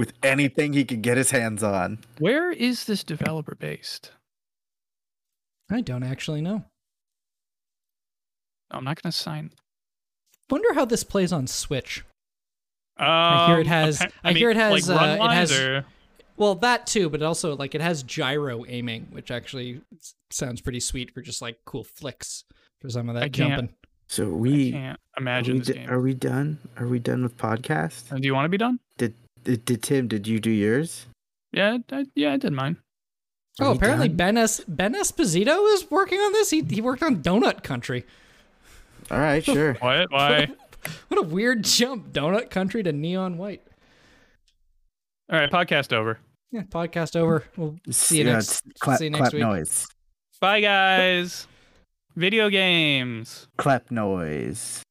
With 0.00 0.14
anything 0.22 0.72
he 0.72 0.86
could 0.86 1.02
get 1.02 1.18
his 1.18 1.30
hands 1.30 1.62
on. 1.62 1.98
Where 2.18 2.50
is 2.50 2.86
this 2.86 3.04
developer 3.04 3.54
based? 3.54 4.12
I 5.70 5.82
don't 5.82 6.02
actually 6.02 6.40
know. 6.40 6.64
I'm 8.70 8.82
not 8.82 9.02
going 9.02 9.12
to 9.12 9.16
sign. 9.16 9.50
Wonder 10.48 10.72
how 10.72 10.86
this 10.86 11.04
plays 11.04 11.34
on 11.34 11.46
Switch. 11.46 12.02
Um, 12.96 13.50
hear 13.50 13.60
it 13.60 13.66
has- 13.66 14.00
appa- 14.00 14.12
I 14.24 14.32
hear 14.32 14.48
it 14.50 14.56
has, 14.56 14.88
like, 14.88 14.96
uh, 14.98 15.18
run 15.18 15.30
it 15.32 15.34
has- 15.34 15.52
or- 15.52 15.84
Well, 16.38 16.54
that 16.54 16.86
too, 16.86 17.10
but 17.10 17.22
also 17.22 17.54
like 17.54 17.74
it 17.74 17.82
has 17.82 18.02
gyro 18.02 18.64
aiming, 18.66 19.08
which 19.10 19.30
actually 19.30 19.82
sounds 20.30 20.62
pretty 20.62 20.80
sweet 20.80 21.12
for 21.12 21.20
just 21.20 21.42
like 21.42 21.58
cool 21.66 21.84
flicks 21.84 22.44
for 22.80 22.88
some 22.88 23.10
of 23.10 23.14
that 23.16 23.24
I 23.24 23.28
can't- 23.28 23.50
jumping. 23.50 23.74
So 24.06 24.28
I 24.28 24.32
we 24.32 24.72
can't 24.72 24.98
are 25.16 25.20
imagine 25.20 25.52
we, 25.54 25.58
this 25.58 25.68
d- 25.68 25.74
game. 25.74 25.90
are 25.90 26.00
we 26.00 26.14
done? 26.14 26.58
Are 26.78 26.86
we 26.86 26.98
done 26.98 27.22
with 27.22 27.36
podcast? 27.36 28.10
Uh, 28.10 28.16
Do 28.16 28.26
you 28.26 28.34
want 28.34 28.46
to 28.46 28.48
be 28.48 28.56
done? 28.56 28.80
Did, 29.44 29.64
did 29.64 29.64
did 29.64 29.82
Tim? 29.82 30.08
Did 30.08 30.26
you 30.26 30.38
do 30.40 30.50
yours? 30.50 31.06
Yeah, 31.52 31.78
I, 31.92 32.06
yeah, 32.14 32.32
I 32.32 32.36
did 32.36 32.52
mine. 32.52 32.76
Oh, 33.60 33.64
Are 33.64 33.68
Oh, 33.68 33.74
apparently 33.74 34.08
done? 34.08 34.16
Ben 34.16 34.36
Es- 34.38 34.64
Ben 34.68 34.94
Esposito 34.94 35.72
is 35.74 35.90
working 35.90 36.18
on 36.20 36.32
this. 36.32 36.50
He 36.50 36.62
he 36.62 36.80
worked 36.80 37.02
on 37.02 37.22
Donut 37.22 37.62
County. 37.62 38.04
All 39.10 39.18
right, 39.18 39.44
sure. 39.44 39.74
What? 39.74 40.10
Why? 40.12 40.48
What 41.08 41.18
a 41.18 41.22
weird 41.28 41.64
jump, 41.64 42.12
Donut 42.12 42.50
County 42.50 42.82
to 42.82 42.92
Neon 42.92 43.36
White. 43.36 43.62
All 45.30 45.38
right, 45.38 45.50
podcast 45.50 45.92
over. 45.92 46.18
Yeah, 46.52 46.62
podcast 46.62 47.16
over. 47.16 47.44
We'll 47.56 47.76
see 47.90 48.18
you 48.18 48.24
Yeah, 48.24 48.34
next. 48.34 48.62
clap, 48.80 48.98
see 48.98 49.04
you 49.04 49.10
next 49.10 49.20
clap 49.20 49.32
week. 49.34 49.42
noise. 49.42 49.86
Bye, 50.40 50.60
guys. 50.60 51.46
Video 52.16 52.48
games. 52.48 53.46
Clap 53.56 53.90
noise. 53.90 54.82